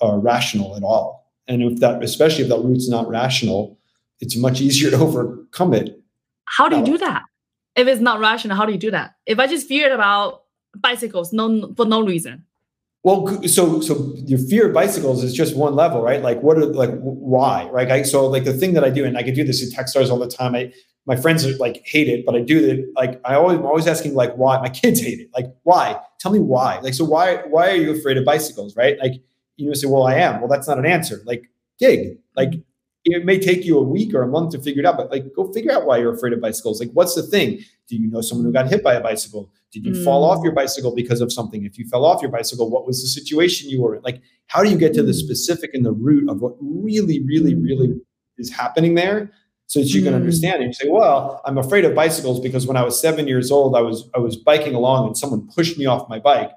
or 0.00 0.18
rational 0.18 0.76
at 0.76 0.82
all 0.82 1.20
and 1.50 1.64
if 1.64 1.80
that, 1.80 2.02
especially 2.02 2.44
if 2.44 2.48
that 2.50 2.60
root's 2.60 2.88
not 2.88 3.08
rational, 3.08 3.76
it's 4.20 4.36
much 4.36 4.60
easier 4.60 4.90
to 4.90 4.96
overcome 5.00 5.74
it. 5.74 6.00
How 6.44 6.68
do 6.68 6.78
you 6.78 6.84
do 6.84 6.98
that? 6.98 7.22
If 7.74 7.88
it's 7.88 8.00
not 8.00 8.20
rational, 8.20 8.56
how 8.56 8.64
do 8.64 8.72
you 8.72 8.78
do 8.78 8.92
that? 8.92 9.14
If 9.26 9.40
I 9.40 9.48
just 9.48 9.66
feared 9.66 9.92
about 9.92 10.44
bicycles, 10.76 11.32
no, 11.32 11.72
for 11.76 11.84
no 11.84 12.02
reason. 12.02 12.44
Well, 13.02 13.42
so 13.48 13.80
so 13.80 14.12
your 14.26 14.38
fear 14.38 14.68
of 14.68 14.74
bicycles 14.74 15.24
is 15.24 15.32
just 15.32 15.56
one 15.56 15.74
level, 15.74 16.02
right? 16.02 16.20
Like 16.20 16.42
what 16.42 16.58
are 16.58 16.66
like 16.66 16.90
why, 17.00 17.68
right? 17.72 17.90
I, 17.90 18.02
so 18.02 18.26
like 18.26 18.44
the 18.44 18.52
thing 18.52 18.74
that 18.74 18.84
I 18.84 18.90
do, 18.90 19.04
and 19.06 19.16
I 19.16 19.22
can 19.22 19.34
do 19.34 19.42
this 19.42 19.62
in 19.62 19.70
Techstars 19.70 20.10
all 20.10 20.18
the 20.18 20.28
time. 20.28 20.54
I 20.54 20.72
my 21.06 21.16
friends 21.16 21.46
are 21.46 21.56
like 21.56 21.80
hate 21.86 22.08
it, 22.08 22.26
but 22.26 22.34
I 22.34 22.40
do 22.40 22.62
it. 22.62 22.84
Like 22.94 23.18
I 23.24 23.36
always 23.36 23.58
I'm 23.58 23.64
always 23.64 23.86
asking 23.86 24.14
like 24.14 24.34
why. 24.34 24.60
My 24.60 24.68
kids 24.68 25.00
hate 25.00 25.18
it. 25.18 25.30
Like 25.34 25.46
why? 25.62 25.98
Tell 26.18 26.30
me 26.30 26.40
why. 26.40 26.78
Like 26.80 26.92
so 26.92 27.06
why 27.06 27.36
why 27.48 27.70
are 27.70 27.76
you 27.76 27.92
afraid 27.92 28.18
of 28.18 28.26
bicycles, 28.26 28.76
right? 28.76 28.98
Like 28.98 29.22
you 29.60 29.74
say, 29.74 29.86
well, 29.86 30.06
I 30.06 30.14
am. 30.14 30.40
Well, 30.40 30.48
that's 30.48 30.68
not 30.68 30.78
an 30.78 30.86
answer. 30.86 31.20
Like, 31.24 31.48
dig. 31.78 32.18
Like, 32.36 32.50
mm-hmm. 32.50 33.12
it 33.12 33.24
may 33.24 33.38
take 33.38 33.64
you 33.64 33.78
a 33.78 33.82
week 33.82 34.14
or 34.14 34.22
a 34.22 34.28
month 34.28 34.52
to 34.52 34.60
figure 34.60 34.80
it 34.80 34.86
out, 34.86 34.96
but 34.96 35.10
like, 35.10 35.32
go 35.34 35.52
figure 35.52 35.72
out 35.72 35.86
why 35.86 35.98
you're 35.98 36.14
afraid 36.14 36.32
of 36.32 36.40
bicycles. 36.40 36.80
Like, 36.80 36.90
what's 36.92 37.14
the 37.14 37.22
thing? 37.22 37.60
Do 37.88 37.96
you 37.96 38.10
know 38.10 38.20
someone 38.20 38.46
who 38.46 38.52
got 38.52 38.68
hit 38.68 38.82
by 38.82 38.94
a 38.94 39.00
bicycle? 39.00 39.50
Did 39.72 39.86
you 39.86 39.92
mm. 39.92 40.04
fall 40.04 40.24
off 40.24 40.42
your 40.42 40.52
bicycle 40.52 40.94
because 40.94 41.20
of 41.20 41.32
something? 41.32 41.64
If 41.64 41.78
you 41.78 41.86
fell 41.88 42.04
off 42.04 42.22
your 42.22 42.30
bicycle, 42.30 42.70
what 42.70 42.86
was 42.86 43.02
the 43.02 43.08
situation 43.08 43.70
you 43.70 43.82
were 43.82 43.96
in? 43.96 44.02
Like, 44.02 44.20
how 44.48 44.62
do 44.62 44.70
you 44.70 44.76
get 44.76 44.94
to 44.94 45.02
the 45.02 45.12
mm. 45.12 45.22
specific 45.22 45.70
and 45.74 45.84
the 45.84 45.92
root 45.92 46.28
of 46.28 46.40
what 46.40 46.54
really, 46.60 47.22
really, 47.24 47.54
really 47.54 47.94
is 48.38 48.50
happening 48.50 48.94
there? 48.94 49.32
so 49.66 49.78
that 49.78 49.86
you 49.94 50.02
can 50.02 50.14
mm. 50.14 50.16
understand 50.16 50.60
it. 50.60 50.66
You 50.66 50.72
say, 50.72 50.88
"Well, 50.88 51.40
I'm 51.44 51.56
afraid 51.56 51.84
of 51.84 51.94
bicycles 51.94 52.40
because 52.40 52.66
when 52.66 52.76
I 52.76 52.82
was 52.82 53.00
seven 53.00 53.28
years 53.28 53.52
old, 53.52 53.76
I 53.76 53.80
was 53.82 54.10
I 54.16 54.18
was 54.18 54.34
biking 54.34 54.74
along 54.74 55.06
and 55.06 55.16
someone 55.16 55.48
pushed 55.54 55.78
me 55.78 55.86
off 55.86 56.08
my 56.08 56.18
bike, 56.18 56.50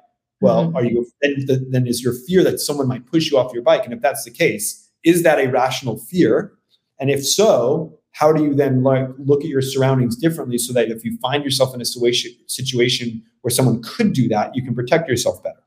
well, 0.44 0.66
mm-hmm. 0.66 0.76
are 0.76 0.84
you 0.84 1.06
then, 1.22 1.68
then 1.70 1.88
is 1.88 2.04
your 2.04 2.14
fear 2.28 2.44
that 2.44 2.60
someone 2.60 2.90
might 2.90 3.06
push 3.06 3.32
you 3.32 3.38
off 3.38 3.54
your 3.54 3.64
bike? 3.64 3.86
And 3.86 3.94
if 3.94 4.02
that's 4.02 4.26
the 4.26 4.30
case, 4.30 4.90
is 5.06 5.24
that 5.24 5.40
a 5.40 5.48
rational 5.48 5.98
fear? 5.98 6.52
And 7.00 7.10
if 7.10 7.26
so, 7.26 7.98
how 8.14 8.32
do 8.32 8.44
you 8.44 8.54
then 8.54 8.84
like 8.84 9.08
look 9.18 9.42
at 9.42 9.48
your 9.48 9.62
surroundings 9.62 10.16
differently 10.16 10.58
so 10.58 10.72
that 10.74 10.90
if 10.90 11.04
you 11.04 11.18
find 11.18 11.44
yourself 11.44 11.74
in 11.74 11.82
a 11.82 11.86
situation 11.86 13.24
where 13.42 13.52
someone 13.52 13.82
could 13.82 14.14
do 14.14 14.28
that, 14.30 14.56
you 14.56 14.64
can 14.64 14.74
protect 14.74 15.10
yourself 15.10 15.44
better? 15.44 15.60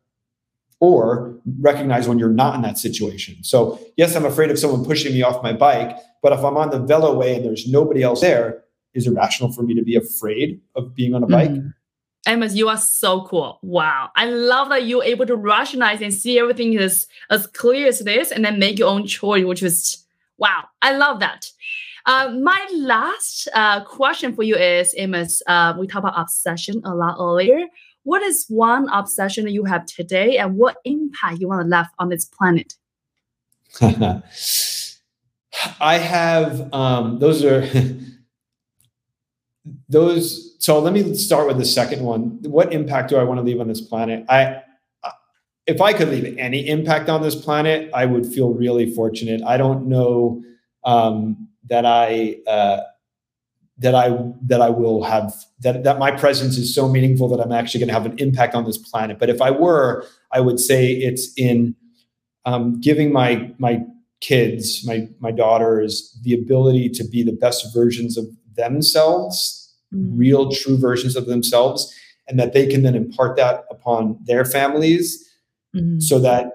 Or 0.78 1.38
recognize 1.61 2.09
when 2.09 2.18
you're 2.18 2.28
not 2.28 2.55
in 2.55 2.62
that 2.62 2.78
situation. 2.78 3.42
So, 3.42 3.80
yes, 3.97 4.14
I'm 4.14 4.24
afraid 4.26 4.51
of 4.51 4.59
someone 4.59 4.84
pushing 4.84 5.12
me 5.12 5.22
off 5.22 5.42
my 5.42 5.53
bike, 5.53 5.97
but 6.22 6.32
if 6.32 6.44
I'm 6.44 6.57
on 6.57 6.70
the 6.70 6.78
Veloway 6.78 7.36
and 7.36 7.44
there's 7.44 7.66
nobody 7.66 8.03
else 8.03 8.20
there, 8.20 8.62
is 8.94 9.07
it 9.07 9.12
rational 9.12 9.53
for 9.53 9.62
me 9.62 9.74
to 9.74 9.82
be 9.82 9.97
afraid 9.97 10.61
of 10.76 10.94
being 10.94 11.14
on 11.14 11.22
a 11.22 11.26
bike? 11.26 11.51
Mm-hmm. 11.51 11.68
Amos, 12.28 12.55
you 12.55 12.68
are 12.68 12.76
so 12.76 13.22
cool. 13.22 13.59
Wow. 13.62 14.11
I 14.16 14.26
love 14.26 14.68
that 14.68 14.86
you're 14.86 15.05
able 15.05 15.26
to 15.26 15.36
rationalize 15.36 16.01
and 16.01 16.12
see 16.12 16.38
everything 16.38 16.76
as, 16.76 17.07
as 17.30 17.47
clear 17.47 17.88
as 17.88 18.01
this 18.01 18.30
and 18.30 18.44
then 18.44 18.59
make 18.59 18.78
your 18.78 18.88
own 18.88 19.07
choice, 19.07 19.44
which 19.44 19.62
is 19.62 20.05
wow. 20.36 20.64
I 20.82 20.97
love 20.97 21.20
that. 21.20 21.51
Uh, 22.07 22.30
my 22.40 22.66
last 22.72 23.48
uh, 23.52 23.82
question 23.84 24.34
for 24.34 24.44
you 24.44 24.54
is, 24.54 24.94
Amos, 24.96 25.42
uh, 25.48 25.74
we 25.76 25.88
talked 25.88 26.04
about 26.04 26.18
obsession 26.18 26.80
a 26.84 26.94
lot 26.94 27.16
earlier. 27.18 27.66
What 28.04 28.22
is 28.22 28.46
one 28.48 28.88
obsession 28.90 29.44
that 29.44 29.50
you 29.50 29.64
have 29.64 29.84
today 29.86 30.38
and 30.38 30.57
what 30.57 30.76
impact 30.84 31.40
you 31.40 31.48
want 31.48 31.62
to 31.62 31.68
left 31.68 31.94
on 31.98 32.09
this 32.09 32.24
planet? 32.24 32.74
I 35.80 35.98
have, 35.98 36.72
um, 36.72 37.18
those 37.18 37.44
are, 37.44 37.66
those 39.88 40.54
so 40.59 40.78
let 40.78 40.92
me 40.92 41.14
start 41.14 41.46
with 41.46 41.59
the 41.59 41.64
second 41.64 42.02
one 42.02 42.38
what 42.42 42.72
impact 42.72 43.11
do 43.11 43.16
i 43.16 43.22
want 43.22 43.38
to 43.38 43.42
leave 43.42 43.61
on 43.61 43.66
this 43.66 43.80
planet 43.80 44.24
i 44.28 44.62
if 45.66 45.80
i 45.80 45.92
could 45.92 46.09
leave 46.09 46.36
any 46.38 46.68
impact 46.68 47.09
on 47.09 47.22
this 47.22 47.34
planet 47.34 47.90
i 47.92 48.07
would 48.07 48.24
feel 48.24 48.52
really 48.52 48.92
fortunate 48.94 49.42
i 49.42 49.57
don't 49.57 49.86
know 49.86 50.42
um, 50.84 51.48
that 51.68 51.86
i 51.86 52.36
uh, 52.46 52.80
that 53.78 53.94
i 53.94 54.16
that 54.42 54.60
i 54.60 54.68
will 54.68 55.02
have 55.02 55.32
that 55.60 55.84
that 55.84 55.98
my 55.98 56.10
presence 56.10 56.56
is 56.56 56.74
so 56.74 56.88
meaningful 56.88 57.28
that 57.28 57.40
i'm 57.40 57.52
actually 57.52 57.80
going 57.80 57.88
to 57.88 57.94
have 57.94 58.06
an 58.06 58.18
impact 58.18 58.54
on 58.54 58.64
this 58.64 58.78
planet 58.78 59.18
but 59.18 59.28
if 59.28 59.40
i 59.40 59.50
were 59.50 60.04
i 60.32 60.40
would 60.40 60.60
say 60.60 60.92
it's 60.92 61.32
in 61.36 61.74
um, 62.46 62.80
giving 62.80 63.12
my 63.12 63.52
my 63.58 63.82
kids, 64.20 64.86
my 64.86 65.08
my 65.20 65.30
daughters, 65.30 66.18
the 66.22 66.32
ability 66.32 66.88
to 66.90 67.04
be 67.04 67.22
the 67.22 67.32
best 67.32 67.74
versions 67.74 68.16
of 68.16 68.24
themselves, 68.54 69.74
mm-hmm. 69.92 70.16
real 70.16 70.50
true 70.50 70.78
versions 70.78 71.16
of 71.16 71.26
themselves, 71.26 71.94
and 72.26 72.38
that 72.38 72.52
they 72.52 72.66
can 72.66 72.82
then 72.82 72.94
impart 72.94 73.36
that 73.36 73.64
upon 73.70 74.18
their 74.24 74.44
families 74.44 75.28
mm-hmm. 75.74 75.98
so 75.98 76.18
that 76.18 76.52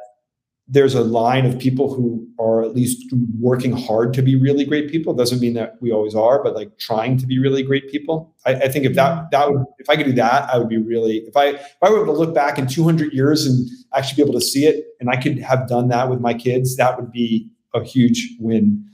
there's 0.72 0.96
a 0.96 1.04
line 1.04 1.46
of 1.46 1.60
people 1.60 1.94
who 1.94 2.26
are 2.40 2.64
at 2.64 2.74
least 2.74 3.14
working 3.38 3.74
hard 3.74 4.14
to 4.14 4.22
be 4.22 4.38
really 4.38 4.64
great 4.64 4.90
people. 4.90 5.14
Doesn't 5.14 5.42
mean 5.42 5.54
that 5.56 5.76
we 5.82 5.92
always 5.92 6.16
are, 6.16 6.42
but 6.42 6.56
like 6.56 6.78
trying 6.78 7.18
to 7.18 7.28
be 7.28 7.40
really 7.40 7.62
great 7.62 7.92
people. 7.92 8.34
I, 8.46 8.54
I 8.54 8.68
think 8.70 8.86
if 8.86 8.96
that 8.96 9.12
mm-hmm. 9.12 9.26
that 9.32 9.52
would 9.52 9.66
if 9.80 9.90
I 9.90 9.98
could 9.98 10.06
do 10.06 10.14
that, 10.14 10.50
I 10.50 10.58
would 10.58 10.70
be 10.70 10.78
really 10.78 11.18
if 11.28 11.36
I 11.36 11.48
if 11.48 11.78
I 11.82 11.90
were 11.90 12.02
able 12.02 12.14
to 12.14 12.20
look 12.20 12.34
back 12.34 12.58
in 12.58 12.68
200 12.68 13.12
years 13.12 13.46
and 13.46 13.70
actually 13.94 14.24
be 14.24 14.30
able 14.30 14.40
to 14.40 14.46
see 14.46 14.66
it, 14.66 14.86
and 15.02 15.10
I 15.10 15.18
could 15.18 15.40
have 15.40 15.68
done 15.68 15.90
that 15.90 16.10
with 16.10 16.22
my 16.22 16.34
kids, 16.34 16.78
that 16.78 16.98
would 16.98 17.12
be 17.12 17.50
a 17.74 17.84
huge 17.84 18.30
win. 18.40 18.86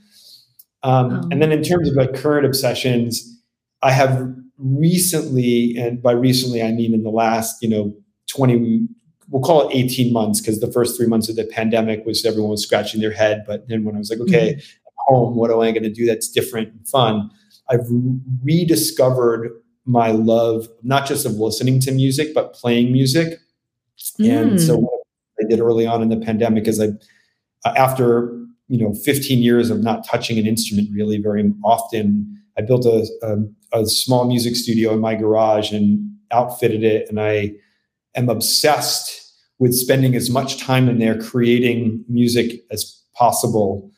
Um, 0.82 1.12
oh. 1.12 1.28
And 1.30 1.40
then 1.40 1.52
in 1.52 1.62
terms 1.62 1.88
of 1.88 1.94
like 1.94 2.12
current 2.12 2.44
obsessions, 2.44 3.40
I 3.82 3.92
have 3.92 4.34
recently, 4.58 5.76
and 5.76 6.02
by 6.02 6.12
recently 6.12 6.60
I 6.60 6.72
mean 6.72 6.92
in 6.92 7.04
the 7.04 7.10
last 7.10 7.62
you 7.62 7.68
know 7.68 7.94
20 8.30 8.88
we'll 9.30 9.42
call 9.42 9.68
it 9.68 9.76
18 9.76 10.12
months 10.12 10.40
because 10.40 10.60
the 10.60 10.72
first 10.72 10.96
three 10.96 11.06
months 11.06 11.28
of 11.28 11.36
the 11.36 11.44
pandemic 11.44 12.04
was 12.06 12.24
everyone 12.24 12.50
was 12.50 12.62
scratching 12.62 13.00
their 13.00 13.12
head. 13.12 13.44
But 13.46 13.68
then 13.68 13.84
when 13.84 13.94
I 13.94 13.98
was 13.98 14.10
like, 14.10 14.20
okay, 14.20 14.54
mm-hmm. 14.54 15.10
I'm 15.10 15.16
home, 15.16 15.36
what 15.36 15.50
am 15.50 15.60
I 15.60 15.70
going 15.70 15.82
to 15.82 15.92
do 15.92 16.06
that's 16.06 16.28
different 16.28 16.68
and 16.68 16.88
fun? 16.88 17.30
I've 17.70 17.86
rediscovered 18.42 19.50
my 19.84 20.10
love, 20.10 20.68
not 20.82 21.06
just 21.06 21.26
of 21.26 21.32
listening 21.32 21.80
to 21.80 21.92
music, 21.92 22.34
but 22.34 22.52
playing 22.54 22.92
music. 22.92 23.38
Mm. 24.20 24.40
And 24.40 24.60
so 24.60 24.78
what 24.78 25.00
I 25.40 25.48
did 25.48 25.60
early 25.60 25.86
on 25.86 26.02
in 26.02 26.08
the 26.08 26.16
pandemic 26.16 26.66
is 26.66 26.80
I, 26.80 26.88
uh, 27.64 27.74
after, 27.76 28.34
you 28.68 28.78
know, 28.78 28.94
15 28.94 29.42
years 29.42 29.70
of 29.70 29.80
not 29.82 30.06
touching 30.06 30.38
an 30.38 30.46
instrument 30.46 30.88
really 30.92 31.20
very 31.20 31.52
often, 31.64 32.40
I 32.56 32.62
built 32.62 32.84
a, 32.86 33.06
a, 33.22 33.80
a 33.80 33.86
small 33.86 34.26
music 34.26 34.56
studio 34.56 34.92
in 34.92 35.00
my 35.00 35.14
garage 35.14 35.72
and 35.72 36.16
outfitted 36.30 36.82
it. 36.82 37.08
And 37.08 37.20
I, 37.20 37.54
am 38.18 38.28
obsessed 38.28 39.14
with 39.58 39.74
spending 39.74 40.14
as 40.14 40.30
much 40.30 40.58
time 40.58 40.88
in 40.88 40.98
there 40.98 41.20
creating 41.20 42.04
music 42.08 42.64
as 42.70 43.00
possible. 43.14 43.90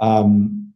Um, 0.00 0.72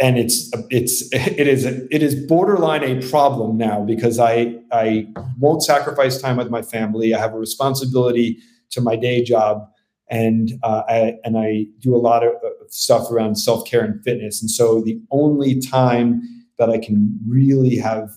and 0.00 0.18
it's 0.18 0.50
it's 0.70 1.12
it 1.12 1.48
is 1.48 1.64
it 1.64 2.02
is 2.02 2.14
borderline 2.26 2.84
a 2.84 3.06
problem 3.08 3.56
now 3.56 3.84
because 3.84 4.18
I 4.18 4.56
I 4.72 5.06
won't 5.38 5.62
sacrifice 5.62 6.20
time 6.20 6.36
with 6.36 6.50
my 6.50 6.62
family. 6.62 7.14
I 7.14 7.18
have 7.18 7.34
a 7.34 7.38
responsibility 7.38 8.38
to 8.70 8.80
my 8.80 8.96
day 8.96 9.22
job, 9.22 9.66
and 10.08 10.52
uh, 10.62 10.82
I 10.88 11.14
and 11.24 11.36
I 11.38 11.66
do 11.80 11.96
a 11.96 11.98
lot 11.98 12.22
of 12.24 12.32
stuff 12.68 13.10
around 13.10 13.36
self 13.36 13.68
care 13.68 13.82
and 13.82 14.02
fitness. 14.04 14.40
And 14.40 14.50
so 14.50 14.82
the 14.82 15.00
only 15.10 15.60
time 15.60 16.22
that 16.58 16.70
I 16.70 16.78
can 16.78 17.18
really 17.26 17.76
have 17.76 18.10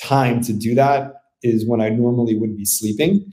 time 0.00 0.40
to 0.42 0.52
do 0.52 0.74
that 0.74 1.14
is 1.42 1.66
when 1.66 1.80
I 1.80 1.88
normally 1.90 2.36
would 2.36 2.56
be 2.56 2.64
sleeping. 2.64 3.32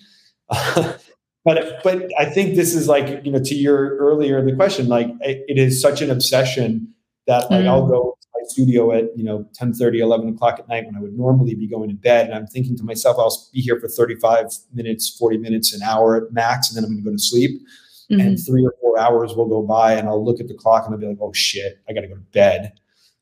But 0.50 1.84
but 1.84 2.10
I 2.20 2.26
think 2.26 2.56
this 2.56 2.74
is 2.74 2.88
like 2.88 3.24
you 3.26 3.32
know 3.32 3.40
to 3.40 3.56
your 3.56 3.98
earlier 3.98 4.44
the 4.44 4.56
question, 4.56 4.88
like 4.88 5.08
it, 5.22 5.44
it 5.48 5.58
is 5.58 5.82
such 5.82 6.02
an 6.02 6.12
obsession 6.12 6.94
that 7.28 7.52
like 7.52 7.64
mm. 7.64 7.68
I'll 7.68 7.88
go 7.88 8.18
to 8.20 8.28
my 8.34 8.42
studio 8.48 8.92
at 8.92 9.06
you 9.16 9.24
know 9.24 9.48
10 9.54 9.74
30 9.74 10.00
11 10.00 10.30
o'clock 10.30 10.60
at 10.60 10.68
night 10.68 10.86
when 10.86 10.96
I 10.96 11.00
would 11.00 11.18
normally 11.18 11.54
be 11.54 11.68
going 11.68 11.90
to 11.90 11.96
bed 11.96 12.26
and 12.26 12.36
I'm 12.36 12.48
thinking 12.48 12.76
to 12.78 12.84
myself 12.84 13.18
I'll 13.20 13.36
be 13.54 13.62
here 13.62 13.80
for 13.80 13.88
35 13.88 14.48
minutes 14.74 15.16
40 15.18 15.38
minutes 15.38 15.74
an 15.74 15.82
hour 15.84 16.16
at 16.18 16.32
max 16.34 16.70
and 16.70 16.78
then 16.78 16.84
I'm 16.84 16.92
going 16.92 17.04
to 17.04 17.10
go 17.12 17.16
to 17.16 17.22
sleep 17.22 17.62
mm-hmm. 18.10 18.20
and 18.20 18.38
three 18.46 18.66
or 18.66 18.74
four 18.82 19.00
hours 19.00 19.36
will 19.36 19.48
go 19.48 19.62
by 19.62 19.94
and 19.94 20.08
I'll 20.08 20.24
look 20.24 20.40
at 20.40 20.48
the 20.48 20.54
clock 20.54 20.86
and 20.86 20.94
I'll 20.94 21.00
be 21.00 21.08
like 21.08 21.20
oh 21.22 21.34
shit 21.34 21.80
I 21.88 21.94
got 21.94 22.02
to 22.02 22.08
go 22.08 22.16
to 22.16 22.22
bed 22.22 22.74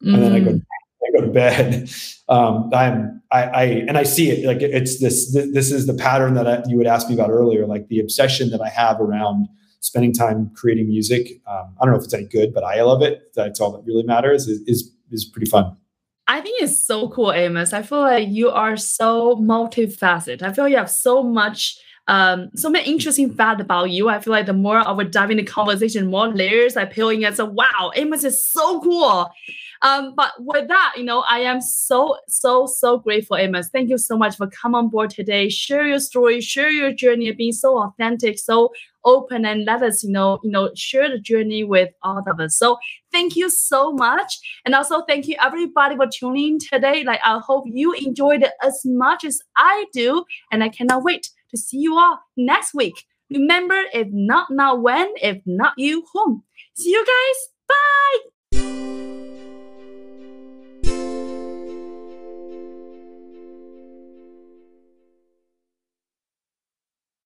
mm. 0.04 0.14
and 0.14 0.24
then 0.24 0.34
I 0.34 0.40
go 0.40 0.62
mm 1.10 1.20
go 1.20 1.26
to 1.26 1.32
bed. 1.32 1.90
Um, 2.28 2.72
I'm 2.74 3.22
I, 3.32 3.44
I 3.44 3.64
and 3.88 3.98
I 3.98 4.04
see 4.04 4.32
it 4.32 4.46
like 4.46 4.62
it's 4.62 5.00
this 5.00 5.32
this 5.34 5.72
is 5.72 5.86
the 5.86 5.94
pattern 5.94 6.34
that 6.34 6.48
I, 6.48 6.64
you 6.68 6.76
would 6.78 6.88
ask 6.88 7.08
me 7.08 7.14
about 7.14 7.30
earlier, 7.30 7.68
like 7.68 7.88
the 7.88 8.00
obsession 8.00 8.50
that 8.50 8.62
I 8.62 8.70
have 8.70 9.00
around 9.00 9.48
spending 9.80 10.12
time 10.12 10.50
creating 10.56 10.88
music. 10.88 11.42
Um, 11.46 11.76
I 11.80 11.86
don't 11.86 11.94
know 11.94 12.00
if 12.00 12.06
it's 12.06 12.14
any 12.14 12.26
good, 12.26 12.54
but 12.54 12.64
I 12.64 12.82
love 12.82 13.04
it. 13.04 13.32
That's 13.36 13.60
all 13.60 13.72
that 13.74 13.84
really 13.86 14.04
matters. 14.04 14.48
Is 14.48 14.62
is, 14.68 14.92
is 15.12 15.26
pretty 15.26 15.50
fun. 15.50 15.78
I 16.28 16.42
think 16.42 16.64
it's 16.64 16.82
so 16.82 17.10
cool, 17.10 17.32
Amos. 17.32 17.74
I 17.74 17.84
feel 17.84 18.02
like 18.02 18.28
you 18.30 18.50
are 18.50 18.76
so 18.78 19.36
multifaceted. 19.36 20.42
I 20.42 20.52
feel 20.52 20.68
you 20.68 20.78
have 20.78 20.90
so 20.90 21.22
much 21.22 21.78
um, 22.08 22.52
so 22.56 22.70
many 22.70 22.90
interesting 22.90 23.34
facts 23.34 23.62
about 23.62 23.90
you. 23.90 24.10
I 24.10 24.20
feel 24.20 24.32
like 24.32 24.46
the 24.46 24.54
more 24.54 24.78
I 24.78 24.92
would 24.92 25.12
dive 25.12 25.32
into 25.32 25.44
conversation, 25.44 26.08
more 26.08 26.28
layers 26.28 26.78
I 26.78 26.86
peel 26.86 27.10
in 27.10 27.36
say, 27.36 27.44
wow, 27.44 27.92
Amos 27.96 28.24
is 28.24 28.46
so 28.46 28.80
cool. 28.82 29.32
Um, 29.82 30.14
but 30.16 30.32
with 30.40 30.68
that, 30.68 30.94
you 30.98 31.04
know, 31.04 31.24
I 31.30 31.40
am 31.40 31.62
so, 31.62 32.18
so, 32.28 32.66
so 32.66 32.98
grateful, 32.98 33.38
Amos. 33.38 33.70
Thank 33.70 33.90
you 33.90 33.98
so 33.98 34.18
much 34.18 34.38
for 34.38 34.48
coming 34.48 34.76
on 34.76 34.90
board 34.90 35.10
today. 35.10 35.50
Share 35.50 35.86
your 35.86 36.00
story, 36.00 36.42
share 36.42 36.70
your 36.70 36.92
journey, 36.92 37.32
being 37.32 37.52
so 37.52 37.78
authentic, 37.78 38.40
so 38.40 38.72
open, 39.04 39.46
and 39.46 39.66
let 39.66 39.84
us, 39.84 40.04
you 40.04 40.12
know, 40.12 40.40
you 40.44 40.50
know, 40.50 40.72
share 40.76 41.10
the 41.10 41.20
journey 41.20 41.64
with 41.64 41.90
all 42.02 42.18
of 42.18 42.40
us. 42.40 42.58
So 42.58 42.78
thank 43.12 43.36
you 43.36 43.50
so 43.50 43.92
much. 43.94 44.40
And 44.66 44.74
also 44.74 45.04
thank 45.04 45.28
you 45.28 45.36
everybody 45.42 45.96
for 45.96 46.08
tuning 46.08 46.54
in 46.54 46.60
today. 46.60 47.04
Like 47.04 47.20
I 47.24 47.40
hope 47.40 47.66
you 47.68 47.94
enjoyed 47.94 48.44
it 48.44 48.54
as 48.64 48.82
much 48.86 49.24
as 49.24 49.40
I 49.56 49.86
do. 49.94 50.26
And 50.52 50.64
I 50.64 50.70
cannot 50.70 51.04
wait 51.04 51.30
to 51.52 51.58
see 51.58 51.78
you 51.78 51.98
all 51.98 52.20
next 52.36 52.74
week. 52.74 53.06
Remember, 53.30 53.82
if 53.94 54.08
not 54.12 54.52
now, 54.52 54.76
when? 54.76 55.12
If 55.22 55.42
not 55.46 55.74
you, 55.78 56.06
whom? 56.14 56.44
See 56.76 56.92
you 56.92 57.06
guys. 57.06 57.50
Bye. 57.68 58.35